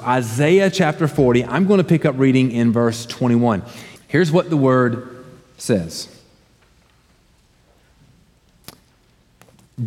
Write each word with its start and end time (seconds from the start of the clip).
Isaiah 0.00 0.70
chapter 0.70 1.06
40, 1.06 1.44
I'm 1.44 1.66
going 1.66 1.78
to 1.78 1.84
pick 1.84 2.04
up 2.04 2.18
reading 2.18 2.52
in 2.52 2.72
verse 2.72 3.06
21. 3.06 3.62
Here's 4.08 4.32
what 4.32 4.50
the 4.50 4.56
word 4.56 5.24
says 5.56 6.08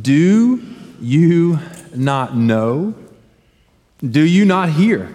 Do 0.01 0.61
you 1.01 1.59
not 1.95 2.35
know? 2.35 2.95
Do 4.01 4.21
you 4.21 4.45
not 4.45 4.69
hear? 4.69 5.13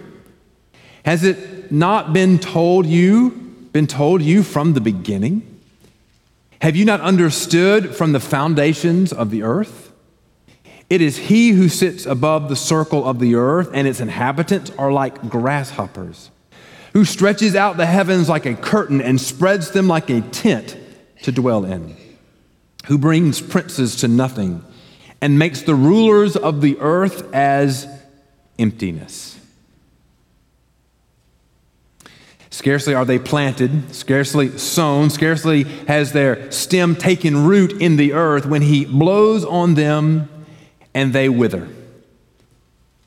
Has 1.04 1.24
it 1.24 1.72
not 1.72 2.12
been 2.12 2.38
told 2.38 2.86
you, 2.86 3.30
been 3.72 3.86
told 3.86 4.22
you 4.22 4.42
from 4.42 4.74
the 4.74 4.80
beginning? 4.80 5.60
Have 6.60 6.76
you 6.76 6.84
not 6.84 7.00
understood 7.00 7.94
from 7.94 8.12
the 8.12 8.20
foundations 8.20 9.12
of 9.12 9.30
the 9.30 9.42
earth? 9.42 9.87
It 10.90 11.02
is 11.02 11.18
he 11.18 11.50
who 11.50 11.68
sits 11.68 12.06
above 12.06 12.48
the 12.48 12.56
circle 12.56 13.06
of 13.06 13.18
the 13.18 13.34
earth, 13.34 13.70
and 13.74 13.86
its 13.86 14.00
inhabitants 14.00 14.70
are 14.78 14.90
like 14.90 15.28
grasshoppers, 15.28 16.30
who 16.94 17.04
stretches 17.04 17.54
out 17.54 17.76
the 17.76 17.86
heavens 17.86 18.28
like 18.28 18.46
a 18.46 18.54
curtain 18.54 19.02
and 19.02 19.20
spreads 19.20 19.70
them 19.70 19.86
like 19.86 20.08
a 20.08 20.22
tent 20.22 20.76
to 21.22 21.32
dwell 21.32 21.64
in, 21.64 21.94
who 22.86 22.96
brings 22.96 23.40
princes 23.40 23.96
to 23.96 24.08
nothing 24.08 24.64
and 25.20 25.38
makes 25.38 25.62
the 25.62 25.74
rulers 25.74 26.36
of 26.36 26.60
the 26.62 26.78
earth 26.78 27.34
as 27.34 27.86
emptiness. 28.58 29.38
Scarcely 32.50 32.94
are 32.94 33.04
they 33.04 33.18
planted, 33.18 33.94
scarcely 33.94 34.56
sown, 34.56 35.10
scarcely 35.10 35.64
has 35.86 36.12
their 36.12 36.50
stem 36.50 36.96
taken 36.96 37.44
root 37.44 37.72
in 37.72 37.96
the 37.96 38.14
earth 38.14 38.46
when 38.46 38.62
he 38.62 38.86
blows 38.86 39.44
on 39.44 39.74
them 39.74 40.28
and 40.94 41.12
they 41.12 41.28
wither. 41.28 41.68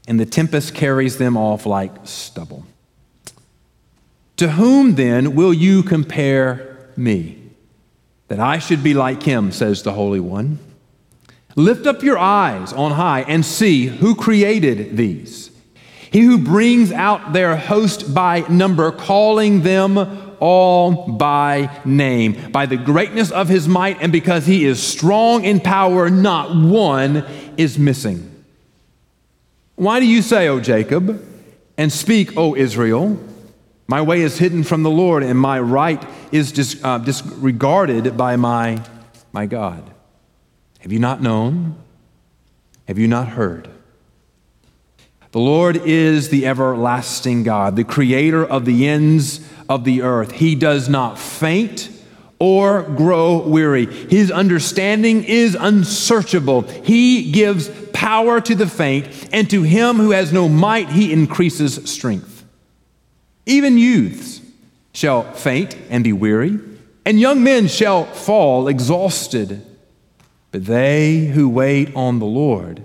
And 0.08 0.20
the 0.20 0.26
tempest 0.26 0.74
carries 0.74 1.18
them 1.18 1.38
off 1.38 1.66
like 1.66 1.92
stubble. 2.04 2.66
To 4.38 4.52
whom 4.52 4.96
then 4.96 5.36
will 5.36 5.54
you 5.54 5.84
compare 5.84 6.90
me? 6.98 7.38
That 8.28 8.40
I 8.40 8.60
should 8.60 8.82
be 8.84 8.94
like 8.94 9.24
him, 9.24 9.52
says 9.52 9.84
the 9.84 9.94
Holy 9.94 10.20
One. 10.20 10.58
Lift 11.56 11.86
up 11.86 12.02
your 12.02 12.18
eyes 12.18 12.74
on 12.74 12.94
high 12.94 13.22
and 13.22 13.46
see 13.46 13.88
who 13.88 14.16
created 14.16 14.98
these. 14.98 15.52
He 16.12 16.22
who 16.22 16.38
brings 16.38 16.92
out 16.92 17.34
their 17.34 17.56
host 17.56 18.14
by 18.14 18.42
number, 18.50 18.92
calling 18.92 19.62
them 19.62 20.31
all 20.42 21.08
by 21.08 21.70
name. 21.86 22.52
By 22.52 22.66
the 22.66 22.76
greatness 22.76 23.32
of 23.32 23.48
his 23.48 23.68
might, 23.68 24.02
and 24.02 24.12
because 24.12 24.46
he 24.46 24.66
is 24.66 24.82
strong 24.84 25.46
in 25.46 25.62
power, 25.62 26.10
not 26.10 26.54
one 26.54 27.24
is 27.56 27.80
missing. 27.80 28.28
Why 29.76 30.00
do 30.02 30.06
you 30.06 30.22
say, 30.22 30.50
O 30.50 30.60
Jacob, 30.60 31.26
and 31.78 31.92
speak, 31.92 32.36
O 32.36 32.56
Israel? 32.56 33.18
My 33.88 34.02
way 34.02 34.22
is 34.22 34.38
hidden 34.38 34.64
from 34.64 34.84
the 34.84 34.90
Lord, 34.90 35.24
and 35.24 35.40
my 35.40 35.60
right 35.60 36.04
is 36.32 36.52
dis- 36.52 36.84
uh, 36.84 36.98
disregarded 36.98 38.18
by 38.18 38.36
my, 38.36 38.84
my 39.32 39.46
God. 39.46 39.90
Have 40.80 40.92
you 40.92 41.00
not 41.00 41.22
known? 41.22 41.76
Have 42.88 42.98
you 42.98 43.08
not 43.08 43.30
heard? 43.30 43.70
The 45.32 45.40
Lord 45.40 45.78
is 45.78 46.30
the 46.30 46.46
everlasting 46.46 47.44
God, 47.44 47.76
the 47.76 47.84
creator 47.84 48.46
of 48.46 48.66
the 48.66 48.88
ends 48.88 49.40
of 49.72 49.86
the 49.86 50.02
earth. 50.02 50.34
He 50.34 50.54
does 50.54 50.90
not 50.90 51.18
faint 51.18 51.90
or 52.40 52.82
grow 52.82 53.40
weary. 53.48 53.86
His 53.86 54.30
understanding 54.30 55.24
is 55.24 55.56
unsearchable. 55.58 56.64
He 56.64 57.32
gives 57.32 57.70
power 57.94 58.42
to 58.42 58.54
the 58.54 58.68
faint, 58.68 59.30
and 59.32 59.50
to 59.50 59.62
him 59.62 59.96
who 59.96 60.12
has 60.12 60.34
no 60.34 60.50
might, 60.50 60.90
he 60.90 61.14
increases 61.14 61.90
strength. 61.90 62.44
Even 63.46 63.78
youths 63.78 64.42
shall 64.94 65.24
faint 65.32 65.78
and 65.90 66.04
be 66.04 66.12
weary, 66.12 66.60
and 67.06 67.18
young 67.18 67.42
men 67.42 67.68
shall 67.68 68.04
fall 68.04 68.68
exhausted. 68.68 69.66
But 70.52 70.66
they 70.66 71.28
who 71.28 71.48
wait 71.48 71.96
on 71.96 72.20
the 72.20 72.26
Lord 72.26 72.84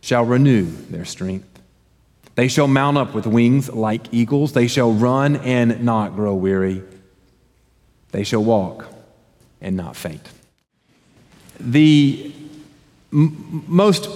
shall 0.00 0.24
renew 0.24 0.70
their 0.90 1.04
strength. 1.04 1.49
They 2.40 2.48
shall 2.48 2.68
mount 2.68 2.96
up 2.96 3.12
with 3.12 3.26
wings 3.26 3.68
like 3.68 4.14
eagles. 4.14 4.54
They 4.54 4.66
shall 4.66 4.92
run 4.92 5.36
and 5.36 5.84
not 5.84 6.14
grow 6.14 6.34
weary. 6.34 6.82
They 8.12 8.24
shall 8.24 8.42
walk 8.42 8.86
and 9.60 9.76
not 9.76 9.94
faint. 9.94 10.26
The 11.60 12.32
m- 13.12 13.64
most 13.68 14.08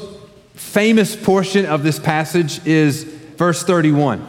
famous 0.55 1.15
portion 1.15 1.67
of 1.67 1.83
this 1.83 1.99
passage 1.99 2.67
is 2.67 3.05
verse 3.05 3.63
31 3.63 4.27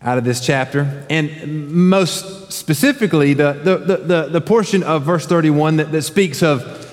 out 0.00 0.18
of 0.18 0.22
this 0.22 0.38
chapter. 0.38 1.04
And 1.10 1.72
most 1.72 2.52
specifically, 2.52 3.34
the, 3.34 3.52
the, 3.52 3.96
the, 3.96 4.28
the, 4.28 4.40
portion 4.40 4.84
of 4.84 5.02
verse 5.02 5.26
31 5.26 5.78
that, 5.78 5.90
that 5.90 6.02
speaks 6.02 6.44
of 6.44 6.86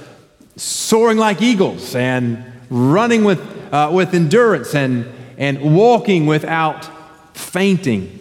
soaring 0.55 1.19
like 1.19 1.43
eagles 1.43 1.93
and 1.93 2.43
running 2.71 3.23
with, 3.23 3.39
uh, 3.71 3.91
with 3.93 4.15
endurance 4.15 4.73
and, 4.73 5.05
and 5.37 5.75
walking 5.75 6.25
without 6.25 6.89
fainting. 7.35 8.19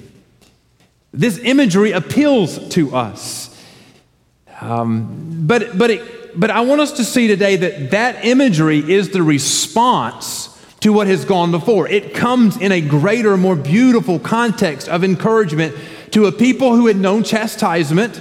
This 1.12 1.38
imagery 1.38 1.92
appeals 1.92 2.68
to 2.70 2.94
us. 2.94 3.50
Um, 4.60 5.46
but, 5.46 5.76
but, 5.78 5.90
it, 5.90 6.38
but 6.38 6.50
I 6.50 6.62
want 6.62 6.80
us 6.80 6.92
to 6.92 7.04
see 7.04 7.28
today 7.28 7.56
that 7.56 7.90
that 7.92 8.24
imagery 8.24 8.78
is 8.78 9.10
the 9.10 9.22
response 9.22 10.50
to 10.80 10.92
what 10.92 11.06
has 11.06 11.24
gone 11.24 11.50
before. 11.50 11.88
It 11.88 12.14
comes 12.14 12.56
in 12.56 12.72
a 12.72 12.80
greater, 12.80 13.36
more 13.36 13.56
beautiful 13.56 14.18
context 14.18 14.88
of 14.88 15.04
encouragement 15.04 15.74
to 16.10 16.26
a 16.26 16.32
people 16.32 16.76
who 16.76 16.86
had 16.86 16.96
known 16.96 17.22
chastisement 17.22 18.20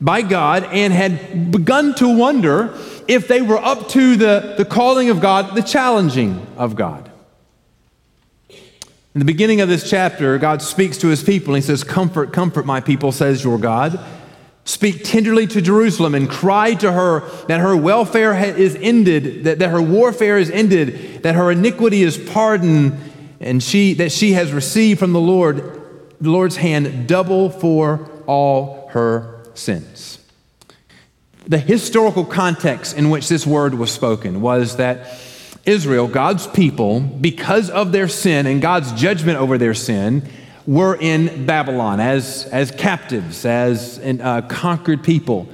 by 0.00 0.22
God 0.22 0.64
and 0.64 0.92
had 0.92 1.50
begun 1.50 1.94
to 1.96 2.08
wonder 2.08 2.76
if 3.08 3.26
they 3.26 3.42
were 3.42 3.58
up 3.58 3.88
to 3.90 4.16
the, 4.16 4.54
the 4.56 4.64
calling 4.64 5.10
of 5.10 5.20
God, 5.20 5.54
the 5.54 5.62
challenging 5.62 6.46
of 6.56 6.76
God. 6.76 7.07
In 9.18 9.26
the 9.26 9.32
beginning 9.32 9.60
of 9.60 9.68
this 9.68 9.90
chapter, 9.90 10.38
God 10.38 10.62
speaks 10.62 10.96
to 10.98 11.08
his 11.08 11.24
people 11.24 11.52
and 11.52 11.60
he 11.60 11.66
says, 11.66 11.82
Comfort, 11.82 12.32
comfort 12.32 12.64
my 12.64 12.80
people, 12.80 13.10
says 13.10 13.42
your 13.42 13.58
God. 13.58 13.98
Speak 14.64 15.02
tenderly 15.02 15.44
to 15.48 15.60
Jerusalem 15.60 16.14
and 16.14 16.30
cry 16.30 16.74
to 16.74 16.92
her 16.92 17.28
that 17.48 17.58
her 17.58 17.76
welfare 17.76 18.32
is 18.56 18.76
ended, 18.76 19.42
that, 19.42 19.58
that 19.58 19.70
her 19.70 19.82
warfare 19.82 20.38
is 20.38 20.52
ended, 20.52 21.24
that 21.24 21.34
her 21.34 21.50
iniquity 21.50 22.04
is 22.04 22.16
pardoned, 22.16 22.96
and 23.40 23.60
she, 23.60 23.92
that 23.94 24.12
she 24.12 24.34
has 24.34 24.52
received 24.52 25.00
from 25.00 25.12
the 25.12 25.20
Lord, 25.20 25.82
the 26.20 26.30
Lord's 26.30 26.54
hand, 26.54 27.08
double 27.08 27.50
for 27.50 28.08
all 28.28 28.88
her 28.92 29.42
sins 29.54 30.14
the 31.48 31.58
historical 31.58 32.26
context 32.26 32.94
in 32.94 33.08
which 33.08 33.30
this 33.30 33.46
word 33.46 33.72
was 33.72 33.90
spoken 33.90 34.42
was 34.42 34.76
that 34.76 35.06
Israel, 35.68 36.08
God's 36.08 36.46
people, 36.46 37.00
because 37.00 37.68
of 37.68 37.92
their 37.92 38.08
sin 38.08 38.46
and 38.46 38.62
God's 38.62 38.90
judgment 38.92 39.38
over 39.38 39.58
their 39.58 39.74
sin, 39.74 40.26
were 40.66 40.96
in 40.98 41.44
Babylon 41.44 42.00
as, 42.00 42.46
as 42.46 42.70
captives, 42.70 43.44
as 43.44 43.98
uh, 43.98 44.42
conquered 44.48 45.04
people. 45.04 45.48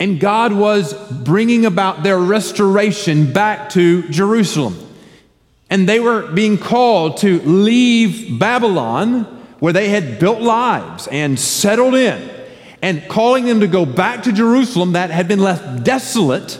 And 0.00 0.18
God 0.18 0.52
was 0.52 0.94
bringing 1.10 1.66
about 1.66 2.02
their 2.02 2.18
restoration 2.18 3.32
back 3.32 3.70
to 3.70 4.08
Jerusalem. 4.08 4.78
And 5.68 5.88
they 5.88 6.00
were 6.00 6.26
being 6.32 6.56
called 6.56 7.18
to 7.18 7.40
leave 7.40 8.38
Babylon, 8.38 9.24
where 9.60 9.72
they 9.72 9.90
had 9.90 10.18
built 10.18 10.40
lives 10.40 11.06
and 11.08 11.38
settled 11.38 11.94
in 11.94 12.30
and 12.80 13.06
calling 13.08 13.44
them 13.44 13.60
to 13.60 13.66
go 13.66 13.84
back 13.84 14.22
to 14.24 14.32
Jerusalem 14.32 14.92
that 14.92 15.10
had 15.10 15.28
been 15.28 15.40
left 15.40 15.84
desolate 15.84 16.58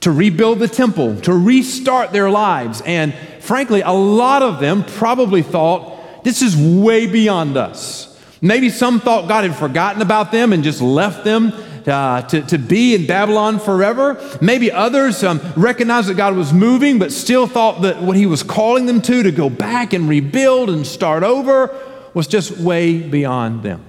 to 0.00 0.12
rebuild 0.12 0.58
the 0.58 0.68
temple, 0.68 1.20
to 1.22 1.32
restart 1.32 2.12
their 2.12 2.30
lives. 2.30 2.82
And 2.86 3.14
frankly, 3.40 3.80
a 3.80 3.90
lot 3.92 4.42
of 4.42 4.60
them 4.60 4.84
probably 4.84 5.42
thought, 5.42 6.24
this 6.24 6.42
is 6.42 6.56
way 6.56 7.06
beyond 7.06 7.56
us. 7.56 8.04
Maybe 8.40 8.70
some 8.70 9.00
thought 9.00 9.28
God 9.28 9.44
had 9.44 9.56
forgotten 9.56 10.02
about 10.02 10.30
them 10.30 10.52
and 10.52 10.62
just 10.62 10.80
left 10.80 11.24
them 11.24 11.52
uh, 11.86 12.22
to, 12.22 12.42
to 12.42 12.58
be 12.58 12.94
in 12.94 13.06
Babylon 13.06 13.58
forever. 13.58 14.20
Maybe 14.40 14.70
others 14.70 15.24
um, 15.24 15.40
recognized 15.56 16.08
that 16.08 16.16
God 16.16 16.36
was 16.36 16.52
moving, 16.52 16.98
but 16.98 17.10
still 17.10 17.46
thought 17.46 17.82
that 17.82 18.02
what 18.02 18.16
He 18.16 18.26
was 18.26 18.42
calling 18.42 18.86
them 18.86 19.00
to, 19.02 19.22
to 19.22 19.32
go 19.32 19.50
back 19.50 19.92
and 19.92 20.08
rebuild 20.08 20.70
and 20.70 20.86
start 20.86 21.22
over, 21.22 21.74
was 22.14 22.26
just 22.26 22.58
way 22.58 23.00
beyond 23.00 23.62
them. 23.62 23.84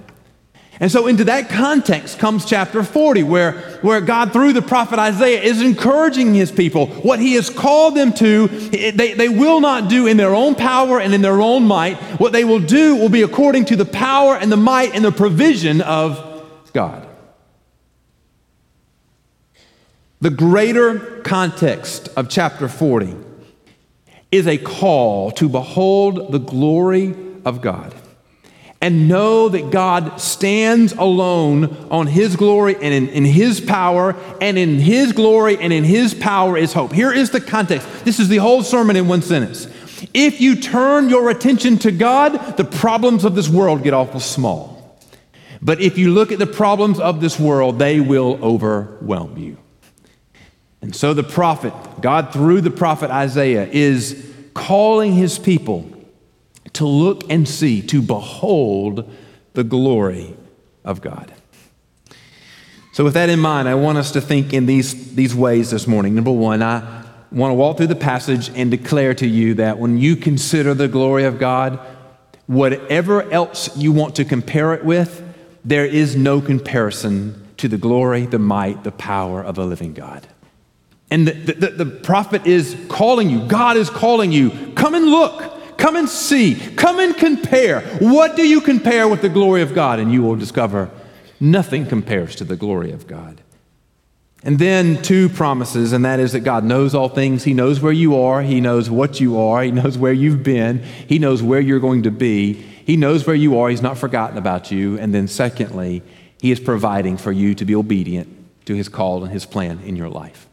And 0.80 0.90
so, 0.90 1.06
into 1.06 1.24
that 1.24 1.50
context 1.50 2.18
comes 2.18 2.46
chapter 2.46 2.82
40, 2.82 3.22
where, 3.24 3.52
where 3.82 4.00
God, 4.00 4.32
through 4.32 4.54
the 4.54 4.62
prophet 4.62 4.98
Isaiah, 4.98 5.42
is 5.42 5.60
encouraging 5.60 6.32
his 6.32 6.50
people. 6.50 6.86
What 6.86 7.18
he 7.18 7.34
has 7.34 7.50
called 7.50 7.94
them 7.94 8.14
to, 8.14 8.48
they, 8.48 9.12
they 9.12 9.28
will 9.28 9.60
not 9.60 9.90
do 9.90 10.06
in 10.06 10.16
their 10.16 10.34
own 10.34 10.54
power 10.54 10.98
and 10.98 11.12
in 11.12 11.20
their 11.20 11.42
own 11.42 11.66
might. 11.66 11.98
What 12.18 12.32
they 12.32 12.44
will 12.44 12.60
do 12.60 12.96
will 12.96 13.10
be 13.10 13.20
according 13.20 13.66
to 13.66 13.76
the 13.76 13.84
power 13.84 14.36
and 14.36 14.50
the 14.50 14.56
might 14.56 14.94
and 14.94 15.04
the 15.04 15.12
provision 15.12 15.82
of 15.82 16.48
God. 16.72 17.06
The 20.22 20.30
greater 20.30 21.20
context 21.20 22.08
of 22.16 22.30
chapter 22.30 22.68
40 22.68 23.16
is 24.32 24.46
a 24.46 24.56
call 24.56 25.30
to 25.32 25.48
behold 25.50 26.32
the 26.32 26.38
glory 26.38 27.14
of 27.44 27.60
God 27.60 27.94
and 28.80 29.08
know 29.08 29.48
that 29.48 29.70
God 29.70 30.20
stands 30.20 30.92
alone 30.92 31.66
on 31.90 32.06
His 32.06 32.36
glory 32.36 32.74
and 32.76 32.94
in, 32.94 33.08
in, 33.08 33.24
His 33.24 33.60
power, 33.60 34.16
and 34.40 34.56
in 34.56 34.78
His 34.78 35.12
glory 35.12 35.58
and 35.58 35.72
in 35.72 35.84
His 35.84 36.14
power 36.14 36.56
is 36.56 36.72
hope. 36.72 36.92
Here 36.92 37.12
is 37.12 37.30
the 37.30 37.40
context. 37.40 37.86
This 38.04 38.18
is 38.18 38.28
the 38.28 38.38
whole 38.38 38.62
sermon 38.62 38.96
in 38.96 39.06
one 39.06 39.22
sentence. 39.22 39.66
If 40.14 40.40
you 40.40 40.56
turn 40.56 41.10
your 41.10 41.28
attention 41.28 41.78
to 41.78 41.92
God, 41.92 42.56
the 42.56 42.64
problems 42.64 43.24
of 43.24 43.34
this 43.34 43.48
world 43.48 43.82
get 43.82 43.92
awful 43.92 44.20
small. 44.20 44.98
But 45.60 45.80
if 45.82 45.98
you 45.98 46.12
look 46.12 46.32
at 46.32 46.38
the 46.38 46.46
problems 46.46 46.98
of 46.98 47.20
this 47.20 47.38
world, 47.38 47.78
they 47.78 48.00
will 48.00 48.38
overwhelm 48.42 49.36
you. 49.36 49.58
And 50.80 50.96
so 50.96 51.12
the 51.12 51.22
prophet, 51.22 51.74
God 52.00 52.32
through 52.32 52.62
the 52.62 52.70
prophet 52.70 53.10
Isaiah, 53.10 53.66
is 53.66 54.26
calling 54.54 55.12
his 55.12 55.38
people 55.38 55.90
to 56.74 56.86
look 56.86 57.28
and 57.30 57.48
see, 57.48 57.82
to 57.82 58.02
behold 58.02 59.10
the 59.54 59.64
glory 59.64 60.34
of 60.84 61.00
God. 61.00 61.32
So, 62.92 63.04
with 63.04 63.14
that 63.14 63.28
in 63.28 63.38
mind, 63.38 63.68
I 63.68 63.74
want 63.74 63.98
us 63.98 64.12
to 64.12 64.20
think 64.20 64.52
in 64.52 64.66
these, 64.66 65.14
these 65.14 65.34
ways 65.34 65.70
this 65.70 65.86
morning. 65.86 66.14
Number 66.14 66.32
one, 66.32 66.62
I 66.62 67.04
want 67.30 67.50
to 67.50 67.54
walk 67.54 67.76
through 67.76 67.86
the 67.86 67.96
passage 67.96 68.50
and 68.54 68.70
declare 68.70 69.14
to 69.14 69.26
you 69.26 69.54
that 69.54 69.78
when 69.78 69.98
you 69.98 70.16
consider 70.16 70.74
the 70.74 70.88
glory 70.88 71.24
of 71.24 71.38
God, 71.38 71.78
whatever 72.46 73.22
else 73.30 73.76
you 73.76 73.92
want 73.92 74.16
to 74.16 74.24
compare 74.24 74.74
it 74.74 74.84
with, 74.84 75.22
there 75.64 75.86
is 75.86 76.16
no 76.16 76.40
comparison 76.40 77.46
to 77.58 77.68
the 77.68 77.78
glory, 77.78 78.26
the 78.26 78.38
might, 78.38 78.82
the 78.82 78.92
power 78.92 79.42
of 79.42 79.58
a 79.58 79.64
living 79.64 79.92
God. 79.92 80.26
And 81.10 81.28
the, 81.28 81.32
the, 81.32 81.84
the, 81.84 81.86
prophet 81.86 82.46
is 82.46 82.76
calling 82.88 83.30
you, 83.30 83.46
God 83.46 83.76
is 83.76 83.90
calling 83.90 84.32
you, 84.32 84.72
come 84.74 84.94
and 84.94 85.06
look, 85.06 85.59
come 85.80 85.96
and 85.96 86.08
see, 86.08 86.54
come 86.76 87.00
and 87.00 87.16
compare. 87.16 87.80
What 87.98 88.36
do 88.36 88.46
you 88.46 88.60
compare 88.60 89.08
with 89.08 89.22
the 89.22 89.28
glory 89.28 89.62
of 89.62 89.74
God? 89.74 89.98
And 89.98 90.12
you 90.12 90.22
will 90.22 90.36
discover 90.36 90.90
nothing 91.40 91.86
compares 91.86 92.36
to 92.36 92.44
the 92.44 92.56
glory 92.56 92.92
of 92.92 93.06
God. 93.06 93.40
And 94.42 94.58
then 94.58 95.02
two 95.02 95.28
promises, 95.28 95.92
and 95.92 96.04
that 96.04 96.18
is 96.18 96.32
that 96.32 96.40
God 96.40 96.64
knows 96.64 96.94
all 96.94 97.10
things. 97.10 97.44
He 97.44 97.52
knows 97.52 97.80
where 97.80 97.92
you 97.92 98.18
are, 98.18 98.42
He 98.42 98.60
knows 98.60 98.88
what 98.88 99.20
you 99.20 99.38
are, 99.38 99.62
He 99.62 99.70
knows 99.70 99.98
where 99.98 100.14
you've 100.14 100.42
been, 100.42 100.82
He 100.82 101.18
knows 101.18 101.42
where 101.42 101.60
you're 101.60 101.80
going 101.80 102.04
to 102.04 102.10
be. 102.10 102.54
He 102.54 102.96
knows 102.96 103.26
where 103.26 103.36
you 103.36 103.58
are, 103.58 103.68
He's 103.68 103.82
not 103.82 103.98
forgotten 103.98 104.38
about 104.38 104.70
you. 104.70 104.98
And 104.98 105.14
then, 105.14 105.28
secondly, 105.28 106.02
He 106.40 106.50
is 106.50 106.60
providing 106.60 107.18
for 107.18 107.32
you 107.32 107.54
to 107.54 107.64
be 107.66 107.74
obedient 107.74 108.28
to 108.64 108.74
His 108.74 108.88
call 108.88 109.24
and 109.24 109.32
His 109.32 109.44
plan 109.44 109.80
in 109.80 109.94
your 109.94 110.08
life. 110.08 110.48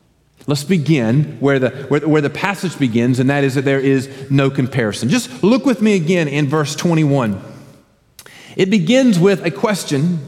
Let's 0.47 0.63
begin 0.63 1.37
where 1.41 1.59
the, 1.59 1.69
where, 1.89 2.07
where 2.07 2.21
the 2.21 2.29
passage 2.29 2.79
begins, 2.79 3.19
and 3.19 3.29
that 3.29 3.43
is 3.43 3.55
that 3.55 3.65
there 3.65 3.81
is 3.81 4.31
no 4.31 4.49
comparison. 4.49 5.09
Just 5.09 5.43
look 5.43 5.65
with 5.65 5.81
me 5.81 5.95
again 5.95 6.29
in 6.29 6.47
verse 6.47 6.73
21. 6.73 7.41
It 8.55 8.69
begins 8.69 9.19
with 9.19 9.45
a 9.45 9.51
question 9.51 10.19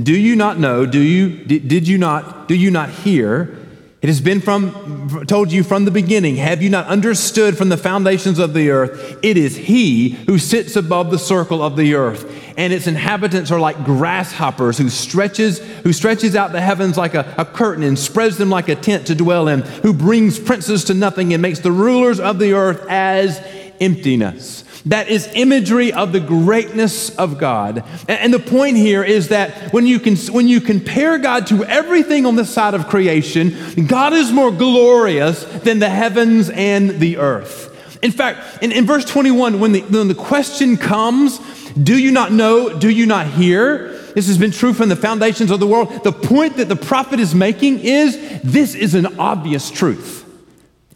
Do 0.00 0.12
you 0.12 0.36
not 0.36 0.58
know? 0.58 0.84
Do 0.84 1.00
you, 1.00 1.44
did 1.44 1.88
you 1.88 1.96
not, 1.96 2.46
do 2.46 2.54
you 2.54 2.70
not 2.70 2.90
hear? 2.90 3.58
It 4.02 4.08
has 4.08 4.20
been 4.20 4.42
from, 4.42 5.24
told 5.26 5.50
you 5.50 5.64
from 5.64 5.86
the 5.86 5.90
beginning. 5.90 6.36
Have 6.36 6.60
you 6.60 6.68
not 6.68 6.86
understood 6.88 7.56
from 7.56 7.70
the 7.70 7.78
foundations 7.78 8.38
of 8.38 8.52
the 8.52 8.68
earth? 8.68 9.18
It 9.22 9.38
is 9.38 9.56
He 9.56 10.10
who 10.26 10.36
sits 10.36 10.76
above 10.76 11.10
the 11.10 11.18
circle 11.18 11.62
of 11.62 11.76
the 11.76 11.94
earth, 11.94 12.30
and 12.56 12.72
its 12.72 12.86
inhabitants 12.86 13.50
are 13.50 13.60
like 13.60 13.84
grasshoppers, 13.84 14.78
who 14.78 14.88
stretches, 14.88 15.58
who 15.58 15.92
stretches 15.92 16.36
out 16.36 16.52
the 16.52 16.60
heavens 16.60 16.96
like 16.96 17.14
a, 17.14 17.34
a 17.38 17.44
curtain 17.44 17.82
and 17.82 17.98
spreads 17.98 18.36
them 18.36 18.50
like 18.50 18.68
a 18.68 18.76
tent 18.76 19.08
to 19.08 19.14
dwell 19.14 19.48
in, 19.48 19.62
who 19.62 19.92
brings 19.92 20.38
princes 20.38 20.84
to 20.84 20.94
nothing 20.94 21.32
and 21.32 21.42
makes 21.42 21.60
the 21.60 21.72
rulers 21.72 22.20
of 22.20 22.38
the 22.38 22.52
earth 22.52 22.84
as 22.88 23.40
emptiness. 23.80 24.64
That 24.86 25.08
is 25.08 25.30
imagery 25.34 25.92
of 25.92 26.12
the 26.12 26.20
greatness 26.20 27.16
of 27.16 27.38
God. 27.38 27.84
And 28.06 28.34
the 28.34 28.38
point 28.38 28.76
here 28.76 29.02
is 29.02 29.28
that 29.28 29.72
when 29.72 29.86
you, 29.86 29.98
can, 29.98 30.16
when 30.16 30.46
you 30.46 30.60
compare 30.60 31.16
God 31.18 31.46
to 31.46 31.64
everything 31.64 32.26
on 32.26 32.36
the 32.36 32.44
side 32.44 32.74
of 32.74 32.88
creation, 32.88 33.86
God 33.86 34.12
is 34.12 34.30
more 34.30 34.50
glorious 34.50 35.42
than 35.44 35.78
the 35.78 35.88
heavens 35.88 36.50
and 36.50 36.90
the 37.00 37.16
earth. 37.16 37.70
In 38.02 38.10
fact, 38.10 38.62
in, 38.62 38.72
in 38.72 38.84
verse 38.84 39.06
21, 39.06 39.58
when 39.58 39.72
the, 39.72 39.80
when 39.80 40.08
the 40.08 40.14
question 40.14 40.76
comes, 40.76 41.40
do 41.82 41.98
you 41.98 42.10
not 42.10 42.32
know? 42.32 42.78
Do 42.78 42.88
you 42.88 43.06
not 43.06 43.26
hear? 43.26 43.88
This 44.14 44.28
has 44.28 44.38
been 44.38 44.52
true 44.52 44.72
from 44.72 44.88
the 44.88 44.96
foundations 44.96 45.50
of 45.50 45.58
the 45.58 45.66
world. 45.66 46.04
The 46.04 46.12
point 46.12 46.58
that 46.58 46.68
the 46.68 46.76
prophet 46.76 47.18
is 47.18 47.34
making 47.34 47.80
is 47.80 48.40
this 48.42 48.74
is 48.74 48.94
an 48.94 49.18
obvious 49.18 49.70
truth. 49.70 50.22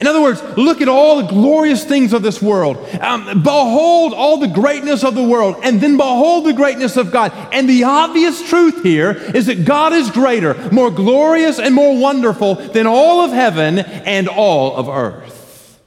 In 0.00 0.06
other 0.06 0.22
words, 0.22 0.40
look 0.56 0.80
at 0.80 0.86
all 0.86 1.20
the 1.20 1.28
glorious 1.28 1.84
things 1.84 2.12
of 2.12 2.22
this 2.22 2.40
world. 2.40 2.76
Um, 3.00 3.42
behold 3.42 4.14
all 4.14 4.36
the 4.36 4.46
greatness 4.46 5.02
of 5.02 5.16
the 5.16 5.24
world, 5.24 5.56
and 5.64 5.80
then 5.80 5.96
behold 5.96 6.46
the 6.46 6.52
greatness 6.52 6.96
of 6.96 7.10
God. 7.10 7.32
And 7.52 7.68
the 7.68 7.82
obvious 7.82 8.48
truth 8.48 8.84
here 8.84 9.10
is 9.10 9.46
that 9.46 9.64
God 9.64 9.92
is 9.92 10.12
greater, 10.12 10.54
more 10.70 10.92
glorious, 10.92 11.58
and 11.58 11.74
more 11.74 11.98
wonderful 11.98 12.54
than 12.54 12.86
all 12.86 13.24
of 13.24 13.32
heaven 13.32 13.80
and 13.80 14.28
all 14.28 14.76
of 14.76 14.88
earth. 14.88 15.80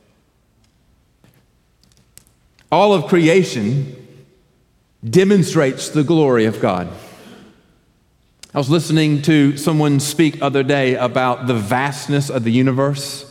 All 2.70 2.94
of 2.94 3.08
creation 3.08 4.01
demonstrates 5.08 5.90
the 5.90 6.04
glory 6.04 6.46
of 6.46 6.60
God. 6.62 6.88
I 8.54 8.58
was 8.58 8.70
listening 8.70 9.22
to 9.24 9.58
someone 9.58 10.00
speak 10.00 10.42
other 10.42 10.62
day 10.62 10.96
about 10.96 11.48
the 11.48 11.54
vastness 11.54 12.30
of 12.30 12.44
the 12.44 12.52
universe. 12.52 13.28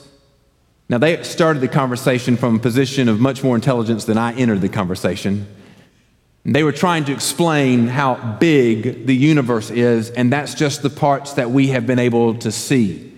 Now, 0.89 0.99
they 0.99 1.23
started 1.23 1.61
the 1.61 1.69
conversation 1.69 2.37
from 2.37 2.57
a 2.57 2.59
position 2.59 3.09
of 3.09 3.21
much 3.21 3.45
more 3.45 3.55
intelligence 3.55 4.07
than 4.07 4.19
I 4.19 4.33
entered 4.33 4.63
the 4.63 4.69
conversation. 4.69 5.47
They 6.45 6.65
were 6.65 6.73
trying 6.73 7.05
to 7.05 7.13
explain 7.13 7.87
how 7.87 8.39
big 8.41 9.07
the 9.07 9.15
universe 9.15 9.71
is, 9.71 10.11
and 10.11 10.33
that's 10.33 10.55
just 10.55 10.83
the 10.83 10.91
parts 10.91 11.35
that 11.35 11.51
we 11.51 11.69
have 11.69 11.87
been 11.87 11.99
able 11.99 12.35
to 12.39 12.51
see. 12.51 13.13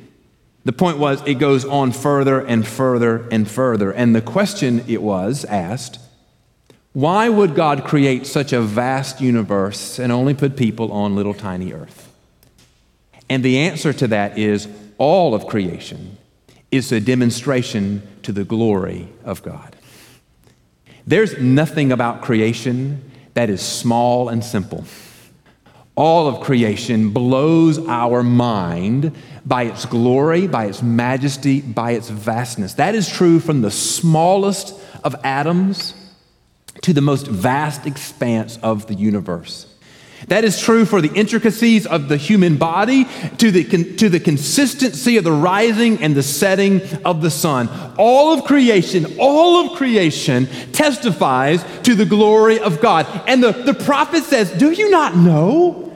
The 0.65 0.73
point 0.73 0.99
was, 0.99 1.23
it 1.27 1.35
goes 1.35 1.65
on 1.65 1.93
further 1.93 2.41
and 2.45 2.67
further 2.67 3.29
and 3.31 3.49
further. 3.49 3.93
And 3.93 4.15
the 4.15 4.21
question 4.21 4.85
it 4.89 5.03
was 5.03 5.45
asked 5.45 5.99
why 6.93 7.29
would 7.29 7.55
God 7.55 7.85
create 7.85 8.27
such 8.27 8.53
a 8.53 8.61
vast 8.61 9.21
universe 9.21 9.99
and 9.99 10.13
only 10.13 10.35
put 10.35 10.57
people 10.57 10.93
on 10.93 11.17
little 11.17 11.33
tiny 11.33 11.73
earth? 11.73 12.13
And 13.31 13.43
the 13.43 13.59
answer 13.61 13.95
to 13.95 14.09
that 14.09 14.37
is 14.37 14.69
all 14.99 15.35
of 15.35 15.47
creation 15.47 16.19
is 16.71 16.93
a 16.93 17.01
demonstration 17.01 18.07
to 18.23 18.33
the 18.33 18.45
glory 18.45 19.09
of 19.25 19.43
God. 19.43 19.75
There's 21.07 21.39
nothing 21.39 21.93
about 21.93 22.23
creation 22.23 23.11
that 23.35 23.49
is 23.49 23.63
small 23.63 24.29
and 24.29 24.45
simple. 24.45 24.85
All 25.95 26.29
of 26.29 26.41
creation 26.41 27.11
blows 27.11 27.79
our 27.87 28.23
mind 28.23 29.15
by 29.45 29.65
its 29.65 29.87
glory, 29.87 30.47
by 30.47 30.67
its 30.67 30.83
majesty, 30.83 31.61
by 31.61 31.93
its 31.93 32.09
vastness. 32.09 32.75
That 32.75 32.95
is 32.95 33.09
true 33.09 33.41
from 33.41 33.63
the 33.63 33.71
smallest 33.71 34.79
of 35.03 35.17
atoms 35.25 35.95
to 36.83 36.93
the 36.93 37.01
most 37.01 37.27
vast 37.27 37.87
expanse 37.87 38.59
of 38.63 38.87
the 38.87 38.95
universe. 38.95 39.67
That 40.29 40.45
is 40.45 40.61
true 40.61 40.85
for 40.85 41.01
the 41.01 41.13
intricacies 41.13 41.87
of 41.87 42.09
the 42.09 42.17
human 42.17 42.57
body, 42.57 43.07
to 43.39 43.51
the, 43.51 43.65
to 43.97 44.09
the 44.09 44.21
consistency 44.21 45.17
of 45.17 45.25
the 45.25 45.33
rising 45.33 46.03
and 46.03 46.15
the 46.15 46.23
setting 46.23 46.81
of 47.05 47.23
the 47.23 47.31
sun. 47.31 47.69
All 47.99 48.33
of 48.33 48.45
creation, 48.45 49.17
all 49.19 49.67
of 49.67 49.77
creation 49.77 50.47
testifies 50.73 51.65
to 51.83 51.95
the 51.95 52.05
glory 52.05 52.61
of 52.61 52.81
God. 52.81 53.07
And 53.27 53.43
the, 53.43 53.53
the 53.53 53.75
prophet 53.75 54.23
says, 54.23 54.53
Do 54.53 54.71
you 54.71 54.91
not 54.91 55.17
know? 55.17 55.93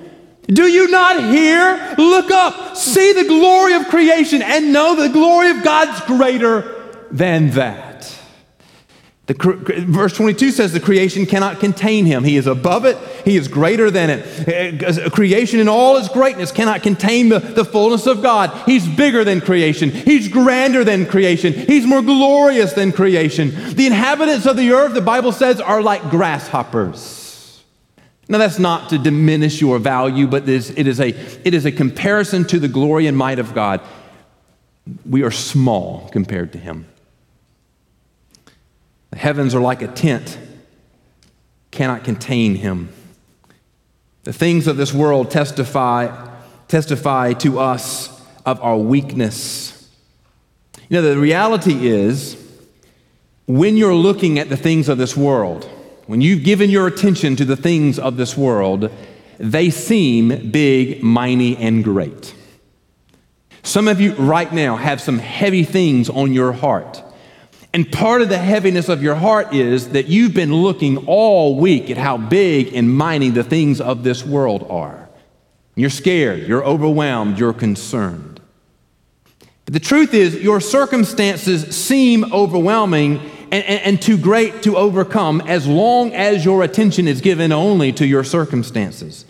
Do 0.49 0.65
you 0.65 0.89
not 0.89 1.21
hear? 1.33 1.95
Look 1.99 2.31
up, 2.31 2.77
see 2.77 3.13
the 3.13 3.25
glory 3.25 3.75
of 3.75 3.89
creation, 3.89 4.43
and 4.43 4.73
know 4.73 4.95
the 4.95 5.09
glory 5.09 5.51
of 5.51 5.63
God's 5.63 6.01
greater 6.03 7.05
than 7.11 7.51
that. 7.53 7.86
The, 9.27 9.35
verse 9.89 10.17
22 10.17 10.53
says 10.53 10.73
the 10.73 10.79
creation 10.79 11.27
cannot 11.27 11.59
contain 11.59 12.07
him. 12.07 12.23
He 12.23 12.37
is 12.37 12.47
above 12.47 12.85
it, 12.85 12.97
he 13.25 13.37
is 13.37 13.49
greater 13.49 13.91
than 13.91 14.09
it. 14.09 14.49
Eh, 14.49 14.79
eh, 14.81 15.09
creation 15.09 15.59
in 15.59 15.69
all 15.69 15.97
its 15.97 16.09
greatness 16.09 16.53
cannot 16.53 16.85
contain 16.85 17.29
the, 17.29 17.41
the 17.41 17.65
fullness 17.65 18.07
of 18.07 18.23
God. 18.23 18.57
He's 18.67 18.87
bigger 18.87 19.25
than 19.25 19.41
creation, 19.41 19.91
he's 19.91 20.29
grander 20.29 20.85
than 20.85 21.07
creation, 21.07 21.53
he's 21.53 21.85
more 21.85 22.03
glorious 22.03 22.73
than 22.75 22.93
creation. 22.93 23.51
The 23.75 23.87
inhabitants 23.87 24.47
of 24.47 24.57
the 24.57 24.71
earth, 24.71 24.95
the 24.95 25.01
Bible 25.01 25.33
says, 25.33 25.61
are 25.61 25.83
like 25.83 26.09
grasshoppers. 26.09 27.65
Now, 28.29 28.39
that's 28.39 28.59
not 28.59 28.91
to 28.91 28.99
diminish 28.99 29.61
your 29.61 29.79
value, 29.79 30.27
but 30.27 30.49
it 30.49 30.87
is, 30.87 31.01
a, 31.01 31.09
it 31.45 31.55
is 31.55 31.65
a 31.65 31.73
comparison 31.73 32.45
to 32.47 32.59
the 32.59 32.67
glory 32.69 33.07
and 33.07 33.17
might 33.17 33.39
of 33.39 33.55
God. 33.55 33.81
We 35.09 35.23
are 35.23 35.31
small 35.31 36.09
compared 36.13 36.53
to 36.53 36.59
him. 36.59 36.87
The 39.17 39.23
heavens 39.23 39.55
are 39.55 39.63
like 39.63 39.81
a 39.81 39.89
tent, 39.89 40.39
cannot 41.71 42.05
contain 42.05 42.55
him. 42.55 42.91
The 44.25 44.33
things 44.35 44.67
of 44.67 44.77
this 44.77 44.93
world 44.93 45.31
testify, 45.31 46.29
testify 46.69 47.33
to 47.33 47.59
us 47.59 48.23
of 48.45 48.61
our 48.61 48.77
weakness. 48.77 49.91
You 50.91 51.01
know, 51.01 51.15
the 51.15 51.17
reality 51.19 51.87
is 51.87 52.37
when 53.47 53.79
you're 53.79 53.95
looking 53.95 54.39
at 54.39 54.51
the 54.51 54.57
things 54.57 54.87
of 54.87 54.99
this 54.99 55.17
world, 55.17 55.65
when 56.07 56.21
you've 56.21 56.45
given 56.45 56.69
your 56.69 56.87
attention 56.87 57.37
to 57.37 57.47
the 57.47 57.57
things 57.57 57.99
of 57.99 58.19
this 58.19 58.37
world, 58.37 58.91
they 59.39 59.71
seem 59.71 60.51
big, 60.51 61.03
mighty, 61.03 61.57
and 61.57 61.83
great. 61.83 62.35
Some 63.63 63.89
of 63.89 63.99
you 63.99 64.13
right 64.17 64.53
now 64.53 64.77
have 64.77 65.01
some 65.01 65.21
heavy 65.21 65.65
things 65.65 66.11
on 66.11 66.35
your 66.35 66.53
heart. 66.53 67.03
And 67.77 67.93
part 67.93 68.23
of 68.23 68.31
the 68.31 68.39
heaviness 68.39 68.89
of 68.89 69.03
your 69.03 69.17
heart 69.17 69.53
is 69.53 69.91
that 69.91 70.07
you've 70.07 70.33
been 70.33 70.51
looking 70.51 70.97
all 71.07 71.57
week 71.57 71.91
at 71.91 71.99
how 71.99 72.17
big 72.17 72.73
and 72.73 72.91
mighty 72.91 73.29
the 73.29 73.45
things 73.45 73.83
of 73.83 74.03
this 74.03 74.25
world 74.25 74.67
are. 74.71 75.11
You're 75.75 75.91
scared, 75.91 76.49
you're 76.49 76.65
overwhelmed, 76.65 77.39
you're 77.39 77.53
concerned. 77.53 78.41
But 79.67 79.75
the 79.75 79.81
truth 79.81 80.15
is, 80.15 80.37
your 80.37 80.59
circumstances 80.59 81.77
seem 81.77 82.33
overwhelming 82.33 83.19
and, 83.53 83.63
and, 83.65 83.83
and, 83.83 84.01
too 84.01 84.17
great 84.17 84.63
to 84.63 84.79
overcome 84.79 85.43
as 85.43 85.67
long 85.67 86.15
as 86.15 86.47
your 86.47 86.63
attention 86.63 87.07
is 87.07 87.21
given 87.21 87.53
only 87.53 87.93
to 87.93 88.07
your 88.07 88.25
circumstances. 88.25 89.26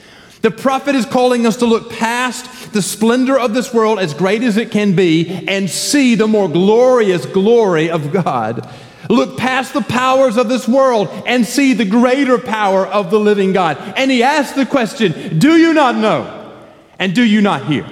The 0.47 0.53
prophet 0.53 0.95
is 0.95 1.05
calling 1.05 1.45
us 1.45 1.57
to 1.57 1.67
look 1.67 1.91
past 1.91 2.73
the 2.73 2.81
splendor 2.81 3.37
of 3.37 3.53
this 3.53 3.75
world, 3.75 3.99
as 3.99 4.15
great 4.15 4.45
as 4.45 4.57
it 4.57 4.71
can 4.71 4.95
be, 4.95 5.29
and 5.49 5.69
see 5.69 6.15
the 6.15 6.29
more 6.29 6.49
glorious 6.49 7.27
glory 7.27 7.91
of 7.91 8.13
God. 8.13 8.73
Look 9.11 9.37
past 9.39 9.73
the 9.73 9.83
powers 9.83 10.37
of 10.37 10.49
this 10.49 10.69
world 10.69 11.09
and 11.27 11.45
see 11.45 11.73
the 11.73 11.85
greater 11.85 12.39
power 12.39 12.87
of 12.87 13.11
the 13.11 13.19
living 13.19 13.55
God. 13.55 13.77
And 13.97 14.09
he 14.09 14.23
asks 14.23 14.55
the 14.55 14.65
question 14.65 15.41
Do 15.41 15.57
you 15.57 15.75
not 15.75 15.97
know? 15.97 16.63
And 17.01 17.13
do 17.13 17.25
you 17.25 17.41
not 17.41 17.67
hear? 17.67 17.85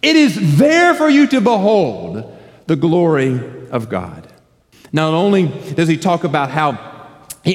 It 0.00 0.14
is 0.14 0.58
there 0.58 0.94
for 0.94 1.08
you 1.08 1.26
to 1.26 1.40
behold 1.40 2.38
the 2.68 2.76
glory 2.76 3.68
of 3.72 3.88
God. 3.88 4.32
Not 4.92 5.12
only 5.12 5.48
does 5.74 5.88
he 5.88 5.96
talk 5.96 6.22
about 6.22 6.52
how 6.52 6.90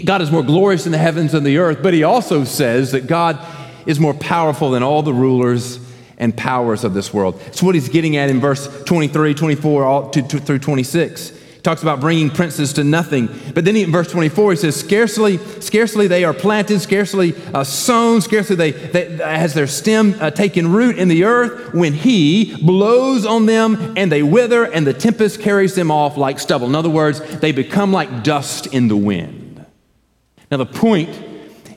God 0.04 0.22
is 0.22 0.30
more 0.30 0.44
glorious 0.44 0.86
in 0.86 0.92
the 0.92 0.98
heavens 0.98 1.32
than 1.32 1.46
the 1.46 1.58
earth, 1.58 1.80
but 1.82 1.94
he 1.94 2.04
also 2.04 2.44
says 2.44 2.92
that 2.92 3.08
God 3.08 3.40
is 3.86 4.00
more 4.00 4.14
powerful 4.14 4.72
than 4.72 4.84
all 4.84 5.02
the 5.02 5.14
rulers 5.14 5.80
and 6.18 6.36
powers 6.36 6.84
of 6.84 6.94
this 6.94 7.14
world. 7.14 7.40
It's 7.48 7.62
what 7.62 7.76
he's 7.76 7.90
getting 7.90 8.18
at 8.18 8.30
in 8.30 8.40
verse 8.40 8.84
23, 8.86 9.34
24 9.34 9.84
all, 9.84 10.10
to, 10.12 10.22
to, 10.22 10.40
through 10.40 10.60
26. 10.60 11.30
He 11.30 11.62
talks 11.62 11.82
about 11.82 12.00
bringing 12.00 12.30
princes 12.30 12.74
to 12.74 12.84
nothing. 12.84 13.28
But 13.54 13.66
then 13.66 13.76
he, 13.76 13.84
in 13.84 13.92
verse 13.92 14.10
24, 14.12 14.52
he 14.52 14.58
says, 14.58 14.76
Scarcely, 14.76 15.38
scarcely 15.62 16.08
they 16.08 16.24
are 16.24 16.34
planted, 16.34 16.80
scarcely 16.80 17.36
uh, 17.54 17.64
sown, 17.64 18.22
scarcely 18.22 18.56
they, 18.56 18.72
they, 18.72 19.18
has 19.18 19.54
their 19.54 19.68
stem 19.68 20.16
uh, 20.20 20.32
taken 20.32 20.72
root 20.72 20.98
in 20.98 21.08
the 21.08 21.26
earth 21.26 21.74
when 21.74 21.94
he 21.94 22.56
blows 22.64 23.26
on 23.26 23.46
them 23.46 23.94
and 23.98 24.12
they 24.12 24.24
wither 24.24 24.64
and 24.64 24.88
the 24.88 24.94
tempest 24.94 25.42
carries 25.42 25.76
them 25.76 25.92
off 25.92 26.18
like 26.18 26.40
stubble. 26.40 26.68
In 26.68 26.76
other 26.76 26.90
words, 26.90 27.20
they 27.40 27.52
become 27.52 27.92
like 27.92 28.24
dust 28.24 28.68
in 28.68 28.88
the 28.88 28.98
wind. 28.98 29.66
Now, 30.52 30.58
the 30.58 30.66
point 30.66 31.10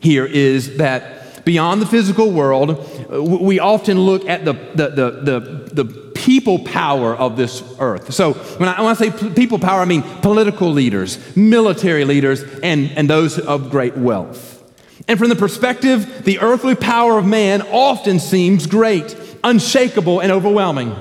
here 0.01 0.27
is 0.27 0.77
that 0.77 1.18
beyond 1.49 1.81
the 1.81 1.87
physical 1.87 2.31
world, 2.31 2.77
we 3.11 3.59
often 3.59 3.99
look 3.99 4.29
at 4.29 4.45
the, 4.45 4.53
the, 4.53 4.89
the, 4.91 5.11
the, 5.23 5.83
the 5.83 5.85
people 6.11 6.59
power 6.59 7.17
of 7.17 7.39
this 7.39 7.65
earth. 7.79 8.13
So 8.13 8.35
when 8.35 8.69
I, 8.69 8.79
when 8.83 8.91
I 8.91 8.93
say 8.93 9.11
people 9.33 9.59
power, 9.59 9.81
I 9.81 9.87
mean 9.87 10.03
political 10.21 10.71
leaders, 10.71 11.35
military 11.35 12.05
leaders, 12.05 12.43
and, 12.63 12.91
and 12.91 13.09
those 13.09 13.39
of 13.39 13.71
great 13.71 13.97
wealth. 13.97 14.63
And 15.09 15.19
from 15.19 15.31
the 15.31 15.37
perspective, 15.37 16.23
the 16.25 16.39
earthly 16.41 16.75
power 16.75 17.17
of 17.17 17.25
man 17.25 17.63
often 17.63 18.21
seems 18.21 18.67
great, 18.67 19.17
unshakable, 19.43 20.21
and 20.21 20.31
overwhelming. 20.31 20.95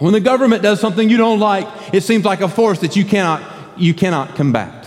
When 0.00 0.14
the 0.14 0.20
government 0.20 0.64
does 0.64 0.80
something 0.80 1.08
you 1.08 1.16
don't 1.16 1.38
like, 1.38 1.94
it 1.94 2.02
seems 2.02 2.24
like 2.24 2.40
a 2.40 2.48
force 2.48 2.80
that 2.80 2.96
you 2.96 3.04
cannot, 3.04 3.40
you 3.78 3.94
cannot 3.94 4.34
combat. 4.34 4.83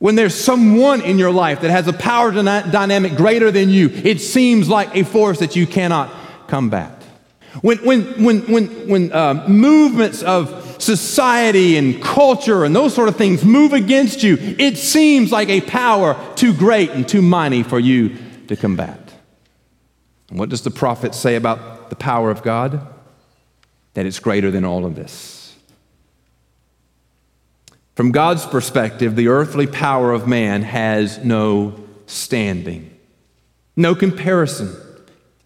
When 0.00 0.14
there's 0.14 0.34
someone 0.34 1.02
in 1.02 1.18
your 1.18 1.30
life 1.30 1.60
that 1.60 1.70
has 1.70 1.86
a 1.86 1.92
power 1.92 2.32
dynamic 2.32 3.16
greater 3.16 3.50
than 3.50 3.68
you, 3.68 3.90
it 3.90 4.18
seems 4.18 4.66
like 4.66 4.96
a 4.96 5.04
force 5.04 5.40
that 5.40 5.56
you 5.56 5.66
cannot 5.66 6.10
combat. 6.48 7.04
When, 7.60 7.76
when, 7.84 8.24
when, 8.24 8.40
when, 8.50 8.88
when 8.88 9.12
uh, 9.12 9.46
movements 9.46 10.22
of 10.22 10.82
society 10.82 11.76
and 11.76 12.02
culture 12.02 12.64
and 12.64 12.74
those 12.74 12.94
sort 12.94 13.10
of 13.10 13.16
things 13.16 13.44
move 13.44 13.74
against 13.74 14.22
you, 14.22 14.38
it 14.40 14.78
seems 14.78 15.30
like 15.30 15.50
a 15.50 15.60
power 15.60 16.16
too 16.34 16.54
great 16.54 16.92
and 16.92 17.06
too 17.06 17.20
mighty 17.20 17.62
for 17.62 17.78
you 17.78 18.16
to 18.48 18.56
combat. 18.56 19.12
And 20.30 20.38
what 20.38 20.48
does 20.48 20.62
the 20.62 20.70
prophet 20.70 21.14
say 21.14 21.36
about 21.36 21.90
the 21.90 21.96
power 21.96 22.30
of 22.30 22.42
God? 22.42 22.86
That 23.92 24.06
it's 24.06 24.18
greater 24.18 24.50
than 24.50 24.64
all 24.64 24.86
of 24.86 24.94
this. 24.94 25.39
From 28.00 28.12
God's 28.12 28.46
perspective, 28.46 29.14
the 29.14 29.28
earthly 29.28 29.66
power 29.66 30.10
of 30.10 30.26
man 30.26 30.62
has 30.62 31.22
no 31.22 31.74
standing, 32.06 32.98
no 33.76 33.94
comparison. 33.94 34.74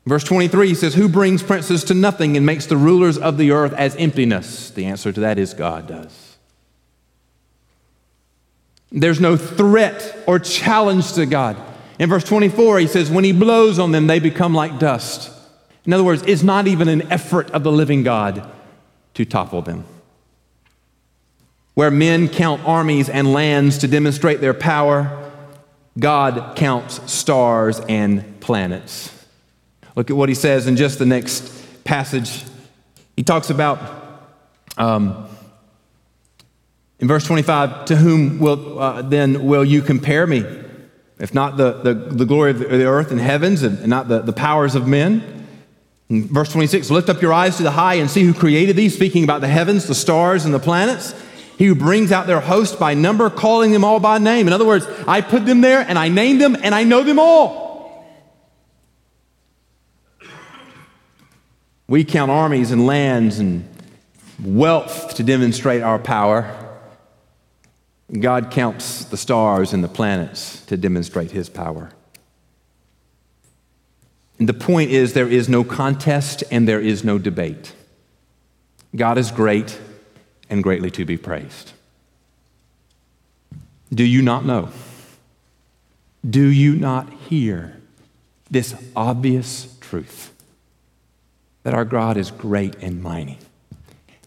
Verse 0.06 0.22
23 0.22 0.68
he 0.68 0.74
says, 0.76 0.94
Who 0.94 1.08
brings 1.08 1.42
princes 1.42 1.82
to 1.82 1.94
nothing 1.94 2.36
and 2.36 2.46
makes 2.46 2.66
the 2.66 2.76
rulers 2.76 3.18
of 3.18 3.38
the 3.38 3.50
earth 3.50 3.72
as 3.72 3.96
emptiness? 3.96 4.70
The 4.70 4.84
answer 4.84 5.10
to 5.10 5.18
that 5.18 5.36
is 5.36 5.52
God 5.52 5.88
does. 5.88 6.36
There's 8.92 9.18
no 9.18 9.36
threat 9.36 10.16
or 10.28 10.38
challenge 10.38 11.14
to 11.14 11.26
God. 11.26 11.56
In 11.98 12.08
verse 12.08 12.22
24, 12.22 12.78
he 12.78 12.86
says, 12.86 13.10
When 13.10 13.24
he 13.24 13.32
blows 13.32 13.80
on 13.80 13.90
them, 13.90 14.06
they 14.06 14.20
become 14.20 14.54
like 14.54 14.78
dust. 14.78 15.28
In 15.86 15.92
other 15.92 16.04
words, 16.04 16.22
it's 16.24 16.44
not 16.44 16.68
even 16.68 16.86
an 16.86 17.10
effort 17.10 17.50
of 17.50 17.64
the 17.64 17.72
living 17.72 18.04
God 18.04 18.48
to 19.14 19.24
topple 19.24 19.60
them 19.60 19.86
where 21.74 21.90
men 21.90 22.28
count 22.28 22.64
armies 22.64 23.08
and 23.08 23.32
lands 23.32 23.78
to 23.78 23.88
demonstrate 23.88 24.40
their 24.40 24.54
power, 24.54 25.32
God 25.98 26.56
counts 26.56 27.12
stars 27.12 27.80
and 27.88 28.40
planets. 28.40 29.10
Look 29.96 30.10
at 30.10 30.16
what 30.16 30.28
he 30.28 30.34
says 30.34 30.66
in 30.66 30.76
just 30.76 30.98
the 30.98 31.06
next 31.06 31.84
passage. 31.84 32.44
He 33.16 33.22
talks 33.22 33.50
about, 33.50 34.22
um, 34.76 35.28
in 36.98 37.06
verse 37.06 37.24
25, 37.24 37.86
to 37.86 37.96
whom 37.96 38.38
will, 38.38 38.78
uh, 38.78 39.02
then 39.02 39.44
will 39.44 39.64
you 39.64 39.82
compare 39.82 40.26
me? 40.26 40.44
If 41.18 41.32
not 41.32 41.56
the, 41.56 41.72
the, 41.72 41.94
the 41.94 42.24
glory 42.24 42.50
of 42.50 42.58
the 42.58 42.86
earth 42.86 43.12
and 43.12 43.20
heavens 43.20 43.62
and 43.62 43.86
not 43.86 44.08
the, 44.08 44.20
the 44.20 44.32
powers 44.32 44.74
of 44.74 44.86
men? 44.88 45.46
In 46.08 46.26
verse 46.26 46.50
26, 46.52 46.90
lift 46.90 47.08
up 47.08 47.22
your 47.22 47.32
eyes 47.32 47.56
to 47.58 47.62
the 47.62 47.70
high 47.70 47.94
and 47.94 48.10
see 48.10 48.24
who 48.24 48.34
created 48.34 48.76
these, 48.76 48.94
speaking 48.94 49.24
about 49.24 49.40
the 49.40 49.48
heavens, 49.48 49.86
the 49.86 49.94
stars, 49.94 50.44
and 50.44 50.52
the 50.52 50.58
planets. 50.58 51.14
He 51.56 51.66
who 51.66 51.74
brings 51.74 52.10
out 52.10 52.26
their 52.26 52.40
host 52.40 52.78
by 52.78 52.94
number, 52.94 53.30
calling 53.30 53.70
them 53.70 53.84
all 53.84 54.00
by 54.00 54.18
name. 54.18 54.46
In 54.46 54.52
other 54.52 54.64
words, 54.64 54.86
I 55.06 55.20
put 55.20 55.46
them 55.46 55.60
there 55.60 55.80
and 55.80 55.98
I 55.98 56.08
name 56.08 56.38
them 56.38 56.56
and 56.60 56.74
I 56.74 56.84
know 56.84 57.02
them 57.02 57.18
all. 57.18 57.64
We 61.86 62.04
count 62.04 62.30
armies 62.30 62.70
and 62.70 62.86
lands 62.86 63.38
and 63.38 63.68
wealth 64.42 65.14
to 65.16 65.22
demonstrate 65.22 65.82
our 65.82 65.98
power. 65.98 66.60
God 68.20 68.50
counts 68.50 69.04
the 69.04 69.16
stars 69.16 69.72
and 69.72 69.84
the 69.84 69.88
planets 69.88 70.64
to 70.66 70.76
demonstrate 70.76 71.30
his 71.30 71.48
power. 71.48 71.90
And 74.38 74.48
the 74.48 74.54
point 74.54 74.90
is, 74.90 75.12
there 75.12 75.28
is 75.28 75.48
no 75.48 75.62
contest 75.62 76.42
and 76.50 76.66
there 76.66 76.80
is 76.80 77.04
no 77.04 77.18
debate. 77.18 77.72
God 78.96 79.18
is 79.18 79.30
great 79.30 79.78
and 80.54 80.62
greatly 80.62 80.90
to 80.92 81.04
be 81.04 81.16
praised. 81.16 81.72
Do 83.92 84.04
you 84.04 84.22
not 84.22 84.46
know? 84.46 84.70
Do 86.28 86.46
you 86.46 86.76
not 86.76 87.12
hear 87.12 87.76
this 88.50 88.74
obvious 88.94 89.76
truth 89.80 90.32
that 91.64 91.74
our 91.74 91.84
God 91.84 92.16
is 92.16 92.30
great 92.30 92.76
and 92.76 93.02
mighty? 93.02 93.38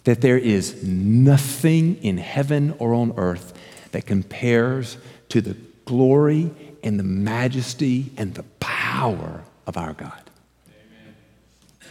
That 0.03 0.22
there 0.22 0.38
is 0.38 0.84
nothing 0.84 1.96
in 2.03 2.17
heaven 2.17 2.75
or 2.77 2.93
on 2.93 3.13
earth 3.17 3.57
that 3.91 4.05
compares 4.05 4.98
to 5.29 5.39
the 5.39 5.55
glory 5.86 6.51
and 6.84 7.00
the 7.00 7.03
majesty 7.03 8.12
and 8.17 8.36
the 8.36 8.43
power 8.60 9.43
of 9.65 9.77
our 9.77 9.93
God. 9.93 10.29
Amen. 10.67 11.15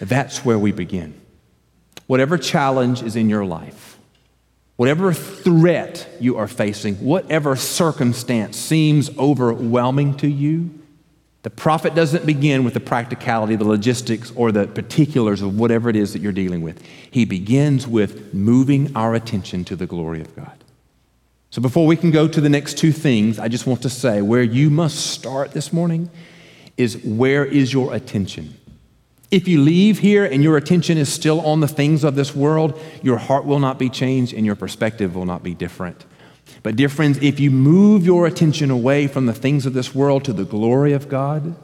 That's 0.01 0.45
where 0.45 0.59
we 0.59 0.73
begin. 0.73 1.19
Whatever 2.07 2.37
challenge 2.37 3.03
is 3.03 3.17
in 3.17 3.31
your 3.31 3.45
life, 3.45 3.96
Whatever 4.77 5.13
threat 5.13 6.09
you 6.21 6.37
are 6.37 6.47
facing, 6.47 6.97
whatever 6.97 7.57
circumstance 7.57 8.59
seems 8.59 9.17
overwhelming 9.19 10.17
to 10.19 10.29
you, 10.29 10.79
the 11.43 11.51
prophet 11.51 11.95
doesn't 11.95 12.27
begin 12.27 12.65
with 12.65 12.75
the 12.75 12.81
practicality, 12.81 13.57
the 13.57 13.65
logistics, 13.65 14.33
or 14.33 14.53
the 14.53 14.67
particulars 14.67 15.43
of 15.43 15.59
whatever 15.59 15.89
it 15.89 15.97
is 15.97 16.13
that 16.13 16.21
you're 16.21 16.33
dealing 16.33 16.61
with. 16.61 16.83
He 17.11 17.25
begins 17.25 17.87
with 17.87 18.35
moving 18.35 18.95
our 18.97 19.15
attention 19.15 19.65
to 19.67 19.77
the 19.77 19.87
glory 19.87 20.21
of 20.21 20.35
God. 20.35 20.65
So 21.51 21.63
before 21.63 21.87
we 21.87 21.97
can 21.97 22.11
go 22.11 22.29
to 22.29 22.41
the 22.41 22.49
next 22.49 22.77
two 22.77 22.93
things, 22.93 23.39
I 23.39 23.49
just 23.49 23.67
want 23.67 23.81
to 23.83 23.89
say 23.89 24.21
where 24.21 24.43
you 24.43 24.69
must 24.69 25.07
start 25.07 25.53
this 25.53 25.73
morning 25.73 26.11
is 26.77 26.99
where 27.05 27.47
is 27.47 27.73
your 27.73 27.95
attention? 27.95 28.59
If 29.31 29.49
you 29.49 29.61
leave 29.61 29.99
here 29.99 30.25
and 30.25 30.43
your 30.43 30.57
attention 30.57 30.99
is 30.99 31.13
still 31.13 31.41
on 31.41 31.61
the 31.61 31.69
things 31.69 32.05
of 32.05 32.15
this 32.15 32.35
world, 32.35 32.81
your 33.03 33.19
heart 33.19 33.45
will 33.45 33.59
not 33.59 33.79
be 33.79 33.91
changed 33.91 34.33
and 34.33 34.47
your 34.47 34.55
perspective 34.55 35.17
will 35.17 35.27
not 35.27 35.43
be 35.43 35.55
different. 35.55 36.05
But, 36.63 36.77
dear 36.77 36.89
friends, 36.89 37.19
if 37.21 37.41
you 37.41 37.51
move 37.51 38.07
your 38.07 38.27
attention 38.27 38.71
away 38.71 39.09
from 39.09 39.27
the 39.27 39.33
things 39.33 39.67
of 39.67 39.73
this 39.73 39.95
world 39.95 40.25
to 40.25 40.33
the 40.33 40.45
glory 40.45 40.93
of 40.93 41.09
God, 41.09 41.57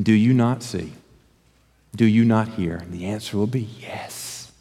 do 0.00 0.12
you 0.12 0.34
not 0.34 0.62
see? 0.62 0.92
Do 1.96 2.04
you 2.04 2.24
not 2.24 2.48
hear? 2.48 2.76
And 2.76 2.92
the 2.92 3.06
answer 3.06 3.36
will 3.36 3.46
be 3.46 3.68
yes. 3.80 4.52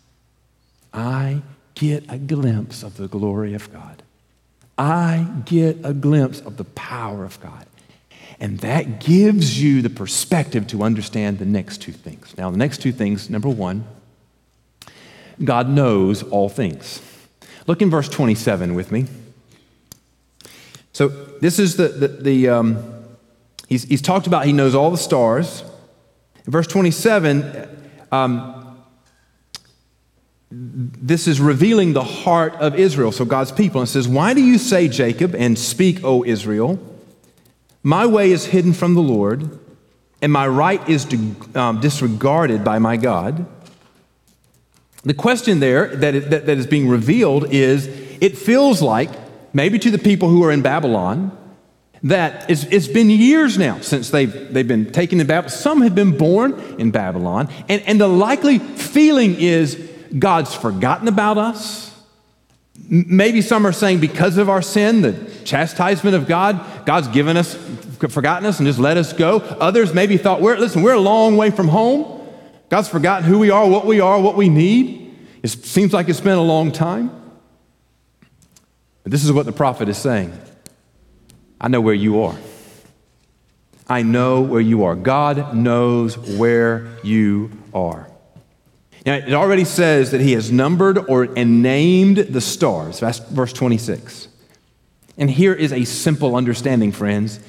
I 0.94 1.42
get 1.76 2.06
a 2.10 2.18
glimpse 2.18 2.84
of 2.84 2.98
the 2.98 3.08
glory 3.08 3.54
of 3.54 3.72
God. 3.74 4.04
I 4.78 5.28
get 5.46 5.80
a 5.84 5.94
glimpse 5.94 6.40
of 6.40 6.58
the 6.58 6.64
power 6.64 7.26
of 7.26 7.40
God. 7.42 7.66
And 8.44 8.60
that 8.60 9.00
gives 9.00 9.64
you 9.64 9.82
the 9.82 9.90
perspective 9.90 10.68
to 10.68 10.84
understand 10.84 11.40
the 11.40 11.46
next 11.46 11.78
two 11.78 11.94
things. 11.94 12.36
Now, 12.38 12.52
the 12.52 12.58
next 12.58 12.82
two 12.82 12.92
things 12.92 13.30
number 13.30 13.48
one, 13.48 13.86
God 15.42 15.70
knows 15.70 16.24
all 16.24 16.50
things. 16.50 17.02
Look 17.68 17.82
in 17.82 17.90
verse 17.90 18.10
27 18.10 18.76
with 18.76 18.92
me. 18.92 19.06
So, 20.92 21.08
this 21.08 21.58
is 21.58 21.78
the, 21.78 21.88
the, 21.88 22.08
the 22.10 22.50
um, 22.50 23.06
he's, 23.70 23.86
he's 23.86 24.02
talked 24.02 24.28
about 24.28 24.46
he 24.46 24.52
knows 24.52 24.76
all 24.76 24.92
the 24.92 24.98
stars. 24.98 25.64
In 26.46 26.52
verse 26.52 26.68
27, 26.68 27.96
um, 28.12 28.78
this 30.52 31.30
is 31.30 31.40
revealing 31.40 31.94
the 31.94 32.04
heart 32.04 32.56
of 32.56 32.76
Israel, 32.76 33.14
so 33.14 33.24
God's 33.24 33.54
people. 33.54 33.80
And 33.80 33.88
it 33.88 33.92
says, 33.92 34.10
Why 34.10 34.34
do 34.34 34.44
you 34.44 34.58
say, 34.58 34.90
Jacob, 34.90 35.34
and 35.34 35.58
speak, 35.58 36.04
O 36.04 36.26
Israel? 36.26 36.90
My 37.84 38.06
way 38.06 38.32
is 38.32 38.46
hidden 38.46 38.72
from 38.72 38.94
the 38.94 39.02
Lord, 39.02 39.60
and 40.22 40.32
my 40.32 40.48
right 40.48 40.88
is 40.88 41.06
um, 41.54 41.82
disregarded 41.82 42.64
by 42.64 42.80
my 42.80 42.96
God. 42.96 43.46
The 45.04 45.14
question 45.14 45.60
there 45.60 45.94
that 45.98 46.16
is, 46.16 46.30
that, 46.30 46.46
that 46.46 46.58
is 46.58 46.66
being 46.66 46.88
revealed 46.88 47.54
is 47.54 47.88
it 48.22 48.38
feels 48.38 48.82
like, 48.82 49.10
maybe 49.52 49.78
to 49.80 49.92
the 49.92 50.00
people 50.00 50.30
who 50.30 50.46
are 50.46 50.52
in 50.52 50.62
Babylon, 50.62 51.38
that 52.04 52.50
it's, 52.50 52.64
it's 52.66 52.88
been 52.88 53.10
years 53.10 53.58
now 53.58 53.82
since 53.82 54.10
they've, 54.10 54.54
they've 54.54 54.68
been 54.68 54.92
taken 54.92 55.20
to 55.20 55.26
Babylon. 55.26 55.50
Some 55.50 55.82
have 55.82 55.94
been 55.94 56.18
born 56.18 56.54
in 56.80 56.92
Babylon, 56.92 57.50
and, 57.68 57.82
and 57.82 58.00
the 58.00 58.08
likely 58.08 58.60
feeling 58.60 59.36
is 59.36 59.76
God's 60.18 60.56
forgotten 60.56 61.10
about 61.10 61.38
us. 61.38 61.92
Maybe 62.90 63.42
some 63.42 63.66
are 63.66 63.72
saying 63.72 64.00
because 64.00 64.38
of 64.38 64.50
our 64.50 64.62
sin, 64.62 65.02
the 65.02 65.14
chastisement 65.46 66.16
of 66.16 66.28
God, 66.28 66.60
God's 66.86 67.08
given 67.08 67.38
us, 67.38 67.56
forgotten 68.10 68.46
us, 68.46 68.60
and 68.60 68.68
just 68.68 68.80
let 68.80 68.98
us 68.98 69.14
go. 69.14 69.38
Others 69.38 69.94
maybe 69.94 70.18
thought, 70.18 70.42
we're, 70.42 70.58
listen, 70.58 70.82
we're 70.82 70.94
a 70.94 71.00
long 71.00 71.38
way 71.38 71.52
from 71.52 71.68
home. 71.68 72.22
God's 72.70 72.90
forgotten 72.90 73.28
who 73.28 73.40
we 73.40 73.50
are, 73.50 73.68
what 73.68 73.86
we 73.86 74.00
are, 74.00 74.20
what 74.20 74.36
we 74.36 74.50
need. 74.50 75.16
It 75.44 75.50
seems 75.50 75.94
like 75.94 76.10
it's 76.10 76.22
been 76.22 76.38
a 76.38 76.42
long 76.42 76.72
time. 76.72 77.12
But 79.04 79.12
this 79.12 79.24
is 79.24 79.32
what 79.32 79.46
the 79.46 79.52
prophet 79.52 79.90
is 79.90 79.98
saying 79.98 80.38
I 81.60 81.68
know 81.68 81.82
where 81.82 81.94
you 81.94 82.24
are. 82.24 82.36
I 83.88 84.02
know 84.02 84.42
where 84.42 84.62
you 84.62 84.86
are. 84.86 84.96
God 84.96 85.56
knows 85.56 86.18
where 86.18 86.88
you 87.04 87.52
are. 87.74 88.08
Now, 89.06 89.16
it 89.16 89.34
already 89.34 89.66
says 89.66 90.12
that 90.12 90.22
he 90.22 90.32
has 90.34 90.52
numbered 90.52 90.98
or 90.98 91.24
and 91.36 91.62
named 91.62 92.18
the 92.18 92.40
stars. 92.40 93.02
That's 93.02 93.20
verse 93.20 93.52
26. 93.52 94.30
And 95.18 95.30
here 95.30 95.54
is 95.54 95.72
a 95.72 95.86
simple 95.86 96.36
understanding, 96.36 96.92
friends. 96.92 97.40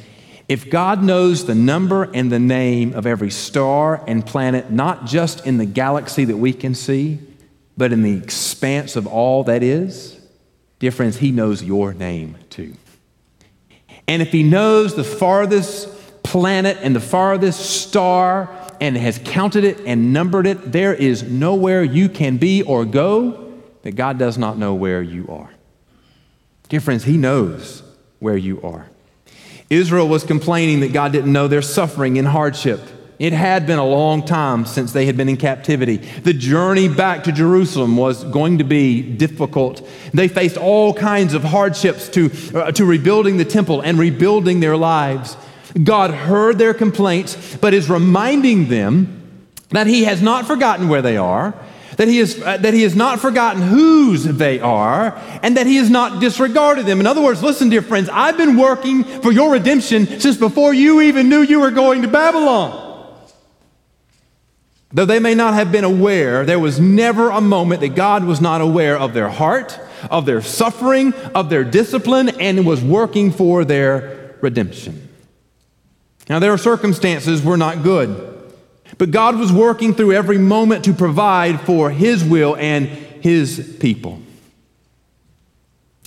If 0.48 0.68
God 0.68 1.02
knows 1.02 1.46
the 1.46 1.54
number 1.54 2.04
and 2.12 2.30
the 2.30 2.38
name 2.38 2.92
of 2.92 3.06
every 3.06 3.30
star 3.30 4.04
and 4.06 4.24
planet, 4.24 4.70
not 4.70 5.06
just 5.06 5.46
in 5.46 5.56
the 5.56 5.64
galaxy 5.64 6.26
that 6.26 6.36
we 6.36 6.52
can 6.52 6.74
see, 6.74 7.18
but 7.76 7.92
in 7.92 8.02
the 8.02 8.16
expanse 8.16 8.96
of 8.96 9.06
all 9.06 9.44
that 9.44 9.62
is, 9.62 10.20
dear 10.78 10.90
friends, 10.90 11.16
He 11.16 11.32
knows 11.32 11.62
your 11.62 11.94
name 11.94 12.36
too. 12.50 12.74
And 14.06 14.20
if 14.20 14.32
He 14.32 14.42
knows 14.42 14.94
the 14.94 15.04
farthest 15.04 16.22
planet 16.22 16.76
and 16.82 16.94
the 16.94 17.00
farthest 17.00 17.60
star 17.60 18.50
and 18.82 18.96
has 18.98 19.18
counted 19.24 19.64
it 19.64 19.80
and 19.86 20.12
numbered 20.12 20.46
it, 20.46 20.72
there 20.72 20.92
is 20.92 21.22
nowhere 21.22 21.82
you 21.82 22.10
can 22.10 22.36
be 22.36 22.62
or 22.62 22.84
go 22.84 23.54
that 23.82 23.96
God 23.96 24.18
does 24.18 24.36
not 24.36 24.58
know 24.58 24.74
where 24.74 25.02
you 25.02 25.26
are. 25.28 25.53
Dear 26.68 26.80
friends, 26.80 27.04
He 27.04 27.16
knows 27.16 27.82
where 28.18 28.36
you 28.36 28.60
are. 28.62 28.88
Israel 29.70 30.08
was 30.08 30.24
complaining 30.24 30.80
that 30.80 30.92
God 30.92 31.12
didn't 31.12 31.32
know 31.32 31.48
their 31.48 31.62
suffering 31.62 32.18
and 32.18 32.28
hardship. 32.28 32.80
It 33.18 33.32
had 33.32 33.66
been 33.66 33.78
a 33.78 33.86
long 33.86 34.24
time 34.24 34.66
since 34.66 34.92
they 34.92 35.06
had 35.06 35.16
been 35.16 35.28
in 35.28 35.36
captivity. 35.36 35.98
The 35.98 36.32
journey 36.32 36.88
back 36.88 37.24
to 37.24 37.32
Jerusalem 37.32 37.96
was 37.96 38.24
going 38.24 38.58
to 38.58 38.64
be 38.64 39.02
difficult. 39.02 39.86
They 40.12 40.26
faced 40.26 40.56
all 40.56 40.92
kinds 40.92 41.32
of 41.32 41.44
hardships 41.44 42.08
to, 42.10 42.30
uh, 42.54 42.72
to 42.72 42.84
rebuilding 42.84 43.36
the 43.36 43.44
temple 43.44 43.80
and 43.80 43.98
rebuilding 43.98 44.60
their 44.60 44.76
lives. 44.76 45.36
God 45.82 46.10
heard 46.10 46.58
their 46.58 46.74
complaints, 46.74 47.56
but 47.56 47.72
is 47.72 47.88
reminding 47.88 48.68
them 48.68 49.48
that 49.70 49.86
He 49.86 50.04
has 50.04 50.20
not 50.20 50.46
forgotten 50.46 50.88
where 50.88 51.02
they 51.02 51.16
are, 51.16 51.54
that 51.96 52.08
he, 52.08 52.18
is, 52.18 52.40
uh, 52.42 52.56
that 52.58 52.74
he 52.74 52.82
has 52.82 52.96
not 52.96 53.20
forgotten 53.20 53.62
whose 53.62 54.24
they 54.24 54.60
are, 54.60 55.20
and 55.42 55.56
that 55.56 55.66
he 55.66 55.76
has 55.76 55.90
not 55.90 56.20
disregarded 56.20 56.86
them. 56.86 57.00
In 57.00 57.06
other 57.06 57.22
words, 57.22 57.42
listen, 57.42 57.68
dear 57.68 57.82
friends, 57.82 58.08
I've 58.10 58.36
been 58.36 58.56
working 58.56 59.04
for 59.04 59.32
your 59.32 59.52
redemption 59.52 60.06
since 60.20 60.36
before 60.36 60.74
you 60.74 61.00
even 61.00 61.28
knew 61.28 61.42
you 61.42 61.60
were 61.60 61.70
going 61.70 62.02
to 62.02 62.08
Babylon. 62.08 62.82
Though 64.92 65.06
they 65.06 65.18
may 65.18 65.34
not 65.34 65.54
have 65.54 65.72
been 65.72 65.84
aware, 65.84 66.44
there 66.44 66.60
was 66.60 66.78
never 66.78 67.30
a 67.30 67.40
moment 67.40 67.80
that 67.80 67.96
God 67.96 68.24
was 68.24 68.40
not 68.40 68.60
aware 68.60 68.96
of 68.96 69.12
their 69.12 69.28
heart, 69.28 69.78
of 70.08 70.24
their 70.24 70.40
suffering, 70.40 71.12
of 71.34 71.50
their 71.50 71.64
discipline, 71.64 72.28
and 72.28 72.64
was 72.64 72.82
working 72.82 73.32
for 73.32 73.64
their 73.64 74.36
redemption. 74.40 75.08
Now, 76.28 76.38
their 76.38 76.56
circumstances 76.56 77.42
were 77.42 77.56
not 77.56 77.82
good. 77.82 78.33
But 78.98 79.10
God 79.10 79.38
was 79.38 79.52
working 79.52 79.94
through 79.94 80.12
every 80.12 80.38
moment 80.38 80.84
to 80.84 80.92
provide 80.92 81.60
for 81.60 81.90
His 81.90 82.24
will 82.24 82.56
and 82.56 82.86
His 82.86 83.76
people. 83.80 84.20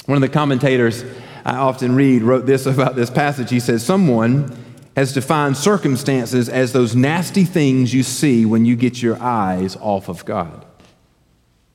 One 0.06 0.16
of 0.16 0.22
the 0.22 0.30
commentators 0.30 1.04
I 1.44 1.56
often 1.56 1.96
read 1.96 2.24
wrote 2.24 2.46
this 2.46 2.66
about 2.66 2.96
this 2.96 3.10
passage. 3.10 3.50
He 3.50 3.60
says, 3.60 3.86
Someone 3.86 4.56
has 4.96 5.14
defined 5.14 5.58
circumstances 5.58 6.50
as 6.50 6.74
those 6.74 6.96
nasty 6.96 7.44
things 7.44 7.94
you 7.94 8.04
see 8.04 8.46
when 8.46 8.66
you 8.66 8.76
get 8.76 9.02
your 9.02 9.22
eyes 9.22 9.76
off 9.78 10.10
of 10.10 10.26
God. 10.26 10.66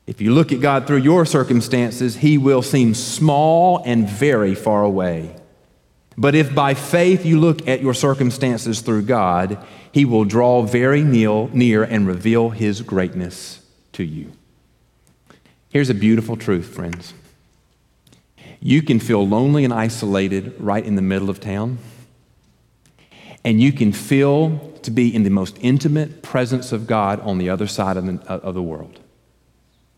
If 0.06 0.20
you 0.20 0.34
look 0.34 0.50
at 0.50 0.60
God 0.60 0.86
through 0.86 0.98
your 0.98 1.24
circumstances, 1.24 2.16
He 2.16 2.36
will 2.36 2.62
seem 2.62 2.94
small 2.94 3.82
and 3.84 4.08
very 4.08 4.54
far 4.54 4.82
away. 4.82 5.36
But 6.18 6.34
if 6.34 6.54
by 6.54 6.74
faith 6.74 7.24
you 7.24 7.38
look 7.38 7.66
at 7.68 7.80
your 7.80 7.94
circumstances 7.94 8.80
through 8.80 9.02
God, 9.02 9.64
He 9.92 10.04
will 10.04 10.24
draw 10.24 10.62
very 10.62 11.02
near 11.02 11.82
and 11.82 12.06
reveal 12.06 12.50
His 12.50 12.80
greatness 12.80 13.64
to 13.92 14.04
you. 14.04 14.32
Here's 15.68 15.90
a 15.90 15.94
beautiful 15.94 16.36
truth, 16.36 16.66
friends. 16.66 17.14
You 18.60 18.82
can 18.82 19.00
feel 19.00 19.26
lonely 19.26 19.64
and 19.64 19.72
isolated 19.72 20.54
right 20.58 20.84
in 20.84 20.96
the 20.96 21.02
middle 21.02 21.28
of 21.28 21.40
town, 21.40 21.78
and 23.44 23.60
you 23.60 23.72
can 23.72 23.92
feel 23.92 24.58
to 24.82 24.90
be 24.90 25.14
in 25.14 25.24
the 25.24 25.30
most 25.30 25.58
intimate 25.60 26.22
presence 26.22 26.72
of 26.72 26.86
God 26.86 27.20
on 27.20 27.38
the 27.38 27.50
other 27.50 27.66
side 27.66 27.96
of 27.96 28.06
the, 28.06 28.20
uh, 28.30 28.38
of 28.38 28.54
the 28.54 28.62
world. 28.62 29.00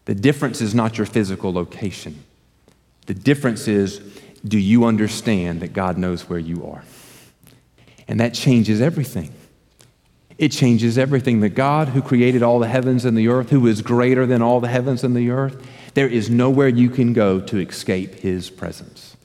The 0.06 0.14
difference 0.14 0.60
is 0.60 0.74
not 0.74 0.98
your 0.98 1.06
physical 1.06 1.52
location. 1.52 2.24
The 3.06 3.14
difference 3.14 3.68
is 3.68 4.00
do 4.46 4.58
you 4.58 4.84
understand 4.84 5.60
that 5.60 5.72
God 5.72 5.96
knows 5.96 6.28
where 6.28 6.38
you 6.38 6.66
are? 6.66 6.84
And 8.06 8.20
that 8.20 8.34
changes 8.34 8.80
everything. 8.80 9.32
It 10.36 10.48
changes 10.50 10.98
everything. 10.98 11.40
The 11.40 11.48
God 11.48 11.88
who 11.88 12.02
created 12.02 12.42
all 12.42 12.58
the 12.58 12.68
heavens 12.68 13.04
and 13.04 13.16
the 13.16 13.28
earth, 13.28 13.50
who 13.50 13.66
is 13.66 13.82
greater 13.82 14.26
than 14.26 14.42
all 14.42 14.60
the 14.60 14.68
heavens 14.68 15.04
and 15.04 15.16
the 15.16 15.30
earth, 15.30 15.64
there 15.94 16.08
is 16.08 16.28
nowhere 16.28 16.68
you 16.68 16.90
can 16.90 17.12
go 17.12 17.40
to 17.40 17.58
escape 17.58 18.16
his 18.16 18.50
presence. 18.50 19.16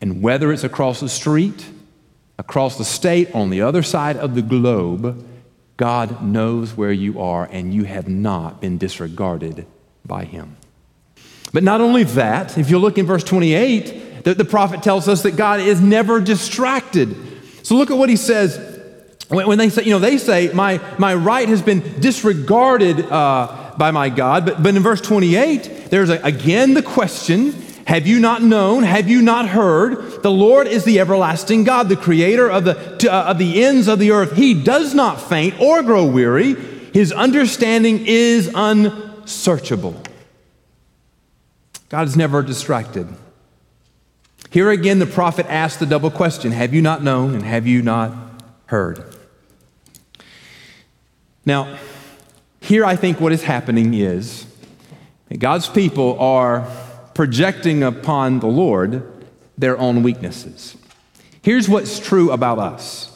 And 0.00 0.22
whether 0.22 0.52
it's 0.52 0.64
across 0.64 1.00
the 1.00 1.08
street, 1.08 1.66
across 2.38 2.78
the 2.78 2.84
state, 2.84 3.34
on 3.34 3.50
the 3.50 3.62
other 3.62 3.82
side 3.82 4.16
of 4.16 4.34
the 4.34 4.42
globe, 4.42 5.26
God 5.76 6.22
knows 6.22 6.76
where 6.76 6.92
you 6.92 7.20
are 7.20 7.48
and 7.50 7.74
you 7.74 7.84
have 7.84 8.08
not 8.08 8.60
been 8.60 8.78
disregarded 8.78 9.66
by 10.04 10.24
him. 10.24 10.56
But 11.52 11.64
not 11.64 11.80
only 11.80 12.04
that, 12.04 12.56
if 12.56 12.70
you 12.70 12.78
look 12.78 12.98
in 12.98 13.06
verse 13.06 13.24
28, 13.24 14.24
the, 14.24 14.34
the 14.34 14.44
prophet 14.44 14.82
tells 14.82 15.08
us 15.08 15.22
that 15.22 15.36
God 15.36 15.60
is 15.60 15.80
never 15.80 16.20
distracted. 16.20 17.16
So 17.62 17.74
look 17.76 17.90
at 17.90 17.98
what 17.98 18.08
he 18.08 18.16
says 18.16 18.71
when, 19.32 19.58
they 19.58 19.70
say, 19.70 19.84
you 19.84 19.90
know, 19.90 19.98
they 19.98 20.18
say, 20.18 20.52
my, 20.52 20.80
my 20.98 21.14
right 21.14 21.48
has 21.48 21.62
been 21.62 22.00
disregarded 22.00 23.06
uh, 23.06 23.72
by 23.78 23.90
my 23.90 24.08
God. 24.08 24.44
But, 24.44 24.62
but 24.62 24.74
in 24.74 24.82
verse 24.82 25.00
28, 25.00 25.86
there's 25.90 26.10
a, 26.10 26.20
again 26.22 26.74
the 26.74 26.82
question 26.82 27.52
Have 27.86 28.06
you 28.06 28.20
not 28.20 28.42
known? 28.42 28.82
Have 28.82 29.08
you 29.08 29.22
not 29.22 29.48
heard? 29.48 30.22
The 30.22 30.30
Lord 30.30 30.66
is 30.66 30.84
the 30.84 31.00
everlasting 31.00 31.64
God, 31.64 31.88
the 31.88 31.96
creator 31.96 32.50
of 32.50 32.64
the, 32.64 33.10
uh, 33.10 33.30
of 33.30 33.38
the 33.38 33.64
ends 33.64 33.88
of 33.88 33.98
the 33.98 34.10
earth. 34.10 34.36
He 34.36 34.54
does 34.54 34.94
not 34.94 35.20
faint 35.20 35.60
or 35.60 35.82
grow 35.82 36.04
weary, 36.04 36.54
his 36.92 37.10
understanding 37.12 38.04
is 38.06 38.50
unsearchable. 38.54 40.00
God 41.88 42.06
is 42.06 42.16
never 42.16 42.42
distracted. 42.42 43.06
Here 44.50 44.70
again, 44.70 44.98
the 44.98 45.06
prophet 45.06 45.46
asks 45.48 45.78
the 45.78 45.86
double 45.86 46.10
question 46.10 46.52
Have 46.52 46.74
you 46.74 46.82
not 46.82 47.02
known 47.02 47.34
and 47.34 47.44
have 47.44 47.66
you 47.66 47.80
not 47.80 48.12
heard? 48.66 49.11
Now, 51.44 51.78
here 52.60 52.84
I 52.84 52.96
think 52.96 53.20
what 53.20 53.32
is 53.32 53.42
happening 53.42 53.94
is 53.94 54.46
God's 55.38 55.68
people 55.68 56.18
are 56.20 56.68
projecting 57.14 57.82
upon 57.82 58.40
the 58.40 58.46
Lord 58.46 59.02
their 59.58 59.76
own 59.78 60.02
weaknesses. 60.02 60.76
Here's 61.42 61.68
what's 61.68 61.98
true 61.98 62.30
about 62.30 62.58
us. 62.58 63.08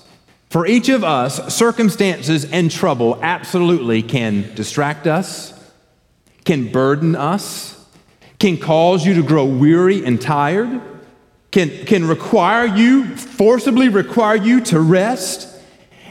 For 0.51 0.67
each 0.67 0.89
of 0.89 1.05
us, 1.05 1.55
circumstances 1.55 2.45
and 2.45 2.71
trouble 2.71 3.19
absolutely 3.23 4.03
can 4.03 4.55
distract 4.55 5.07
us, 5.07 5.53
can 6.45 6.71
burden 6.71 7.15
us, 7.15 7.85
can 8.39 8.59
cause 8.59 9.07
you 9.07 9.15
to 9.15 9.23
grow 9.23 9.45
weary 9.45 10.05
and 10.05 10.21
tired, 10.21 10.81
can, 11.51 11.71
can 11.87 12.07
require 12.07 12.67
you, 12.67 13.17
forcibly 13.17 13.89
require 13.89 14.37
you 14.37 14.61
to 14.63 14.81
rest. 14.81 15.49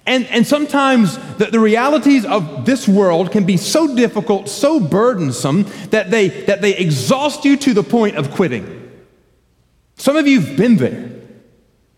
And, 0.07 0.25
and 0.27 0.45
sometimes 0.45 1.17
the, 1.37 1.45
the 1.45 1.59
realities 1.59 2.25
of 2.25 2.65
this 2.65 2.87
world 2.87 3.31
can 3.31 3.45
be 3.45 3.57
so 3.57 3.95
difficult, 3.95 4.49
so 4.49 4.79
burdensome, 4.79 5.63
that 5.89 6.11
they, 6.11 6.27
that 6.27 6.61
they 6.61 6.75
exhaust 6.77 7.43
you 7.43 7.57
to 7.57 7.73
the 7.73 7.83
point 7.83 8.15
of 8.15 8.31
quitting. 8.31 8.91
Some 9.95 10.15
of 10.15 10.27
you 10.27 10.41
have 10.41 10.57
been 10.57 10.77
there 10.77 11.11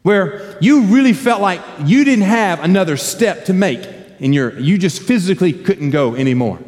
where 0.03 0.57
you 0.61 0.83
really 0.83 1.11
felt 1.11 1.41
like 1.41 1.61
you 1.83 2.05
didn't 2.05 2.23
have 2.23 2.63
another 2.63 2.95
step 2.95 3.45
to 3.45 3.53
make 3.53 3.85
your, 4.33 4.57
you 4.57 4.77
just 4.77 5.01
physically 5.01 5.51
couldn't 5.51 5.89
go 5.89 6.15
anymore. 6.15 6.59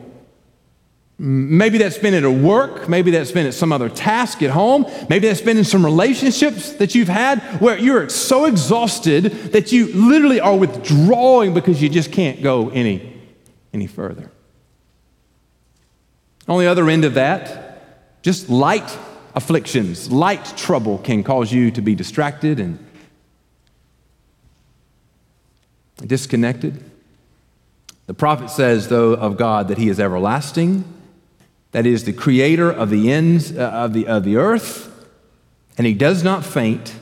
Maybe 1.22 1.78
that's 1.78 1.98
been 1.98 2.14
at 2.14 2.24
a 2.24 2.32
work, 2.32 2.88
maybe 2.88 3.12
that's 3.12 3.34
been 3.34 3.46
at 3.46 3.54
some 3.54 3.74
other 3.74 3.90
task 3.90 4.42
at 4.42 4.52
home, 4.52 4.86
maybe 5.10 5.28
that's 5.28 5.42
been 5.42 5.58
in 5.58 5.66
some 5.66 5.84
relationships 5.84 6.72
that 6.74 6.96
you've 6.96 7.10
had 7.10 7.40
where 7.60 7.78
you're 7.78 8.08
so 8.08 8.46
exhausted 8.46 9.24
that 9.52 9.74
you 9.74 9.88
literally 9.88 10.40
are 10.40 10.56
withdrawing 10.56 11.54
because 11.54 11.82
you 11.82 11.90
just 11.90 12.14
can't 12.14 12.42
go 12.42 12.70
any, 12.70 13.22
any 13.74 13.86
further. 13.86 14.32
On 16.48 16.58
the 16.58 16.68
other 16.68 16.90
end 16.90 17.04
of 17.04 17.16
that, 17.16 18.24
just 18.24 18.50
light 18.50 18.98
afflictions, 19.36 20.10
light 20.10 20.54
trouble 20.56 21.00
can 21.00 21.26
cause 21.26 21.52
you 21.52 21.70
to 21.72 21.82
be 21.82 21.96
distracted 21.96 22.62
and 22.62 22.80
disconnected. 25.98 26.82
The 28.08 28.14
prophet 28.14 28.50
says, 28.50 28.88
though, 28.88 29.12
of 29.12 29.36
God 29.36 29.68
that 29.68 29.78
he 29.78 29.90
is 29.90 30.00
everlasting 30.00 30.96
that 31.72 31.86
is 31.86 32.04
the 32.04 32.14
creator 32.14 32.72
of 32.72 32.90
the 32.90 33.12
ends 33.12 33.56
uh, 33.56 33.70
of, 33.70 33.94
the, 33.94 34.08
of 34.08 34.24
the 34.24 34.36
earth, 34.38 35.08
and 35.78 35.86
he 35.86 35.94
does 35.94 36.24
not 36.24 36.44
faint, 36.44 36.96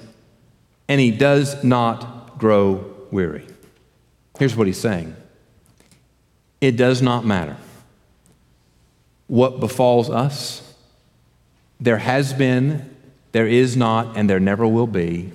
and 0.88 1.00
he 1.00 1.12
does 1.12 1.64
not 1.64 2.38
grow 2.38 2.94
weary. 3.12 3.46
Here's 4.38 4.56
what 4.56 4.68
he's 4.68 4.80
saying 4.80 5.16
it 6.62 6.76
does 6.76 7.02
not 7.02 7.26
matter 7.26 7.58
what 9.28 9.60
befalls 9.60 10.10
us. 10.10 10.64
There 11.80 11.98
has 11.98 12.34
been, 12.34 12.96
there 13.34 13.48
is 13.48 13.78
not, 13.78 14.18
and 14.18 14.30
there 14.30 14.40
never 14.40 14.68
will 14.68 14.88
be 14.88 15.32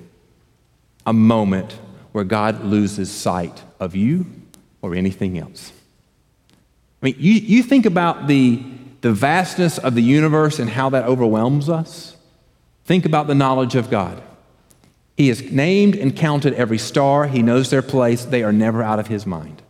a 1.06 1.12
moment 1.12 1.78
where 2.12 2.24
God 2.24 2.64
loses 2.64 3.10
sight 3.10 3.62
of 3.78 3.94
you 3.94 4.26
or 4.80 4.94
anything 4.94 5.38
else. 5.38 5.72
I 7.02 7.06
mean, 7.06 7.16
you, 7.18 7.32
you 7.32 7.62
think 7.62 7.86
about 7.86 8.26
the 8.26 8.62
the 9.02 9.12
vastness 9.12 9.78
of 9.78 9.94
the 9.94 10.02
universe 10.02 10.58
and 10.58 10.70
how 10.70 10.88
that 10.90 11.04
overwhelms 11.04 11.68
us, 11.68 12.16
think 12.84 13.04
about 13.04 13.26
the 13.26 13.34
knowledge 13.34 13.74
of 13.74 13.90
God. 13.90 14.22
He 15.16 15.28
has 15.28 15.42
named 15.50 15.94
and 15.94 16.16
counted 16.16 16.54
every 16.54 16.78
star, 16.78 17.26
He 17.26 17.42
knows 17.42 17.68
their 17.68 17.82
place, 17.82 18.24
they 18.24 18.42
are 18.42 18.52
never 18.52 18.82
out 18.82 18.98
of 18.98 19.08
His 19.08 19.26
mind. 19.26 19.60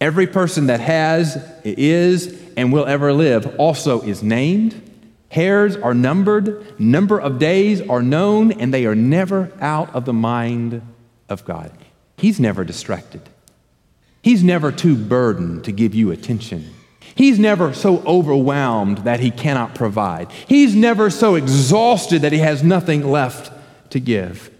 Every 0.00 0.26
person 0.26 0.66
that 0.66 0.80
has, 0.80 1.36
is, 1.64 2.40
and 2.56 2.72
will 2.72 2.86
ever 2.86 3.12
live 3.12 3.54
also 3.58 4.00
is 4.00 4.22
named. 4.22 4.90
Hairs 5.28 5.76
are 5.76 5.94
numbered, 5.94 6.78
number 6.80 7.20
of 7.20 7.38
days 7.38 7.80
are 7.80 8.02
known, 8.02 8.52
and 8.52 8.72
they 8.72 8.86
are 8.86 8.94
never 8.94 9.52
out 9.60 9.94
of 9.94 10.04
the 10.04 10.12
mind 10.12 10.82
of 11.28 11.44
God. 11.44 11.72
He's 12.16 12.38
never 12.38 12.64
distracted. 12.64 13.22
He's 14.22 14.42
never 14.42 14.70
too 14.70 14.96
burdened 14.96 15.64
to 15.64 15.72
give 15.72 15.94
you 15.94 16.10
attention. 16.10 16.72
He's 17.14 17.38
never 17.38 17.74
so 17.74 17.98
overwhelmed 18.00 18.98
that 18.98 19.20
he 19.20 19.30
cannot 19.30 19.74
provide. 19.74 20.30
He's 20.48 20.74
never 20.74 21.10
so 21.10 21.34
exhausted 21.34 22.22
that 22.22 22.32
he 22.32 22.38
has 22.38 22.62
nothing 22.62 23.10
left 23.10 23.52
to 23.90 24.00
give. 24.00 24.50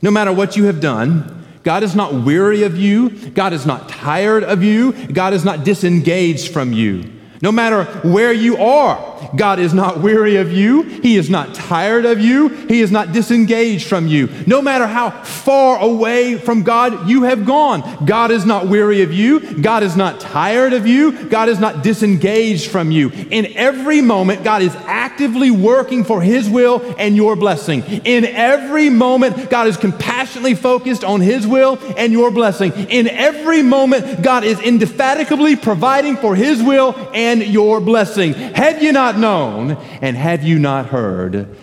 No 0.00 0.10
matter 0.10 0.32
what 0.32 0.56
you 0.56 0.64
have 0.64 0.80
done, 0.80 1.46
God 1.62 1.82
is 1.82 1.94
not 1.94 2.12
weary 2.12 2.64
of 2.64 2.76
you. 2.76 3.10
God 3.30 3.52
is 3.52 3.64
not 3.64 3.88
tired 3.88 4.42
of 4.42 4.62
you. 4.62 4.92
God 5.06 5.32
is 5.32 5.44
not 5.44 5.64
disengaged 5.64 6.52
from 6.52 6.72
you. 6.72 7.10
No 7.40 7.52
matter 7.52 7.84
where 8.08 8.32
you 8.32 8.56
are, 8.56 9.11
God 9.36 9.58
is 9.58 9.74
not 9.74 10.00
weary 10.00 10.36
of 10.36 10.52
you. 10.52 10.82
He 10.82 11.16
is 11.16 11.30
not 11.30 11.54
tired 11.54 12.04
of 12.04 12.20
you. 12.20 12.48
He 12.48 12.80
is 12.80 12.90
not 12.90 13.12
disengaged 13.12 13.86
from 13.86 14.06
you. 14.06 14.28
No 14.46 14.62
matter 14.62 14.86
how 14.86 15.10
far 15.10 15.80
away 15.80 16.36
from 16.38 16.62
God 16.62 17.08
you 17.08 17.22
have 17.24 17.44
gone, 17.46 18.04
God 18.04 18.30
is 18.30 18.44
not 18.44 18.68
weary 18.68 19.02
of 19.02 19.12
you. 19.12 19.60
God 19.60 19.82
is 19.82 19.96
not 19.96 20.20
tired 20.20 20.72
of 20.72 20.86
you. 20.86 21.28
God 21.28 21.48
is 21.48 21.58
not 21.58 21.82
disengaged 21.82 22.70
from 22.70 22.90
you. 22.90 23.10
In 23.10 23.46
every 23.56 24.00
moment, 24.00 24.44
God 24.44 24.62
is 24.62 24.74
actively 24.86 25.50
working 25.50 26.04
for 26.04 26.20
His 26.20 26.48
will 26.48 26.94
and 26.98 27.16
your 27.16 27.36
blessing. 27.36 27.82
In 28.04 28.24
every 28.24 28.90
moment, 28.90 29.50
God 29.50 29.66
is 29.66 29.76
compassionately 29.76 30.54
focused 30.54 31.04
on 31.04 31.20
His 31.20 31.46
will 31.46 31.78
and 31.96 32.12
your 32.12 32.30
blessing. 32.30 32.72
In 32.72 33.08
every 33.08 33.62
moment, 33.62 34.22
God 34.22 34.44
is 34.44 34.60
indefatigably 34.60 35.56
providing 35.56 36.16
for 36.16 36.34
His 36.34 36.62
will 36.62 36.94
and 37.14 37.42
your 37.42 37.80
blessing. 37.80 38.34
Have 38.34 38.82
you 38.82 38.92
not 38.92 39.11
known 39.18 39.72
and 40.00 40.16
have 40.16 40.42
you 40.42 40.58
not 40.58 40.86
heard? 40.86 41.56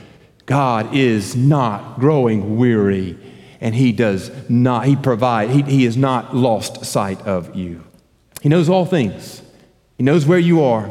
God 0.46 0.96
is 0.96 1.36
not 1.36 2.00
growing 2.00 2.58
weary 2.58 3.18
and 3.62 3.76
he 3.76 3.92
does 3.92 4.32
not, 4.50 4.86
he 4.86 4.96
provide, 4.96 5.50
he, 5.50 5.62
he 5.64 5.84
has 5.86 5.98
not 5.98 6.36
lost 6.36 6.86
sight 6.86 7.22
of 7.22 7.56
you. 7.56 7.84
He 8.42 8.50
knows 8.50 8.70
all 8.70 8.86
things. 8.86 9.42
He 9.98 10.04
knows 10.04 10.26
where 10.26 10.40
you 10.40 10.64
are. 10.64 10.90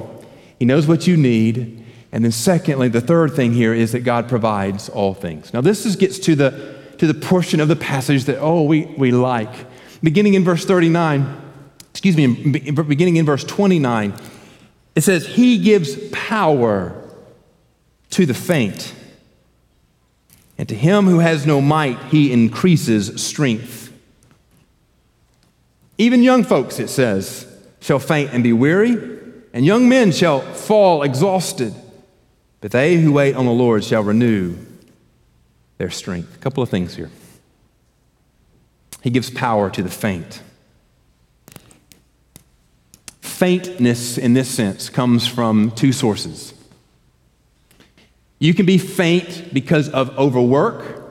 He 0.59 0.65
knows 0.65 0.87
what 0.87 1.07
you 1.07 1.17
need. 1.17 1.85
And 2.13 2.25
then 2.25 2.33
secondly, 2.33 2.89
the 2.89 3.01
third 3.01 3.33
thing 3.33 3.53
here 3.53 3.73
is 3.73 3.93
that 3.93 4.01
God 4.01 4.29
provides 4.29 4.89
all 4.89 5.15
things. 5.15 5.53
Now 5.53 5.61
this 5.61 5.87
is, 5.87 5.97
gets 5.97 6.19
to 6.21 6.35
the, 6.35 6.79
to 6.99 7.07
the 7.07 7.15
portion 7.15 7.61
of 7.61 7.69
the 7.69 7.77
passage 7.77 8.25
that, 8.25 8.39
oh, 8.39 8.63
we, 8.63 8.85
we 8.85 9.13
like. 9.13 9.53
Beginning 10.03 10.35
in 10.35 10.45
verse 10.45 10.65
39, 10.65 11.37
excuse 11.91 12.17
me, 12.17 12.61
beginning 12.61 13.17
in 13.17 13.27
verse 13.27 13.45
29, 13.45 14.15
it 14.99 15.05
says, 15.05 15.29
He 15.29 15.59
gives 15.59 15.97
power 16.11 16.93
to 18.11 18.27
the 18.27 18.35
faint, 18.35 18.93
and 20.59 20.69
to 20.69 20.75
him 20.75 21.05
who 21.07 21.21
has 21.21 21.47
no 21.47 21.61
might, 21.61 21.97
He 22.07 22.33
increases 22.33 23.23
strength. 23.23 23.93
Even 25.99 26.25
young 26.25 26.43
folks, 26.43 26.81
it 26.81 26.89
says, 26.89 27.47
shall 27.81 28.01
faint 28.01 28.33
and 28.33 28.43
be 28.43 28.53
weary, 28.53 29.21
and 29.53 29.65
young 29.65 29.89
men 29.89 30.11
shall 30.11 30.41
fall 30.41 31.05
exhausted. 31.05 31.73
But 32.61 32.73
they 32.73 32.97
who 32.97 33.13
wait 33.13 33.37
on 33.37 33.47
the 33.47 33.53
Lord 33.53 33.85
shall 33.85 34.03
renew 34.03 34.57
their 35.77 35.91
strength. 35.91 36.35
A 36.35 36.39
couple 36.39 36.61
of 36.61 36.71
things 36.71 36.97
here. 36.97 37.11
He 39.05 39.11
gives 39.11 39.31
power 39.31 39.71
to 39.71 39.81
the 39.81 39.91
faint 39.91 40.43
faintness 43.39 44.19
in 44.19 44.35
this 44.35 44.51
sense 44.51 44.91
comes 44.91 45.27
from 45.29 45.71
two 45.71 45.93
sources. 45.93 46.53
You 48.41 48.53
can 48.53 48.67
be 48.67 48.79
faint 48.79 49.55
because 49.55 49.89
of 49.89 50.17
overwork, 50.19 51.05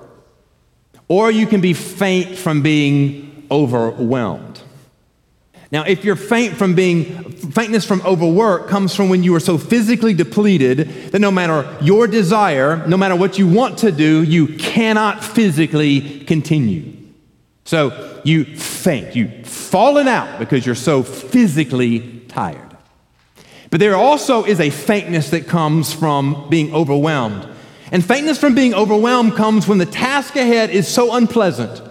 or 1.08 1.32
you 1.32 1.48
can 1.48 1.62
be 1.62 1.74
faint 1.74 2.38
from 2.38 2.62
being 2.62 3.48
overwhelmed. 3.50 4.60
Now, 5.72 5.84
if 5.84 6.04
you're 6.04 6.18
faint 6.18 6.56
from 6.56 6.76
being, 6.76 7.32
faintness 7.32 7.86
from 7.86 8.02
overwork 8.02 8.68
comes 8.68 8.94
from 8.94 9.08
when 9.08 9.24
you 9.24 9.34
are 9.36 9.40
so 9.40 9.58
physically 9.58 10.14
depleted 10.14 11.12
that 11.12 11.20
no 11.20 11.32
matter 11.32 11.78
your 11.82 12.08
desire, 12.08 12.86
no 12.88 12.98
matter 12.98 13.16
what 13.16 13.38
you 13.38 13.48
want 13.48 13.78
to 13.80 13.92
do, 13.92 14.24
you 14.24 14.48
cannot 14.58 15.24
physically 15.24 16.26
continue. 16.26 16.94
So 17.64 18.22
you 18.26 18.44
faint, 18.44 19.16
you've 19.16 19.48
fallen 19.48 20.10
out 20.10 20.40
because 20.40 20.66
you're 20.66 20.76
so 20.76 21.04
physically 21.04 22.17
tired. 22.38 22.78
But 23.72 23.80
there 23.80 23.96
also 23.96 24.44
is 24.44 24.60
a 24.60 24.70
faintness 24.70 25.32
that 25.32 25.48
comes 25.48 25.92
from 25.92 26.48
being 26.50 26.72
overwhelmed. 26.72 27.48
And 27.92 28.06
faintness 28.06 28.38
from 28.38 28.54
being 28.54 28.76
overwhelmed 28.76 29.36
comes 29.36 29.68
when 29.68 29.80
the 29.80 29.88
task 29.88 30.36
ahead 30.36 30.70
is 30.70 30.88
so 30.88 31.16
unpleasant 31.16 31.82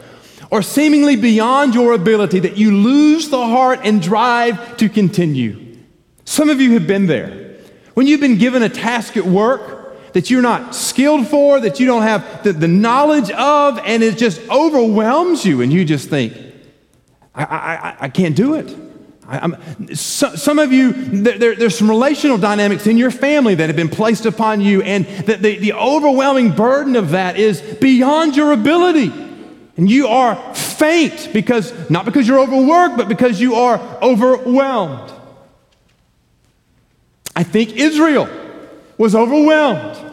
or 0.53 0.63
seemingly 0.63 1.17
beyond 1.17 1.75
your 1.75 1.95
ability 1.95 2.39
that 2.41 2.57
you 2.57 2.71
lose 2.71 3.29
the 3.29 3.45
heart 3.45 3.81
and 3.83 4.01
drive 4.01 4.77
to 4.77 4.89
continue. 4.89 5.77
Some 6.25 6.49
of 6.49 6.61
you 6.61 6.75
have 6.75 6.87
been 6.87 7.07
there. 7.07 7.57
When 7.95 8.07
you've 8.07 8.21
been 8.21 8.39
given 8.39 8.63
a 8.63 8.69
task 8.69 9.17
at 9.17 9.25
work 9.25 10.13
that 10.13 10.31
you're 10.31 10.43
not 10.43 10.77
skilled 10.77 11.27
for, 11.27 11.59
that 11.59 11.81
you 11.81 11.87
don't 11.87 12.03
have 12.03 12.45
the, 12.45 12.53
the 12.53 12.69
knowledge 12.69 13.31
of, 13.33 13.81
and 13.81 14.03
it 14.05 14.17
just 14.17 14.41
overwhelms 14.49 15.45
you, 15.45 15.61
and 15.61 15.73
you 15.73 15.85
just 15.85 16.09
think, 16.09 16.35
I, 17.35 17.45
I, 17.45 17.97
I 18.03 18.09
can't 18.09 18.37
do 18.37 18.55
it. 18.55 18.86
I, 19.29 19.95
so, 19.95 20.35
some 20.37 20.59
of 20.59 20.73
you, 20.73 20.93
there, 20.93 21.57
there's 21.57 21.77
some 21.77 21.89
relational 21.89 22.39
dynamics 22.39 22.87
in 22.87 22.97
your 22.97 23.11
family 23.11 23.55
that 23.57 23.69
have 23.69 23.77
been 23.77 23.89
placed 23.89 24.25
upon 24.25 24.61
you, 24.61 24.83
and 24.83 25.05
the, 25.05 25.37
the, 25.37 25.59
the 25.59 25.73
overwhelming 25.73 26.53
burden 26.53 26.95
of 26.97 27.11
that 27.11 27.37
is 27.37 27.61
beyond 27.61 28.37
your 28.37 28.53
ability. 28.53 29.13
And 29.77 29.91
you 29.91 30.07
are 30.09 30.55
faint 30.55 31.31
because, 31.33 31.91
not 31.91 32.05
because 32.05 32.27
you're 32.27 32.39
overworked, 32.39 32.97
but 32.97 33.09
because 33.09 33.41
you 33.41 33.57
are 33.57 33.79
overwhelmed. 34.01 35.13
I 37.35 37.43
think 37.43 37.77
Israel 37.77 38.29
was 38.97 39.15
overwhelmed. 39.15 40.06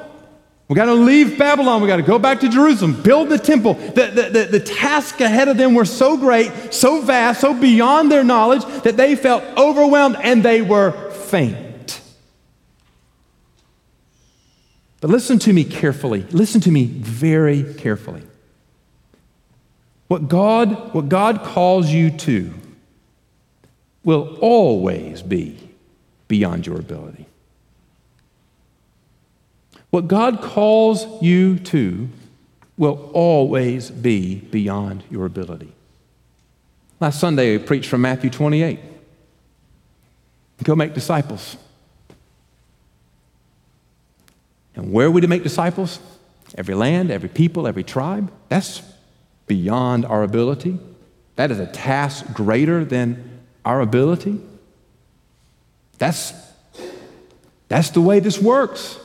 We 0.67 0.75
got 0.75 0.85
to 0.85 0.93
leave 0.93 1.37
Babylon. 1.37 1.81
We 1.81 1.87
got 1.87 1.97
to 1.97 2.03
go 2.03 2.17
back 2.17 2.39
to 2.39 2.49
Jerusalem, 2.49 3.01
build 3.01 3.29
the 3.29 3.37
temple. 3.37 3.73
The, 3.73 4.07
the, 4.07 4.29
the, 4.29 4.43
the 4.51 4.59
task 4.59 5.19
ahead 5.19 5.47
of 5.47 5.57
them 5.57 5.75
were 5.75 5.85
so 5.85 6.17
great, 6.17 6.73
so 6.73 7.01
vast, 7.01 7.41
so 7.41 7.53
beyond 7.53 8.11
their 8.11 8.23
knowledge 8.23 8.63
that 8.83 8.95
they 8.97 9.15
felt 9.15 9.43
overwhelmed 9.57 10.15
and 10.21 10.41
they 10.41 10.61
were 10.61 10.91
faint. 11.11 12.01
But 15.01 15.09
listen 15.09 15.37
to 15.39 15.51
me 15.51 15.65
carefully. 15.65 16.21
Listen 16.31 16.61
to 16.61 16.71
me 16.71 16.85
very 16.85 17.73
carefully. 17.73 18.23
What 20.07 20.29
God, 20.29 20.93
what 20.93 21.09
God 21.09 21.43
calls 21.43 21.89
you 21.89 22.09
to 22.09 22.53
will 24.03 24.37
always 24.39 25.21
be 25.21 25.57
beyond 26.27 26.65
your 26.65 26.79
ability. 26.79 27.25
What 29.93 30.07
God 30.07 30.41
calls 30.41 31.05
you 31.21 31.59
to 31.59 32.09
will 32.77 33.11
always 33.13 33.91
be 33.91 34.37
beyond 34.37 35.03
your 35.11 35.27
ability. 35.27 35.71
Last 36.99 37.19
Sunday, 37.19 37.53
I 37.53 37.57
preached 37.59 37.89
from 37.89 38.01
Matthew 38.01 38.31
28. 38.31 38.79
Go 40.63 40.75
make 40.75 40.95
disciples. 40.95 41.57
And 44.73 44.91
where 44.91 45.05
are 45.05 45.11
we 45.11 45.21
to 45.21 45.27
make 45.27 45.43
disciples? 45.43 45.99
Every 46.57 46.73
land, 46.73 47.11
every 47.11 47.29
people, 47.29 47.67
every 47.67 47.83
tribe. 47.83 48.31
That's 48.49 48.81
beyond 49.45 50.05
our 50.05 50.23
ability. 50.23 50.79
That 51.35 51.51
is 51.51 51.59
a 51.59 51.67
task 51.67 52.33
greater 52.33 52.83
than 52.83 53.41
our 53.63 53.79
ability. 53.79 54.41
That's, 55.99 56.33
that's 57.67 57.91
the 57.91 58.01
way 58.01 58.19
this 58.19 58.41
works. 58.41 58.97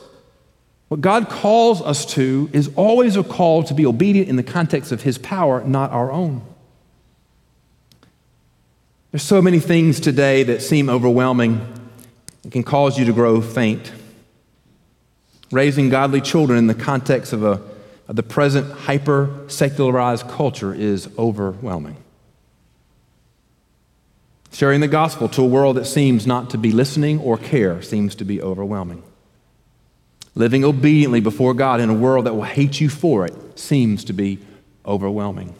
What 0.89 1.01
God 1.01 1.29
calls 1.29 1.81
us 1.81 2.05
to 2.13 2.49
is 2.51 2.69
always 2.75 3.15
a 3.15 3.23
call 3.23 3.63
to 3.63 3.73
be 3.75 3.85
obedient 3.85 4.27
in 4.27 4.35
the 4.35 4.43
context 4.43 4.91
of 4.91 5.03
His 5.03 5.19
power, 5.19 5.63
not 5.63 5.91
our 5.91 6.11
own. 6.11 6.41
There's 9.11 9.23
so 9.23 9.41
many 9.41 9.59
things 9.59 9.99
today 9.99 10.43
that 10.43 10.61
seem 10.61 10.89
overwhelming 10.89 11.61
and 12.43 12.51
can 12.51 12.63
cause 12.63 12.97
you 12.97 13.05
to 13.05 13.13
grow 13.13 13.39
faint. 13.39 13.91
Raising 15.51 15.89
godly 15.89 16.21
children 16.21 16.57
in 16.57 16.67
the 16.67 16.75
context 16.75 17.33
of, 17.33 17.43
a, 17.43 17.61
of 18.07 18.15
the 18.15 18.23
present 18.23 18.71
hyper 18.71 19.45
secularized 19.47 20.27
culture 20.27 20.73
is 20.73 21.07
overwhelming. 21.17 21.97
Sharing 24.51 24.81
the 24.81 24.87
gospel 24.87 25.29
to 25.29 25.43
a 25.43 25.47
world 25.47 25.77
that 25.77 25.85
seems 25.85 26.25
not 26.25 26.49
to 26.51 26.57
be 26.57 26.71
listening 26.71 27.19
or 27.19 27.37
care 27.37 27.83
seems 27.83 28.15
to 28.15 28.25
be 28.25 28.41
overwhelming. 28.41 29.03
Living 30.35 30.63
obediently 30.63 31.19
before 31.19 31.53
God 31.53 31.79
in 31.79 31.89
a 31.89 31.93
world 31.93 32.25
that 32.25 32.33
will 32.33 32.43
hate 32.43 32.79
you 32.79 32.89
for 32.89 33.25
it 33.25 33.59
seems 33.59 34.03
to 34.05 34.13
be 34.13 34.39
overwhelming. 34.85 35.55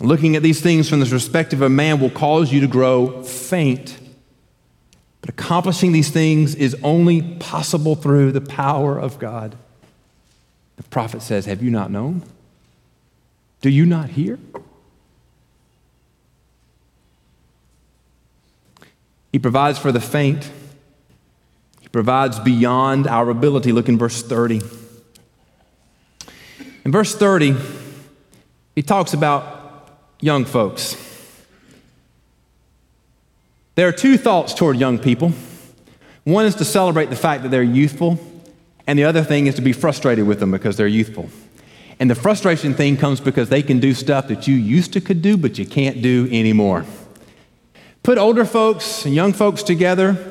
Looking 0.00 0.34
at 0.34 0.42
these 0.42 0.60
things 0.60 0.88
from 0.88 1.00
the 1.00 1.06
perspective 1.06 1.60
of 1.60 1.70
man 1.70 2.00
will 2.00 2.10
cause 2.10 2.52
you 2.52 2.60
to 2.60 2.66
grow 2.66 3.22
faint. 3.22 3.98
But 5.20 5.30
accomplishing 5.30 5.92
these 5.92 6.10
things 6.10 6.54
is 6.54 6.74
only 6.82 7.20
possible 7.36 7.94
through 7.94 8.32
the 8.32 8.40
power 8.40 8.98
of 8.98 9.18
God. 9.18 9.56
The 10.76 10.82
prophet 10.84 11.20
says, 11.20 11.44
Have 11.44 11.62
you 11.62 11.70
not 11.70 11.90
known? 11.90 12.22
Do 13.60 13.68
you 13.68 13.84
not 13.84 14.10
hear? 14.10 14.38
He 19.32 19.38
provides 19.38 19.78
for 19.78 19.92
the 19.92 20.00
faint 20.00 20.50
provides 21.92 22.38
beyond 22.38 23.06
our 23.06 23.30
ability. 23.30 23.72
Look 23.72 23.88
in 23.88 23.98
verse 23.98 24.22
30. 24.22 24.60
In 26.84 26.92
verse 26.92 27.14
30, 27.14 27.56
he 28.74 28.82
talks 28.82 29.12
about 29.12 29.90
young 30.20 30.44
folks. 30.44 30.96
There 33.74 33.88
are 33.88 33.92
two 33.92 34.16
thoughts 34.16 34.54
toward 34.54 34.76
young 34.76 34.98
people. 34.98 35.32
One 36.24 36.46
is 36.46 36.54
to 36.56 36.64
celebrate 36.64 37.10
the 37.10 37.16
fact 37.16 37.42
that 37.42 37.48
they're 37.50 37.62
youthful, 37.62 38.18
and 38.86 38.98
the 38.98 39.04
other 39.04 39.22
thing 39.22 39.46
is 39.46 39.54
to 39.56 39.62
be 39.62 39.72
frustrated 39.72 40.26
with 40.26 40.40
them 40.40 40.50
because 40.50 40.76
they're 40.76 40.86
youthful. 40.86 41.30
And 41.98 42.10
the 42.10 42.14
frustration 42.14 42.74
thing 42.74 42.96
comes 42.96 43.20
because 43.20 43.48
they 43.48 43.62
can 43.62 43.78
do 43.78 43.94
stuff 43.94 44.28
that 44.28 44.48
you 44.48 44.54
used 44.54 44.92
to 44.94 45.00
could 45.00 45.22
do, 45.22 45.36
but 45.36 45.58
you 45.58 45.66
can't 45.66 46.02
do 46.02 46.28
anymore. 46.30 46.84
Put 48.02 48.16
older 48.16 48.44
folks 48.44 49.04
and 49.04 49.14
young 49.14 49.32
folks 49.32 49.62
together, 49.62 50.29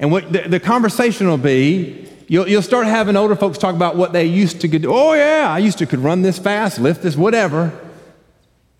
and 0.00 0.10
what 0.10 0.32
the, 0.32 0.48
the 0.48 0.58
conversation 0.58 1.28
will 1.28 1.36
be, 1.36 2.08
you'll, 2.26 2.48
you'll 2.48 2.62
start 2.62 2.86
having 2.86 3.16
older 3.16 3.36
folks 3.36 3.58
talk 3.58 3.74
about 3.74 3.96
what 3.96 4.14
they 4.14 4.24
used 4.24 4.62
to 4.62 4.68
do. 4.68 4.90
Oh, 4.92 5.12
yeah, 5.12 5.46
I 5.48 5.58
used 5.58 5.76
to 5.78 5.86
could 5.86 6.00
run 6.00 6.22
this 6.22 6.38
fast, 6.38 6.80
lift 6.80 7.02
this, 7.02 7.16
whatever. 7.16 7.78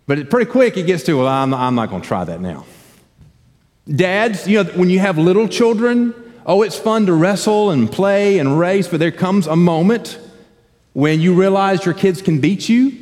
But 0.06 0.18
it, 0.18 0.30
pretty 0.30 0.50
quick, 0.50 0.78
it 0.78 0.86
gets 0.86 1.04
to, 1.04 1.18
well, 1.18 1.28
I'm, 1.28 1.52
I'm 1.52 1.74
not 1.74 1.90
going 1.90 2.00
to 2.00 2.08
try 2.08 2.24
that 2.24 2.40
now. 2.40 2.64
Dads, 3.86 4.48
you 4.48 4.64
know, 4.64 4.70
when 4.72 4.88
you 4.88 4.98
have 4.98 5.18
little 5.18 5.46
children, 5.46 6.14
oh, 6.46 6.62
it's 6.62 6.78
fun 6.78 7.04
to 7.04 7.12
wrestle 7.12 7.70
and 7.70 7.92
play 7.92 8.38
and 8.38 8.58
race, 8.58 8.88
but 8.88 8.98
there 8.98 9.12
comes 9.12 9.46
a 9.46 9.56
moment 9.56 10.18
when 10.94 11.20
you 11.20 11.34
realize 11.34 11.84
your 11.84 11.94
kids 11.94 12.22
can 12.22 12.40
beat 12.40 12.66
you. 12.66 12.96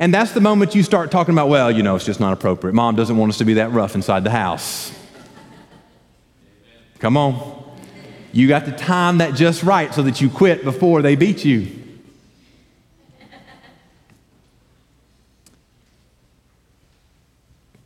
And 0.00 0.12
that's 0.12 0.32
the 0.32 0.40
moment 0.40 0.74
you 0.74 0.82
start 0.82 1.12
talking 1.12 1.32
about, 1.32 1.48
well, 1.48 1.70
you 1.70 1.84
know, 1.84 1.94
it's 1.94 2.04
just 2.04 2.18
not 2.18 2.32
appropriate. 2.32 2.72
Mom 2.72 2.96
doesn't 2.96 3.16
want 3.16 3.30
us 3.30 3.38
to 3.38 3.44
be 3.44 3.54
that 3.54 3.70
rough 3.70 3.94
inside 3.94 4.24
the 4.24 4.30
house. 4.30 4.92
Come 7.04 7.18
on. 7.18 7.62
You 8.32 8.48
got 8.48 8.64
to 8.64 8.72
time 8.72 9.18
that 9.18 9.34
just 9.34 9.62
right 9.62 9.92
so 9.92 10.02
that 10.04 10.22
you 10.22 10.30
quit 10.30 10.64
before 10.64 11.02
they 11.02 11.16
beat 11.16 11.44
you. 11.44 11.68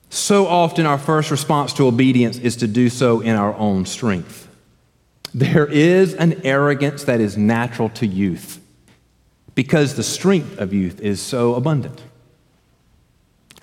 So 0.09 0.47
often, 0.47 0.87
our 0.87 0.99
first 0.99 1.33
response 1.33 1.73
to 1.73 1.89
obedience 1.89 2.39
is 2.39 2.55
to 2.59 2.69
do 2.69 2.89
so 2.89 3.19
in 3.19 3.35
our 3.35 3.57
own 3.57 3.87
strength. 3.87 4.47
There 5.35 5.67
is 5.67 6.15
an 6.15 6.41
arrogance 6.45 7.03
that 7.03 7.21
is 7.21 7.37
natural 7.37 7.89
to 7.89 8.07
youth 8.07 8.61
because 9.57 9.97
the 9.97 10.05
strength 10.05 10.59
of 10.59 10.73
youth 10.73 11.01
is 11.01 11.21
so 11.21 11.57
abundant. 11.57 12.01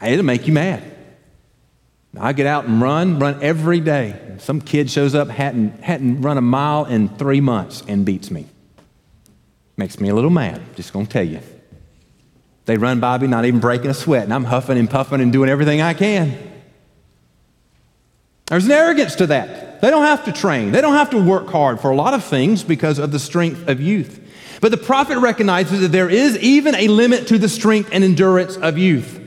It'll 0.06 0.26
make 0.26 0.48
you 0.48 0.54
mad. 0.54 0.95
I 2.20 2.34
get 2.34 2.48
out 2.48 2.66
and 2.66 2.82
run, 2.82 3.20
run 3.20 3.42
every 3.42 3.80
day. 3.80 4.20
Some 4.40 4.62
kid 4.62 4.90
shows 4.90 5.16
up, 5.16 5.30
hadn't, 5.30 5.84
hadn't 5.84 6.22
run 6.22 6.38
a 6.38 6.42
mile 6.42 6.86
in 6.86 7.10
three 7.10 7.42
months, 7.42 7.84
and 7.88 8.06
beats 8.06 8.32
me. 8.32 8.48
Makes 9.78 10.00
me 10.00 10.10
a 10.10 10.16
little 10.16 10.30
mad, 10.30 10.62
just 10.76 10.94
gonna 10.94 11.06
tell 11.06 11.26
you. 11.26 11.40
They 12.66 12.78
run 12.78 13.00
by 13.00 13.18
me, 13.18 13.28
not 13.28 13.46
even 13.46 13.60
breaking 13.60 13.90
a 13.90 13.94
sweat, 13.94 14.24
and 14.24 14.34
I'm 14.34 14.46
huffing 14.46 14.78
and 14.78 14.90
puffing 14.90 15.22
and 15.22 15.32
doing 15.32 15.50
everything 15.50 15.82
I 15.82 15.94
can. 15.94 16.38
There's 18.48 18.66
an 18.66 18.72
arrogance 18.72 19.16
to 19.16 19.28
that. 19.28 19.82
They 19.82 19.90
don't 19.90 20.06
have 20.06 20.26
to 20.26 20.32
train, 20.32 20.72
they 20.72 20.82
don't 20.82 20.94
have 20.94 21.10
to 21.12 21.22
work 21.22 21.48
hard 21.48 21.80
for 21.80 21.92
a 21.92 21.96
lot 21.96 22.14
of 22.14 22.24
things 22.24 22.64
because 22.64 23.00
of 23.00 23.12
the 23.12 23.20
strength 23.20 23.68
of 23.68 23.82
youth. 23.82 24.22
But 24.62 24.72
the 24.72 24.78
prophet 24.78 25.20
recognizes 25.20 25.82
that 25.82 25.92
there 25.92 26.10
is 26.10 26.38
even 26.40 26.76
a 26.76 26.88
limit 26.88 27.28
to 27.28 27.38
the 27.38 27.50
strength 27.50 27.90
and 27.92 28.04
endurance 28.04 28.56
of 28.58 28.78
youth. 28.78 29.20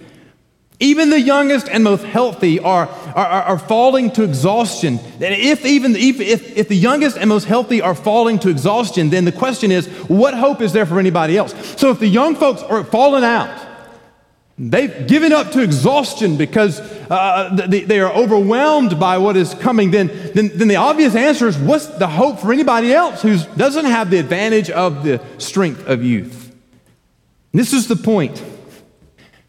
Even 0.80 1.10
the 1.10 1.20
youngest 1.20 1.68
and 1.68 1.82
most 1.82 2.04
healthy 2.04 2.60
are, 2.60 2.88
are, 3.16 3.26
are 3.26 3.58
falling 3.58 4.12
to 4.12 4.22
exhaustion. 4.22 4.98
And 5.14 5.34
if 5.34 5.66
even 5.66 5.96
if, 5.96 6.20
if, 6.20 6.56
if 6.56 6.68
the 6.68 6.76
youngest 6.76 7.16
and 7.16 7.28
most 7.28 7.46
healthy 7.46 7.82
are 7.82 7.96
falling 7.96 8.38
to 8.40 8.48
exhaustion, 8.48 9.10
then 9.10 9.24
the 9.24 9.32
question 9.32 9.72
is, 9.72 9.88
what 10.08 10.34
hope 10.34 10.60
is 10.60 10.72
there 10.72 10.86
for 10.86 11.00
anybody 11.00 11.36
else? 11.36 11.52
So 11.80 11.90
if 11.90 11.98
the 11.98 12.06
young 12.06 12.36
folks 12.36 12.62
are 12.62 12.84
falling 12.84 13.24
out, 13.24 13.66
they've 14.56 15.08
given 15.08 15.32
up 15.32 15.50
to 15.52 15.62
exhaustion 15.62 16.36
because 16.36 16.78
uh, 17.10 17.66
they, 17.68 17.80
they, 17.80 17.98
are 17.98 18.12
overwhelmed 18.12 19.00
by 19.00 19.18
what 19.18 19.36
is 19.36 19.54
coming, 19.54 19.90
then, 19.90 20.06
then, 20.32 20.50
then 20.54 20.68
the 20.68 20.76
obvious 20.76 21.16
answer 21.16 21.48
is, 21.48 21.58
what's 21.58 21.86
the 21.86 22.06
hope 22.06 22.38
for 22.38 22.52
anybody 22.52 22.92
else 22.92 23.20
who 23.20 23.36
doesn't 23.56 23.84
have 23.84 24.10
the 24.10 24.18
advantage 24.18 24.70
of 24.70 25.02
the 25.02 25.20
strength 25.38 25.88
of 25.88 26.04
youth? 26.04 26.54
And 27.52 27.60
this 27.60 27.72
is 27.72 27.88
the 27.88 27.96
point. 27.96 28.44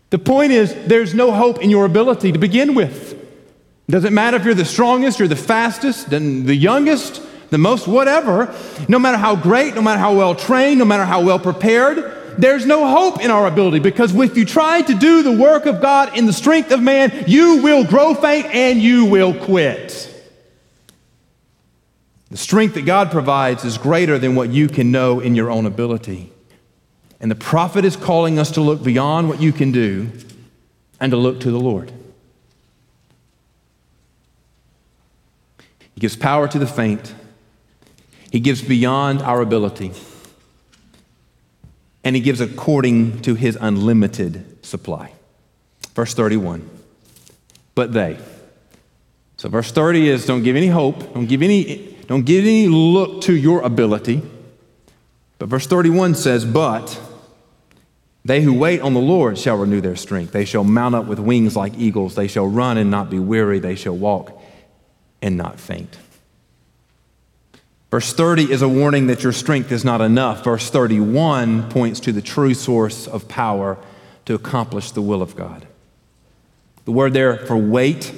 The 0.10 0.19
point 0.19 0.52
is, 0.52 0.74
there's 0.88 1.13
no 1.13 1.32
hope 1.32 1.62
in 1.62 1.69
your 1.69 1.86
ability 1.86 2.32
to 2.32 2.39
begin 2.39 2.74
with. 2.74 3.13
It 3.13 3.91
doesn't 3.91 4.13
matter 4.13 4.38
if 4.38 4.45
you're 4.45 4.54
the 4.54 4.65
strongest, 4.65 5.19
you're 5.19 5.28
the 5.28 5.36
fastest, 5.36 6.10
then 6.10 6.45
the 6.45 6.56
youngest, 6.56 7.22
the 7.50 7.58
most 7.58 7.88
whatever, 7.88 8.54
no 8.88 9.00
matter 9.00 9.17
how 9.17 9.36
great, 9.36 9.76
no 9.76 9.82
matter 9.82 10.00
how 10.00 10.15
well 10.15 10.36
trained, 10.36 10.80
no 10.80 10.86
matter 10.86 11.06
how 11.06 11.24
well 11.24 11.39
prepared, 11.39 12.15
there's 12.38 12.65
no 12.65 12.88
hope 12.88 13.22
in 13.22 13.32
our 13.32 13.48
ability 13.48 13.80
because 13.80 14.15
if 14.15 14.38
you 14.38 14.45
try 14.45 14.82
to 14.82 14.93
do 14.93 15.24
the 15.24 15.32
work 15.32 15.65
of 15.65 15.82
God 15.82 16.17
in 16.17 16.26
the 16.26 16.34
strength 16.34 16.72
of 16.72 16.82
man, 16.82 17.26
you 17.28 17.62
will 17.62 17.84
grow 17.84 18.13
faint 18.13 18.45
and 18.48 18.80
you 18.80 19.06
will 19.06 19.34
quit. 19.34 20.06
The 22.30 22.38
strength 22.38 22.76
that 22.76 22.86
God 22.86 23.12
provides 23.12 23.65
is 23.65 23.78
greater 23.78 24.19
than 24.19 24.36
what 24.36 24.52
you 24.52 24.67
can 24.67 24.91
know 24.91 25.19
in 25.19 25.36
your 25.36 25.50
own 25.50 25.65
ability. 25.65 26.32
And 27.20 27.30
the 27.30 27.36
prophet 27.36 27.84
is 27.84 27.96
calling 27.96 28.40
us 28.40 28.52
to 28.52 28.62
look 28.62 28.84
beyond 28.84 29.28
what 29.28 29.42
you 29.42 29.52
can 29.52 29.72
do 29.72 30.10
and 31.00 31.12
to 31.12 31.18
look 31.18 31.42
to 31.42 31.52
the 31.52 31.60
Lord. 31.60 31.92
He 35.96 36.00
gives 36.00 36.16
power 36.16 36.48
to 36.48 36.60
the 36.60 36.68
faint, 36.68 37.14
He 38.32 38.40
gives 38.40 38.62
beyond 38.62 39.22
our 39.22 39.42
ability, 39.42 39.92
and 42.04 42.16
He 42.16 42.22
gives 42.22 42.40
according 42.40 43.22
to 43.22 43.36
His 43.36 43.58
unlimited 43.60 44.66
supply. 44.66 45.12
Verse 45.94 46.14
31. 46.14 46.70
But 47.76 47.92
they. 47.92 48.18
So 49.36 49.50
verse 49.50 49.72
30 49.72 50.10
is 50.10 50.26
don't 50.26 50.44
give 50.44 50.56
any 50.56 50.68
hope, 50.68 51.14
don't 51.14 51.26
give 51.26 51.42
any, 51.42 51.98
don't 52.08 52.26
give 52.26 52.46
any 52.46 52.68
look 52.68 53.22
to 53.24 53.34
your 53.34 53.62
ability. 53.62 54.22
But 55.38 55.48
verse 55.48 55.66
31 55.68 56.16
says, 56.16 56.46
But 56.46 57.00
they 58.30 58.44
who 58.44 58.54
wait 58.54 58.80
on 58.82 58.94
the 58.94 59.00
Lord 59.00 59.39
shall 59.39 59.58
renew 59.58 59.82
their 59.82 59.96
strength. 59.96 60.34
They 60.34 60.46
shall 60.46 60.63
mount 60.63 60.94
up 60.94 61.06
with 61.06 61.18
wings 61.18 61.56
like 61.56 61.74
eagles. 61.80 62.13
They 62.13 62.28
shall 62.28 62.46
run 62.46 62.78
and 62.78 62.92
not 62.92 63.10
be 63.10 63.18
weary. 63.18 63.58
They 63.58 63.74
shall 63.74 63.98
walk 63.98 64.39
and 65.20 65.36
not 65.36 65.60
faint. 65.60 65.98
Verse 67.89 68.13
30 68.13 68.52
is 68.52 68.62
a 68.62 68.70
warning 68.70 69.08
that 69.08 69.24
your 69.24 69.34
strength 69.34 69.72
is 69.72 69.84
not 69.84 70.00
enough. 70.00 70.44
Verse 70.44 70.70
31 70.70 71.72
points 71.72 72.00
to 72.02 72.12
the 72.12 72.22
true 72.22 72.54
source 72.54 73.08
of 73.08 73.28
power 73.28 73.80
to 74.26 74.36
accomplish 74.36 74.92
the 74.92 75.02
will 75.02 75.24
of 75.24 75.36
God. 75.36 75.65
The 76.86 76.92
word 76.92 77.13
there 77.13 77.36
for 77.36 77.58
wait 77.58 78.13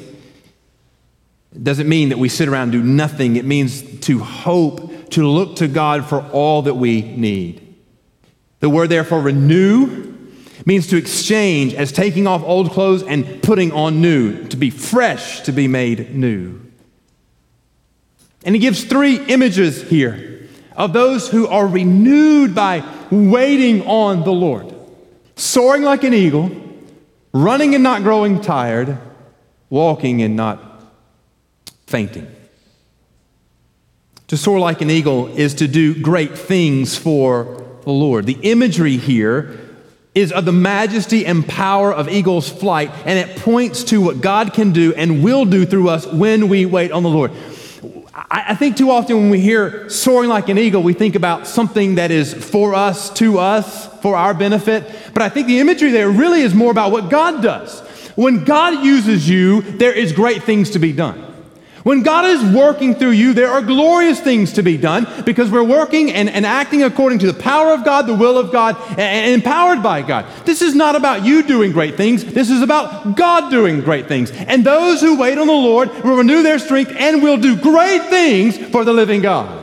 doesn't 1.63 1.87
mean 1.87 2.09
that 2.09 2.17
we 2.17 2.27
sit 2.27 2.49
around 2.49 2.63
and 2.63 2.71
do 2.73 2.83
nothing. 2.83 3.37
It 3.37 3.45
means 3.45 4.01
to 4.01 4.19
hope, 4.19 5.09
to 5.11 5.25
look 5.25 5.55
to 5.55 5.69
God 5.69 6.05
for 6.05 6.19
all 6.33 6.63
that 6.63 6.73
we 6.73 7.01
need. 7.01 7.70
The 8.61 8.69
word 8.69 8.89
therefore 8.89 9.21
renew 9.21 10.15
means 10.65 10.87
to 10.87 10.97
exchange 10.97 11.73
as 11.73 11.91
taking 11.91 12.27
off 12.27 12.43
old 12.43 12.71
clothes 12.71 13.03
and 13.03 13.43
putting 13.43 13.71
on 13.71 14.01
new, 14.01 14.47
to 14.47 14.55
be 14.55 14.69
fresh, 14.69 15.41
to 15.41 15.51
be 15.51 15.67
made 15.67 16.15
new. 16.15 16.61
And 18.45 18.55
he 18.55 18.61
gives 18.61 18.83
three 18.83 19.17
images 19.25 19.83
here 19.83 20.47
of 20.75 20.93
those 20.93 21.27
who 21.29 21.47
are 21.47 21.67
renewed 21.67 22.55
by 22.55 22.83
waiting 23.11 23.85
on 23.85 24.23
the 24.23 24.31
Lord 24.31 24.73
soaring 25.35 25.81
like 25.81 26.03
an 26.03 26.13
eagle, 26.13 26.51
running 27.33 27.73
and 27.73 27.83
not 27.83 28.03
growing 28.03 28.39
tired, 28.41 28.97
walking 29.69 30.21
and 30.21 30.35
not 30.35 30.83
fainting. 31.87 32.27
To 34.27 34.37
soar 34.37 34.59
like 34.59 34.81
an 34.81 34.89
eagle 34.89 35.27
is 35.27 35.55
to 35.55 35.67
do 35.67 35.99
great 35.99 36.37
things 36.37 36.95
for 36.95 37.60
the 37.83 37.91
Lord. 37.91 38.25
The 38.25 38.37
imagery 38.41 38.97
here 38.97 39.59
is 40.13 40.31
of 40.31 40.45
the 40.45 40.51
majesty 40.51 41.25
and 41.25 41.47
power 41.47 41.93
of 41.93 42.09
eagle's 42.09 42.49
flight, 42.49 42.91
and 43.05 43.17
it 43.17 43.37
points 43.37 43.85
to 43.85 44.01
what 44.01 44.21
God 44.21 44.53
can 44.53 44.71
do 44.71 44.93
and 44.93 45.23
will 45.23 45.45
do 45.45 45.65
through 45.65 45.89
us 45.89 46.05
when 46.05 46.49
we 46.49 46.65
wait 46.65 46.91
on 46.91 47.03
the 47.03 47.09
Lord. 47.09 47.31
I, 48.13 48.55
think 48.55 48.77
too 48.77 48.91
often 48.91 49.15
when 49.17 49.29
we 49.29 49.39
hear 49.39 49.89
soaring 49.89 50.29
like 50.29 50.49
an 50.49 50.57
eagle, 50.57 50.83
we 50.83 50.93
think 50.93 51.15
about 51.15 51.47
something 51.47 51.95
that 51.95 52.11
is 52.11 52.33
for 52.33 52.73
us, 52.75 53.09
to 53.15 53.39
us, 53.39 53.87
for 54.01 54.15
our 54.15 54.33
benefit. 54.33 54.83
But 55.13 55.23
I 55.23 55.29
think 55.29 55.47
the 55.47 55.59
imagery 55.59 55.91
there 55.91 56.09
really 56.09 56.41
is 56.41 56.53
more 56.53 56.71
about 56.71 56.91
what 56.91 57.09
God 57.09 57.41
does. 57.41 57.79
When 58.15 58.43
God 58.43 58.85
uses 58.85 59.29
you, 59.29 59.61
there 59.61 59.93
is 59.93 60.11
great 60.11 60.43
things 60.43 60.71
to 60.71 60.79
be 60.79 60.91
done. 60.91 61.30
When 61.83 62.03
God 62.03 62.25
is 62.25 62.55
working 62.55 62.93
through 62.93 63.11
you, 63.11 63.33
there 63.33 63.49
are 63.49 63.61
glorious 63.61 64.19
things 64.19 64.53
to 64.53 64.63
be 64.63 64.77
done 64.77 65.07
because 65.25 65.49
we're 65.49 65.63
working 65.63 66.11
and, 66.11 66.29
and 66.29 66.45
acting 66.45 66.83
according 66.83 67.19
to 67.19 67.31
the 67.31 67.39
power 67.39 67.73
of 67.73 67.83
God, 67.83 68.05
the 68.05 68.13
will 68.13 68.37
of 68.37 68.51
God, 68.51 68.77
and, 68.89 68.99
and 68.99 69.33
empowered 69.33 69.81
by 69.81 70.03
God. 70.03 70.25
This 70.45 70.61
is 70.61 70.75
not 70.75 70.95
about 70.95 71.25
you 71.25 71.41
doing 71.41 71.71
great 71.71 71.95
things. 71.95 72.23
This 72.23 72.51
is 72.51 72.61
about 72.61 73.15
God 73.15 73.49
doing 73.49 73.81
great 73.81 74.07
things. 74.07 74.31
And 74.31 74.63
those 74.63 75.01
who 75.01 75.19
wait 75.19 75.39
on 75.39 75.47
the 75.47 75.53
Lord 75.53 75.89
will 76.03 76.17
renew 76.17 76.43
their 76.43 76.59
strength 76.59 76.93
and 76.95 77.23
will 77.23 77.37
do 77.37 77.55
great 77.55 78.03
things 78.09 78.57
for 78.57 78.85
the 78.85 78.93
living 78.93 79.21
God. 79.21 79.59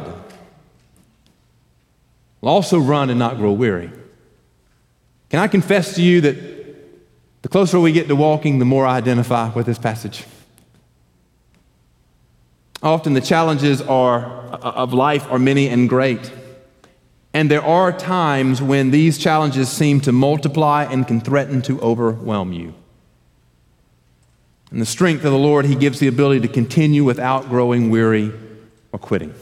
Will 2.41 2.49
also 2.49 2.79
run 2.79 3.11
and 3.11 3.19
not 3.19 3.37
grow 3.37 3.53
weary. 3.53 3.93
Can 5.31 5.41
I 5.41 5.47
confess 5.47 5.95
to 5.95 6.03
you 6.03 6.21
that 6.23 6.37
the 7.43 7.49
closer 7.49 7.79
we 7.79 7.93
get 7.93 8.09
to 8.09 8.17
walking, 8.17 8.59
the 8.59 8.65
more 8.65 8.87
I 8.87 8.97
identify 8.97 9.53
with 9.53 9.67
this 9.67 9.79
passage? 9.79 10.25
Often 12.83 13.15
the 13.15 13.21
challenges 13.21 13.83
are, 13.83 14.25
uh, 14.53 14.57
of 14.59 14.93
life 14.93 15.27
are 15.31 15.39
many 15.39 15.69
and 15.69 15.89
great. 15.89 16.33
And 17.35 17.51
there 17.51 17.63
are 17.63 17.93
times 17.93 18.63
when 18.63 18.91
these 18.91 19.19
challenges 19.19 19.69
seem 19.69 20.01
to 20.03 20.13
multiply 20.13 20.85
and 20.85 21.07
can 21.07 21.21
threaten 21.21 21.61
to 21.63 21.81
overwhelm 21.81 22.53
you. 22.53 22.75
And 24.71 24.81
the 24.81 24.87
strength 24.87 25.25
of 25.25 25.33
the 25.33 25.39
Lord, 25.39 25.65
He 25.65 25.75
gives 25.75 25.99
the 25.99 26.09
ability 26.09 26.41
to 26.47 26.53
continue 26.53 27.05
without 27.05 27.49
growing 27.49 27.91
weary 27.91 28.33
or 28.93 28.99
quitting. 28.99 29.35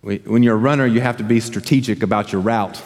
When 0.00 0.42
you're 0.42 0.54
a 0.54 0.58
runner, 0.58 0.86
you 0.86 1.00
have 1.00 1.16
to 1.16 1.24
be 1.24 1.40
strategic 1.40 2.02
about 2.02 2.30
your 2.30 2.42
route. 2.42 2.82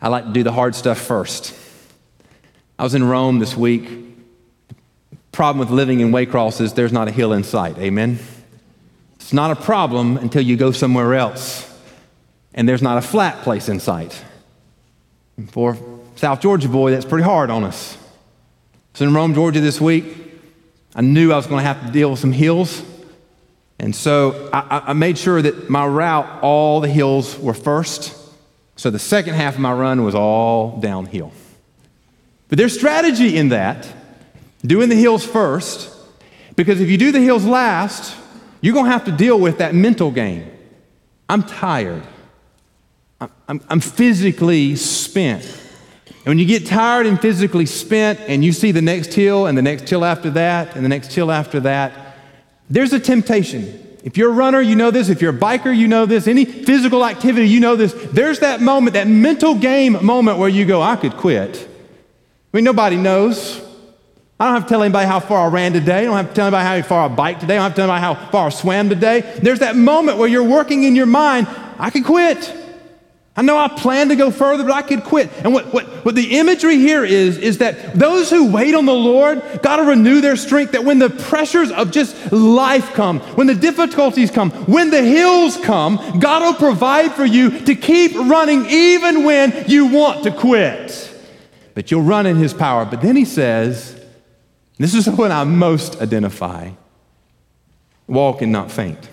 I 0.00 0.08
like 0.08 0.24
to 0.26 0.32
do 0.32 0.44
the 0.44 0.52
hard 0.52 0.76
stuff 0.76 0.98
first. 0.98 1.54
I 2.78 2.84
was 2.84 2.94
in 2.94 3.02
Rome 3.02 3.40
this 3.40 3.56
week 3.56 4.07
problem 5.38 5.60
with 5.60 5.70
living 5.70 6.00
in 6.00 6.10
Waycross 6.10 6.60
is 6.60 6.72
there's 6.72 6.92
not 6.92 7.06
a 7.06 7.12
hill 7.12 7.32
in 7.32 7.44
sight. 7.44 7.78
Amen? 7.78 8.18
It's 9.20 9.32
not 9.32 9.52
a 9.52 9.54
problem 9.54 10.16
until 10.16 10.42
you 10.42 10.56
go 10.56 10.72
somewhere 10.72 11.14
else 11.14 11.64
and 12.54 12.68
there's 12.68 12.82
not 12.82 12.98
a 12.98 13.00
flat 13.00 13.44
place 13.44 13.68
in 13.68 13.78
sight. 13.78 14.20
For 15.52 15.78
South 16.16 16.40
Georgia 16.40 16.68
boy, 16.68 16.90
that's 16.90 17.04
pretty 17.04 17.22
hard 17.22 17.50
on 17.50 17.62
us. 17.62 17.96
So 18.94 19.06
in 19.06 19.14
Rome, 19.14 19.32
Georgia 19.32 19.60
this 19.60 19.80
week, 19.80 20.06
I 20.96 21.02
knew 21.02 21.32
I 21.32 21.36
was 21.36 21.46
going 21.46 21.60
to 21.60 21.72
have 21.72 21.86
to 21.86 21.92
deal 21.92 22.10
with 22.10 22.18
some 22.18 22.32
hills. 22.32 22.82
And 23.78 23.94
so 23.94 24.50
I, 24.52 24.86
I, 24.88 24.92
made 24.92 25.18
sure 25.18 25.40
that 25.40 25.70
my 25.70 25.86
route, 25.86 26.42
all 26.42 26.80
the 26.80 26.88
hills 26.88 27.38
were 27.38 27.54
first. 27.54 28.12
So 28.74 28.90
the 28.90 28.98
second 28.98 29.34
half 29.34 29.54
of 29.54 29.60
my 29.60 29.72
run 29.72 30.02
was 30.02 30.16
all 30.16 30.80
downhill. 30.80 31.30
But 32.48 32.58
there's 32.58 32.76
strategy 32.76 33.36
in 33.36 33.50
that 33.50 33.86
doing 34.64 34.88
the 34.88 34.96
hills 34.96 35.24
first, 35.24 35.94
because 36.56 36.80
if 36.80 36.88
you 36.88 36.98
do 36.98 37.12
the 37.12 37.20
hills 37.20 37.44
last, 37.44 38.16
you're 38.60 38.74
going 38.74 38.86
to 38.86 38.90
have 38.90 39.04
to 39.04 39.12
deal 39.12 39.38
with 39.38 39.58
that 39.58 39.74
mental 39.74 40.10
game. 40.10 40.50
I'm 41.28 41.42
tired. 41.42 42.02
I'm, 43.20 43.60
I'm, 43.68 43.80
physically 43.80 44.76
spent. 44.76 45.44
And 46.08 46.26
when 46.26 46.38
you 46.38 46.46
get 46.46 46.66
tired 46.66 47.06
and 47.06 47.20
physically 47.20 47.66
spent, 47.66 48.20
and 48.20 48.44
you 48.44 48.52
see 48.52 48.72
the 48.72 48.82
next 48.82 49.12
hill 49.12 49.46
and 49.46 49.58
the 49.58 49.62
next 49.62 49.88
hill 49.88 50.04
after 50.04 50.30
that 50.30 50.76
and 50.76 50.84
the 50.84 50.88
next 50.88 51.12
hill 51.12 51.30
after 51.30 51.60
that, 51.60 52.16
there's 52.70 52.92
a 52.92 53.00
temptation. 53.00 53.96
If 54.04 54.16
you're 54.16 54.30
a 54.30 54.34
runner, 54.34 54.60
you 54.60 54.76
know 54.76 54.90
this. 54.90 55.08
If 55.08 55.20
you're 55.20 55.34
a 55.34 55.38
biker, 55.38 55.76
you 55.76 55.88
know 55.88 56.06
this. 56.06 56.28
Any 56.28 56.44
physical 56.44 57.04
activity, 57.04 57.48
you 57.48 57.60
know 57.60 57.76
this. 57.76 57.92
There's 58.12 58.40
that 58.40 58.60
moment, 58.60 58.94
that 58.94 59.08
mental 59.08 59.54
game 59.54 60.04
moment 60.04 60.38
where 60.38 60.48
you 60.48 60.64
go, 60.64 60.80
I 60.80 60.96
could 60.96 61.16
quit. 61.16 61.68
I 62.52 62.56
mean, 62.56 62.64
nobody 62.64 62.96
knows. 62.96 63.67
I 64.40 64.44
don't 64.44 64.54
have 64.54 64.64
to 64.64 64.68
tell 64.68 64.82
anybody 64.84 65.06
how 65.06 65.18
far 65.18 65.48
I 65.48 65.50
ran 65.50 65.72
today. 65.72 65.98
I 65.98 66.04
don't 66.04 66.16
have 66.16 66.28
to 66.28 66.34
tell 66.34 66.46
anybody 66.46 66.82
how 66.82 66.88
far 66.88 67.06
I 67.06 67.08
biked 67.08 67.40
today. 67.40 67.54
I 67.54 67.56
don't 67.56 67.64
have 67.64 67.72
to 67.72 67.76
tell 67.82 67.90
anybody 67.90 68.20
how 68.20 68.30
far 68.30 68.46
I 68.46 68.50
swam 68.50 68.88
today. 68.88 69.38
There's 69.42 69.58
that 69.58 69.74
moment 69.74 70.18
where 70.18 70.28
you're 70.28 70.44
working 70.44 70.84
in 70.84 70.94
your 70.94 71.06
mind, 71.06 71.48
I 71.78 71.90
could 71.90 72.04
quit. 72.04 72.54
I 73.38 73.42
know 73.42 73.56
I 73.56 73.68
plan 73.68 74.08
to 74.08 74.16
go 74.16 74.32
further, 74.32 74.64
but 74.64 74.72
I 74.72 74.82
could 74.82 75.04
quit. 75.04 75.30
And 75.44 75.52
what, 75.52 75.72
what, 75.72 75.86
what 76.04 76.14
the 76.16 76.38
imagery 76.38 76.76
here 76.76 77.04
is, 77.04 77.38
is 77.38 77.58
that 77.58 77.94
those 77.94 78.30
who 78.30 78.50
wait 78.50 78.74
on 78.74 78.84
the 78.84 78.92
Lord 78.94 79.40
got 79.62 79.76
to 79.76 79.84
renew 79.84 80.20
their 80.20 80.34
strength. 80.34 80.72
That 80.72 80.84
when 80.84 80.98
the 80.98 81.10
pressures 81.10 81.70
of 81.70 81.92
just 81.92 82.32
life 82.32 82.94
come, 82.94 83.20
when 83.36 83.46
the 83.46 83.54
difficulties 83.54 84.30
come, 84.32 84.50
when 84.66 84.90
the 84.90 85.02
hills 85.02 85.56
come, 85.56 86.18
God 86.18 86.42
will 86.42 86.54
provide 86.54 87.12
for 87.12 87.24
you 87.24 87.60
to 87.60 87.74
keep 87.76 88.14
running 88.14 88.66
even 88.66 89.24
when 89.24 89.64
you 89.68 89.86
want 89.86 90.24
to 90.24 90.32
quit. 90.32 91.04
But 91.74 91.92
you'll 91.92 92.02
run 92.02 92.26
in 92.26 92.36
His 92.36 92.52
power. 92.52 92.84
But 92.84 93.02
then 93.02 93.14
He 93.14 93.24
says, 93.24 93.97
this 94.78 94.94
is 94.94 95.08
what 95.10 95.30
I 95.30 95.44
most 95.44 96.00
identify 96.00 96.70
walk 98.06 98.40
and 98.42 98.50
not 98.50 98.70
faint. 98.70 99.08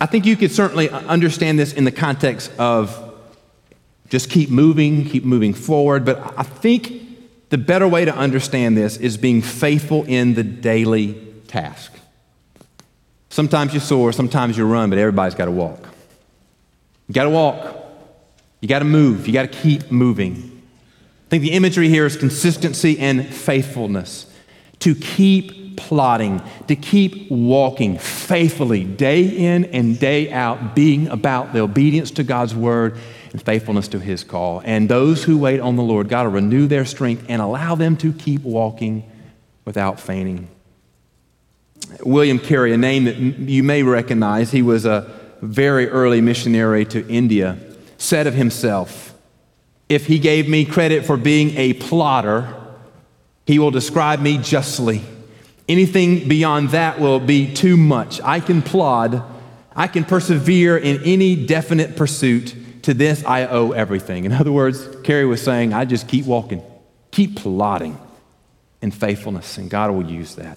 I 0.00 0.06
think 0.06 0.26
you 0.26 0.36
could 0.36 0.52
certainly 0.52 0.90
understand 0.90 1.58
this 1.58 1.72
in 1.72 1.84
the 1.84 1.90
context 1.90 2.52
of 2.58 3.02
just 4.10 4.28
keep 4.30 4.50
moving, 4.50 5.04
keep 5.06 5.24
moving 5.24 5.54
forward, 5.54 6.04
but 6.04 6.34
I 6.38 6.42
think 6.42 7.48
the 7.48 7.58
better 7.58 7.88
way 7.88 8.04
to 8.04 8.14
understand 8.14 8.76
this 8.76 8.96
is 8.98 9.16
being 9.16 9.40
faithful 9.40 10.04
in 10.04 10.34
the 10.34 10.42
daily 10.42 11.14
task. 11.48 11.92
Sometimes 13.30 13.72
you 13.72 13.80
soar, 13.80 14.12
sometimes 14.12 14.58
you 14.58 14.66
run, 14.66 14.90
but 14.90 14.98
everybody's 14.98 15.34
got 15.34 15.46
to 15.46 15.50
walk. 15.50 15.88
You 17.08 17.14
got 17.14 17.24
to 17.24 17.30
walk. 17.30 17.76
You 18.60 18.68
got 18.68 18.80
to 18.80 18.84
move. 18.84 19.26
You 19.26 19.32
got 19.32 19.50
to 19.50 19.58
keep 19.58 19.90
moving. 19.90 20.55
Think 21.36 21.50
the 21.50 21.56
imagery 21.56 21.90
here 21.90 22.06
is 22.06 22.16
consistency 22.16 22.98
and 22.98 23.26
faithfulness. 23.26 24.24
To 24.78 24.94
keep 24.94 25.76
plodding, 25.76 26.40
to 26.68 26.74
keep 26.74 27.30
walking 27.30 27.98
faithfully, 27.98 28.84
day 28.84 29.24
in 29.24 29.66
and 29.66 30.00
day 30.00 30.32
out, 30.32 30.74
being 30.74 31.08
about 31.08 31.52
the 31.52 31.60
obedience 31.60 32.10
to 32.12 32.24
God's 32.24 32.54
word 32.54 32.96
and 33.32 33.42
faithfulness 33.42 33.86
to 33.88 33.98
his 33.98 34.24
call. 34.24 34.62
And 34.64 34.88
those 34.88 35.24
who 35.24 35.36
wait 35.36 35.60
on 35.60 35.76
the 35.76 35.82
Lord, 35.82 36.08
God 36.08 36.24
will 36.24 36.32
renew 36.32 36.66
their 36.68 36.86
strength 36.86 37.26
and 37.28 37.42
allow 37.42 37.74
them 37.74 37.98
to 37.98 38.14
keep 38.14 38.40
walking 38.40 39.04
without 39.66 40.00
fainting. 40.00 40.48
William 42.00 42.38
Carey, 42.38 42.72
a 42.72 42.78
name 42.78 43.04
that 43.04 43.16
you 43.18 43.62
may 43.62 43.82
recognize, 43.82 44.52
he 44.52 44.62
was 44.62 44.86
a 44.86 45.14
very 45.42 45.86
early 45.90 46.22
missionary 46.22 46.86
to 46.86 47.06
India, 47.08 47.58
said 47.98 48.26
of 48.26 48.32
himself, 48.32 49.12
If 49.88 50.06
he 50.06 50.18
gave 50.18 50.48
me 50.48 50.64
credit 50.64 51.06
for 51.06 51.16
being 51.16 51.56
a 51.56 51.74
plodder, 51.74 52.54
he 53.46 53.58
will 53.58 53.70
describe 53.70 54.20
me 54.20 54.38
justly. 54.38 55.02
Anything 55.68 56.28
beyond 56.28 56.70
that 56.70 57.00
will 57.00 57.20
be 57.20 57.52
too 57.52 57.76
much. 57.76 58.20
I 58.22 58.40
can 58.40 58.62
plod, 58.62 59.22
I 59.74 59.86
can 59.88 60.04
persevere 60.04 60.76
in 60.76 61.02
any 61.04 61.46
definite 61.46 61.96
pursuit. 61.96 62.54
To 62.82 62.94
this, 62.94 63.24
I 63.24 63.46
owe 63.46 63.72
everything. 63.72 64.26
In 64.26 64.32
other 64.32 64.52
words, 64.52 64.86
Carey 65.02 65.26
was 65.26 65.42
saying, 65.42 65.72
I 65.72 65.84
just 65.84 66.06
keep 66.06 66.24
walking, 66.24 66.62
keep 67.10 67.34
plodding 67.34 67.98
in 68.80 68.92
faithfulness, 68.92 69.58
and 69.58 69.68
God 69.68 69.90
will 69.90 70.08
use 70.08 70.36
that. 70.36 70.56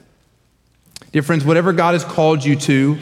Dear 1.12 1.24
friends, 1.24 1.44
whatever 1.44 1.74
God 1.74 1.94
has 1.94 2.04
called 2.04 2.46
you 2.46 2.56
to, 2.56 3.00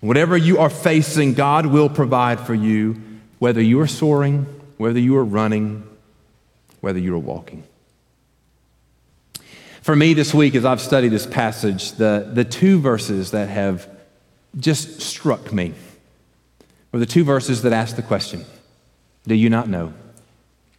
whatever 0.00 0.36
you 0.36 0.58
are 0.58 0.70
facing, 0.70 1.34
God 1.34 1.66
will 1.66 1.88
provide 1.88 2.40
for 2.40 2.54
you, 2.54 3.00
whether 3.38 3.60
you 3.60 3.78
are 3.80 3.86
soaring, 3.86 4.46
whether 4.76 4.98
you 4.98 5.16
are 5.16 5.24
running, 5.24 5.86
whether 6.80 6.98
you 6.98 7.14
are 7.14 7.18
walking. 7.18 7.64
For 9.82 9.94
me 9.94 10.14
this 10.14 10.34
week, 10.34 10.54
as 10.54 10.64
I've 10.64 10.80
studied 10.80 11.10
this 11.10 11.26
passage, 11.26 11.92
the, 11.92 12.28
the 12.32 12.44
two 12.44 12.80
verses 12.80 13.30
that 13.30 13.48
have 13.48 13.88
just 14.58 15.00
struck 15.00 15.52
me 15.52 15.74
were 16.92 16.98
the 16.98 17.06
two 17.06 17.24
verses 17.24 17.62
that 17.62 17.72
ask 17.72 17.94
the 17.94 18.02
question 18.02 18.44
Do 19.26 19.34
you 19.34 19.48
not 19.48 19.68
know? 19.68 19.92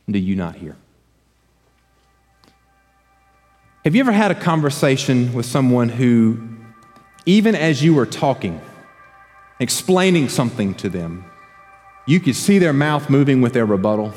Do 0.10 0.20
you 0.20 0.36
not 0.36 0.56
hear? 0.56 0.76
Have 3.84 3.96
you 3.96 4.02
ever 4.02 4.12
had 4.12 4.32
a 4.32 4.36
conversation 4.36 5.34
with 5.34 5.46
someone 5.46 5.88
who, 5.88 6.50
even 7.26 7.56
as 7.56 7.82
you 7.82 7.94
were 7.94 8.06
talking, 8.06 8.60
explaining 9.60 10.28
something 10.28 10.74
to 10.76 10.90
them, 10.90 11.24
you 12.08 12.20
could 12.20 12.36
see 12.36 12.58
their 12.58 12.74
mouth 12.74 13.10
moving 13.10 13.42
with 13.42 13.54
their 13.54 13.68
rebuttal? 13.68 14.14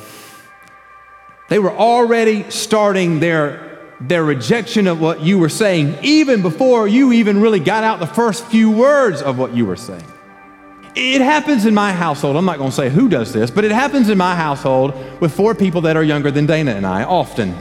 They 1.51 1.59
were 1.59 1.72
already 1.72 2.49
starting 2.51 3.20
their, 3.20 3.78
their 4.01 4.24
rejection 4.24 4.86
of 4.86 4.99
what 4.99 5.20
you 5.20 5.38
were 5.38 5.51
saying, 5.51 5.99
even 6.01 6.41
before 6.41 6.88
you 6.88 7.12
even 7.12 7.43
really 7.43 7.61
got 7.61 7.84
out 7.84 8.01
the 8.01 8.07
first 8.07 8.47
few 8.47 8.70
words 8.70 9.20
of 9.20 9.36
what 9.36 9.55
you 9.55 9.66
were 9.66 9.76
saying. 9.76 10.07
It 10.95 11.20
happens 11.20 11.66
in 11.66 11.74
my 11.74 11.93
household. 11.93 12.36
I'm 12.36 12.47
not 12.47 12.57
going 12.57 12.70
to 12.70 12.76
say 12.76 12.88
who 12.88 13.11
does 13.11 13.32
this, 13.32 13.51
but 13.51 13.64
it 13.64 13.70
happens 13.70 14.09
in 14.09 14.16
my 14.16 14.34
household 14.34 14.95
with 15.20 15.34
four 15.34 15.55
people 15.55 15.82
that 15.82 15.97
are 15.97 16.03
younger 16.03 16.30
than 16.30 16.47
Dana 16.47 16.70
and 16.70 16.86
I 16.86 17.05
often 17.05 17.55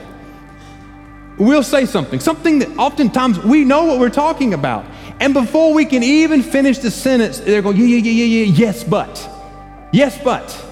we'll 1.40 1.62
say 1.62 1.86
something, 1.86 2.20
something 2.20 2.58
that 2.60 2.68
oftentimes 2.76 3.38
we 3.40 3.64
know 3.64 3.86
what 3.86 3.98
we're 3.98 4.10
talking 4.10 4.54
about. 4.54 4.84
And 5.18 5.34
before 5.34 5.72
we 5.72 5.84
can 5.84 6.02
even 6.02 6.42
finish 6.42 6.78
the 6.78 6.90
sentence, 6.90 7.40
they're 7.40 7.62
going, 7.62 7.76
yeah, 7.76 7.86
yeah, 7.86 7.98
yeah, 7.98 8.24
yeah, 8.24 8.44
yeah, 8.44 8.52
yes, 8.52 8.84
but. 8.84 9.39
Yes, 9.92 10.18
but. 10.22 10.66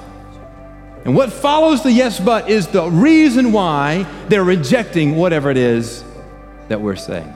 And 1.05 1.15
what 1.15 1.33
follows 1.33 1.83
the 1.83 1.93
yes, 1.93 2.21
but 2.21 2.49
is 2.51 2.67
the 2.69 2.91
reason 2.91 3.53
why 3.53 4.07
they're 4.29 4.45
rejecting 4.45 5.17
whatever 5.17 5.51
it 5.51 5.57
is 5.57 6.05
that 6.69 6.81
we're 6.81 6.97
saying. 6.97 7.33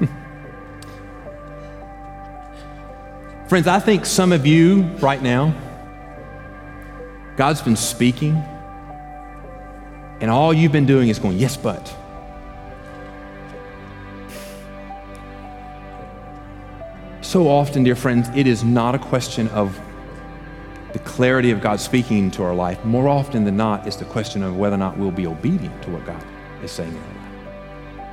Friends, 3.48 3.66
I 3.66 3.80
think 3.80 4.06
some 4.06 4.32
of 4.32 4.46
you 4.46 4.82
right 5.00 5.20
now, 5.22 5.54
God's 7.36 7.62
been 7.62 7.76
speaking 7.76 8.42
and 10.20 10.30
all 10.30 10.52
you've 10.52 10.72
been 10.72 10.86
doing 10.86 11.08
is 11.08 11.18
going, 11.18 11.38
yes, 11.38 11.56
but. 11.56 11.94
So 17.28 17.46
often, 17.46 17.84
dear 17.84 17.94
friends, 17.94 18.30
it 18.34 18.46
is 18.46 18.64
not 18.64 18.94
a 18.94 18.98
question 18.98 19.48
of 19.48 19.78
the 20.94 20.98
clarity 21.00 21.50
of 21.50 21.60
God 21.60 21.78
speaking 21.78 22.30
to 22.30 22.42
our 22.42 22.54
life. 22.54 22.82
More 22.86 23.06
often 23.06 23.44
than 23.44 23.54
not, 23.54 23.86
it's 23.86 23.96
the 23.96 24.06
question 24.06 24.42
of 24.42 24.56
whether 24.56 24.76
or 24.76 24.78
not 24.78 24.96
we'll 24.96 25.10
be 25.10 25.26
obedient 25.26 25.82
to 25.82 25.90
what 25.90 26.06
God 26.06 26.24
is 26.62 26.72
saying 26.72 26.90
in 26.90 26.96
our 26.96 27.02
life. 27.98 28.08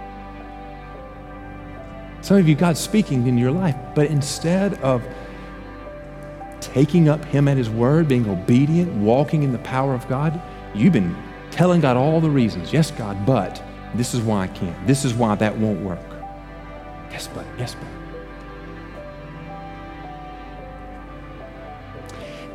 Some 2.25 2.35
of 2.35 2.49
you, 2.49 2.55
God's 2.55 2.81
speaking 2.81 3.25
in 3.27 3.37
your 3.37 3.51
life, 3.51 3.77
but 3.95 4.07
instead 4.07 4.73
of 4.81 5.01
taking 6.59 7.07
up 7.07 7.23
Him 7.23 7.47
at 7.47 7.55
His 7.55 7.69
word, 7.69 8.09
being 8.09 8.29
obedient, 8.29 8.91
walking 8.95 9.43
in 9.43 9.53
the 9.53 9.59
power 9.59 9.93
of 9.93 10.05
God, 10.09 10.41
you've 10.73 10.91
been 10.91 11.15
telling 11.51 11.79
God 11.79 11.95
all 11.95 12.19
the 12.19 12.29
reasons. 12.29 12.73
Yes, 12.73 12.91
God, 12.91 13.25
but 13.25 13.63
this 13.93 14.13
is 14.13 14.19
why 14.21 14.43
I 14.43 14.47
can't. 14.47 14.85
This 14.85 15.05
is 15.05 15.13
why 15.13 15.35
that 15.35 15.57
won't 15.57 15.79
work. 15.79 16.01
Yes, 17.11 17.29
but, 17.33 17.45
yes, 17.57 17.75
but. 17.75 18.04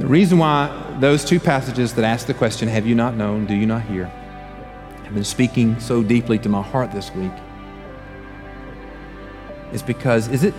The 0.01 0.07
reason 0.07 0.38
why 0.38 0.96
those 0.98 1.24
two 1.24 1.38
passages 1.38 1.94
that 1.94 2.05
ask 2.05 2.26
the 2.26 2.34
question, 2.34 2.68
Have 2.68 2.86
you 2.86 2.94
not 2.94 3.14
known? 3.14 3.46
Do 3.46 3.55
you 3.55 3.66
not 3.66 3.82
hear? 3.82 4.11
have 5.11 5.16
been 5.16 5.24
speaking 5.24 5.80
so 5.80 6.05
deeply 6.05 6.38
to 6.38 6.48
my 6.48 6.62
heart 6.62 6.92
this 6.92 7.12
week 7.12 7.32
is 9.72 9.82
because, 9.82 10.28
is 10.28 10.44
it, 10.44 10.55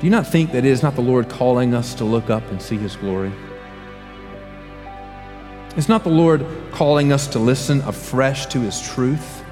do 0.00 0.06
you 0.06 0.10
not 0.10 0.26
think 0.26 0.50
that 0.50 0.58
it 0.58 0.64
is 0.64 0.82
not 0.82 0.96
the 0.96 1.02
Lord 1.02 1.28
calling 1.28 1.72
us 1.72 1.94
to 1.94 2.04
look 2.04 2.30
up 2.30 2.42
and 2.50 2.60
see 2.60 2.76
His 2.76 2.96
glory? 2.96 3.32
Is 5.76 5.88
not 5.88 6.02
the 6.02 6.10
Lord 6.10 6.44
calling 6.72 7.12
us 7.12 7.28
to 7.28 7.38
listen 7.38 7.80
afresh 7.82 8.46
to 8.46 8.60
His 8.60 8.80
truth? 8.80 9.44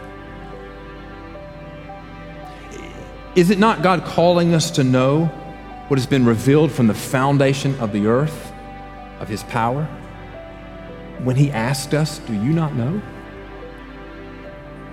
Is 3.37 3.51
it 3.51 3.61
not 3.61 3.83
God 3.83 4.05
calling 4.05 4.53
us 4.53 4.73
to 4.73 4.83
know 4.83 5.27
what 5.87 5.97
has 5.97 6.07
been 6.07 6.27
revealed 6.27 6.73
from 6.73 6.89
the 6.89 6.95
foundation 6.95 7.79
of 7.79 7.93
the 7.93 8.09
earth, 8.09 8.46
of 9.21 9.29
His 9.29 9.43
power? 9.45 9.85
When 11.25 11.37
He 11.37 11.51
asked 11.51 11.95
us, 11.95 12.19
Do 12.21 12.33
you 12.33 12.53
not 12.53 12.75
know? 12.75 13.01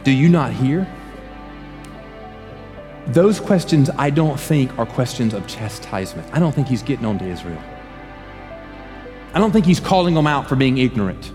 Do 0.04 0.12
you 0.12 0.30
not 0.30 0.52
hear? 0.52 0.88
Those 3.08 3.40
questions, 3.40 3.90
I 3.98 4.10
don't 4.10 4.40
think, 4.40 4.78
are 4.80 4.86
questions 4.86 5.34
of 5.34 5.46
chastisement. 5.48 6.28
I 6.32 6.40
don't 6.40 6.54
think 6.54 6.68
He's 6.68 6.84
getting 6.84 7.06
on 7.06 7.20
to 7.20 7.26
Israel. 7.26 7.62
I 9.34 9.40
don't 9.40 9.52
think 9.52 9.66
he's 9.66 9.80
calling 9.80 10.14
them 10.14 10.28
out 10.28 10.48
for 10.48 10.56
being 10.56 10.78
ignorant. 10.78 11.32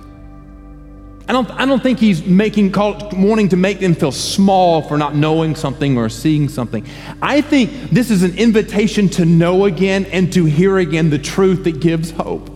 I 1.29 1.33
don't, 1.33 1.51
I 1.51 1.67
don't 1.67 1.83
think 1.83 1.99
he's 1.99 2.25
making 2.25 2.73
call, 2.73 3.11
wanting 3.13 3.51
to 3.51 3.57
make 3.57 3.81
them 3.81 3.95
feel 3.95 4.13
small 4.13 4.81
for 4.81 4.97
not 4.97 5.15
knowing 5.15 5.57
something 5.57 5.99
or 5.99 6.09
seeing 6.09 6.49
something. 6.49 6.87
I 7.21 7.43
think 7.43 7.91
this 7.91 8.11
is 8.11 8.23
an 8.23 8.39
invitation 8.39 9.09
to 9.11 9.27
know 9.27 9.67
again 9.67 10.07
and 10.07 10.33
to 10.33 10.47
hear 10.47 10.79
again 10.79 11.11
the 11.11 11.19
truth 11.19 11.65
that 11.65 11.81
gives 11.81 12.13
hope. 12.13 12.49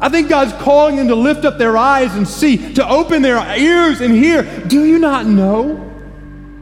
I 0.00 0.08
think 0.08 0.28
God's 0.28 0.52
calling 0.62 0.96
them 0.96 1.08
to 1.08 1.14
lift 1.14 1.44
up 1.44 1.58
their 1.58 1.76
eyes 1.76 2.14
and 2.14 2.26
see, 2.26 2.74
to 2.74 2.88
open 2.88 3.22
their 3.22 3.38
ears 3.58 4.00
and 4.00 4.14
hear. 4.14 4.42
Do 4.66 4.84
you 4.84 4.98
not 4.98 5.26
know? 5.26 5.88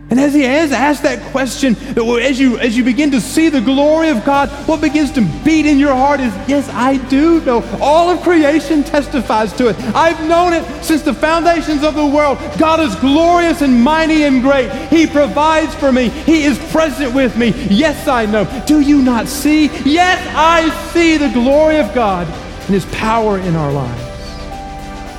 And 0.09 0.21
as 0.21 0.33
he 0.33 0.43
has 0.43 0.71
asked 0.71 1.03
that 1.03 1.21
question, 1.33 1.75
as 1.77 2.39
you, 2.39 2.59
as 2.59 2.77
you 2.77 2.85
begin 2.85 3.11
to 3.11 3.21
see 3.21 3.49
the 3.49 3.61
glory 3.61 4.09
of 4.09 4.25
God, 4.25 4.49
what 4.69 4.81
begins 4.81 5.11
to 5.13 5.21
beat 5.45 5.67
in 5.67 5.81
your 5.81 5.95
heart 5.95 6.21
is, 6.21 6.33
yes, 6.49 6.69
I 6.69 6.99
do 7.09 7.41
know. 7.41 7.65
All 7.81 8.09
of 8.09 8.23
creation 8.23 8.85
testifies 8.85 9.53
to 9.55 9.69
it. 9.69 9.77
I've 9.97 10.29
known 10.29 10.53
it 10.53 10.65
since 10.85 11.03
the 11.03 11.13
foundations 11.13 11.83
of 11.83 11.97
the 11.97 12.07
world. 12.07 12.39
God 12.57 12.79
is 12.79 12.95
glorious 12.97 13.63
and 13.63 13.83
mighty 13.83 14.23
and 14.23 14.43
great. 14.43 14.71
He 14.91 15.09
provides 15.09 15.75
for 15.75 15.91
me. 15.91 16.09
He 16.09 16.45
is 16.45 16.57
present 16.71 17.13
with 17.13 17.37
me. 17.37 17.49
Yes, 17.69 18.07
I 18.07 18.27
know. 18.27 18.45
Do 18.65 18.81
you 18.81 19.03
not 19.03 19.27
see? 19.27 19.67
Yes, 19.85 20.25
I 20.37 20.71
see 20.93 21.17
the 21.17 21.31
glory 21.31 21.79
of 21.79 21.93
God 21.95 22.29
and 22.67 22.75
his 22.75 22.85
power 22.87 23.39
in 23.39 23.55
our 23.57 23.73
lives. 23.73 24.03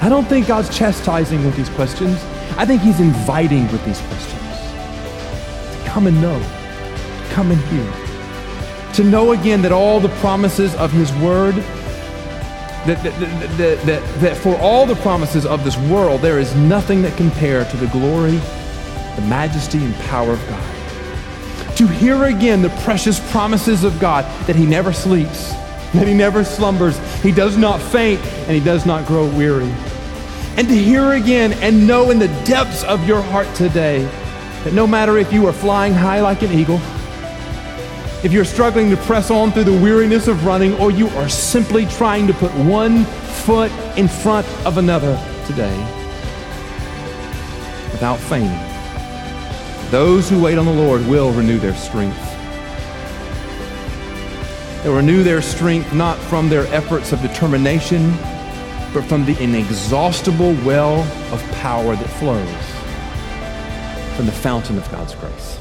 I 0.02 0.10
don't 0.10 0.26
think 0.26 0.48
God's 0.48 0.76
chastising 0.76 1.44
with 1.44 1.56
these 1.56 1.70
questions. 1.70 2.24
I 2.58 2.66
think 2.66 2.82
he's 2.82 3.00
inviting 3.00 3.72
with 3.72 3.84
these 3.86 4.00
questions 4.02 4.44
to 5.74 5.90
come 5.90 6.08
and 6.08 6.22
know, 6.22 6.40
come 7.30 7.52
and 7.52 7.60
hear. 7.62 8.08
To 8.94 9.04
know 9.04 9.32
again 9.32 9.62
that 9.62 9.72
all 9.72 10.00
the 10.00 10.10
promises 10.20 10.76
of 10.76 10.92
His 10.92 11.14
Word, 11.16 11.56
that, 12.86 13.04
that, 13.04 13.58
that, 13.58 13.86
that, 13.86 14.20
that 14.22 14.38
for 14.38 14.56
all 14.58 14.86
the 14.86 14.96
promises 14.96 15.46
of 15.46 15.64
this 15.64 15.78
world, 15.78 16.22
there 16.22 16.40
is 16.40 16.56
nothing 16.56 17.02
that 17.04 17.16
compare 17.16 17.66
to 17.66 17.78
the 17.78 17.88
glory, 17.88 18.38
the 19.16 19.26
majesty, 19.28 19.78
and 19.84 19.94
power 19.96 20.32
of 20.32 20.50
God. 20.50 21.76
To 21.78 21.88
hear 21.88 22.24
again 22.26 22.62
the 22.62 22.70
precious 22.82 23.20
promises 23.32 23.84
of 23.84 24.00
God 24.00 24.26
that 24.48 24.56
He 24.56 24.66
never 24.66 24.92
sleeps, 24.92 25.54
that 25.94 26.08
He 26.08 26.14
never 26.14 26.44
slumbers, 26.44 26.98
He 27.22 27.32
does 27.32 27.58
not 27.58 27.82
faint, 27.82 28.20
and 28.22 28.52
He 28.52 28.60
does 28.60 28.86
not 28.86 29.06
grow 29.06 29.28
weary. 29.28 29.72
And 30.58 30.68
to 30.68 30.76
hear 30.76 31.14
again 31.14 31.54
and 31.54 31.88
know 31.88 32.10
in 32.10 32.18
the 32.18 32.28
depths 32.44 32.84
of 32.84 33.08
your 33.08 33.22
heart 33.22 33.54
today 33.56 34.04
that 34.64 34.74
no 34.74 34.88
matter 34.88 35.18
if 35.18 35.32
you 35.32 35.46
are 35.48 35.54
flying 35.54 35.94
high 35.94 36.20
like 36.22 36.42
an 36.42 36.52
eagle, 36.52 36.82
if 38.24 38.34
you're 38.34 38.44
struggling 38.44 38.90
to 38.90 38.98
press 38.98 39.30
on 39.30 39.52
through 39.52 39.66
the 39.66 39.80
weariness 39.80 40.28
of 40.28 40.44
running, 40.46 40.74
or 40.80 40.90
you 40.90 41.08
are 41.10 41.30
simply 41.30 41.86
trying 41.86 42.26
to 42.26 42.34
put 42.34 42.52
one 42.56 43.06
foot 43.46 43.72
in 43.96 44.08
front 44.08 44.48
of 44.66 44.80
another 44.80 45.16
today 45.46 45.78
without 47.92 48.18
fainting, 48.18 48.60
those 49.92 50.28
who 50.28 50.42
wait 50.42 50.58
on 50.58 50.66
the 50.66 50.74
Lord 50.74 51.06
will 51.06 51.32
renew 51.32 51.60
their 51.60 51.76
strength. 51.76 52.27
They'll 54.88 54.96
renew 54.96 55.22
their 55.22 55.42
strength 55.42 55.94
not 55.94 56.18
from 56.18 56.48
their 56.48 56.66
efforts 56.74 57.12
of 57.12 57.22
determination, 57.22 58.10
but 58.94 59.04
from 59.04 59.26
the 59.26 59.38
inexhaustible 59.44 60.54
well 60.64 61.02
of 61.34 61.44
power 61.56 61.94
that 61.94 62.08
flows 62.08 62.48
from 64.16 64.28
the 64.28 64.32
fountain 64.32 64.78
of 64.78 64.90
God's 64.90 65.14
grace. 65.16 65.60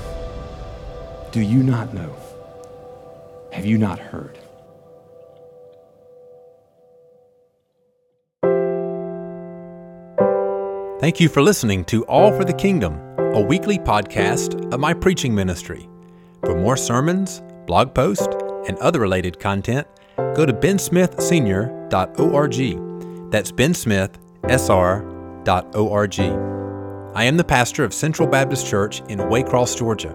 Do 1.33 1.41
you 1.41 1.65
not 1.65 1.93
know? 1.93 2.15
Have 3.51 3.67
you 3.67 3.79
not 3.79 3.99
heard? 3.99 4.39
Thank 11.01 11.19
you 11.19 11.29
for 11.29 11.43
listening 11.43 11.85
to 11.87 12.05
All 12.05 12.31
for 12.31 12.45
the 12.45 12.55
Kingdom, 12.55 13.01
a 13.19 13.41
weekly 13.41 13.81
podcast 13.81 14.73
of 14.73 14.79
my 14.79 14.95
preaching 14.95 15.35
ministry. 15.35 15.89
For 16.45 16.55
more 16.55 16.77
sermons, 16.77 17.43
blog 17.67 17.93
posts, 17.93 18.29
and 18.67 18.79
other 18.79 19.01
related 19.01 19.39
content, 19.39 19.87
go 20.17 20.47
to 20.47 20.53
bensmithsenior.org. 20.53 23.31
That's 23.31 23.53
bensmithsr.org. 23.53 26.21
I 27.17 27.25
am 27.25 27.37
the 27.37 27.45
pastor 27.45 27.85
of 27.85 27.95
Central 27.95 28.29
Baptist 28.29 28.67
Church 28.67 29.03
in 29.09 29.21
Waycross, 29.21 29.79
Georgia. 29.79 30.15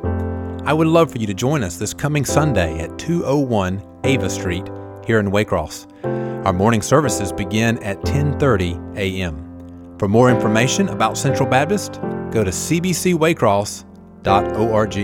I 0.65 0.73
would 0.73 0.87
love 0.87 1.11
for 1.11 1.17
you 1.17 1.25
to 1.27 1.33
join 1.33 1.63
us 1.63 1.77
this 1.77 1.93
coming 1.93 2.23
Sunday 2.23 2.79
at 2.79 2.97
201 2.99 3.81
Ava 4.03 4.29
Street 4.29 4.69
here 5.05 5.19
in 5.19 5.31
Waycross. 5.31 5.87
Our 6.45 6.53
morning 6.53 6.83
services 6.83 7.31
begin 7.31 7.81
at 7.83 7.99
10:30 8.01 8.97
a.m. 8.97 9.47
For 9.97 10.07
more 10.07 10.29
information 10.29 10.89
about 10.89 11.17
Central 11.17 11.49
Baptist, 11.49 11.99
go 12.31 12.43
to 12.43 12.51
cbcwaycross.org. 12.51 14.97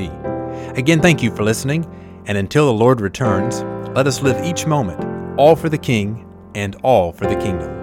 Again, 0.78 1.02
thank 1.02 1.24
you 1.24 1.36
for 1.36 1.44
listening, 1.44 1.88
and 2.28 2.38
until 2.38 2.68
the 2.68 2.74
Lord 2.74 3.02
returns, 3.02 3.64
let 3.96 4.06
us 4.06 4.22
live 4.22 4.46
each 4.46 4.68
moment 4.68 5.04
all 5.40 5.56
for 5.56 5.70
the 5.70 5.78
King 5.78 6.26
and 6.56 6.76
all 6.84 7.12
for 7.12 7.26
the 7.26 7.36
kingdom. 7.36 7.77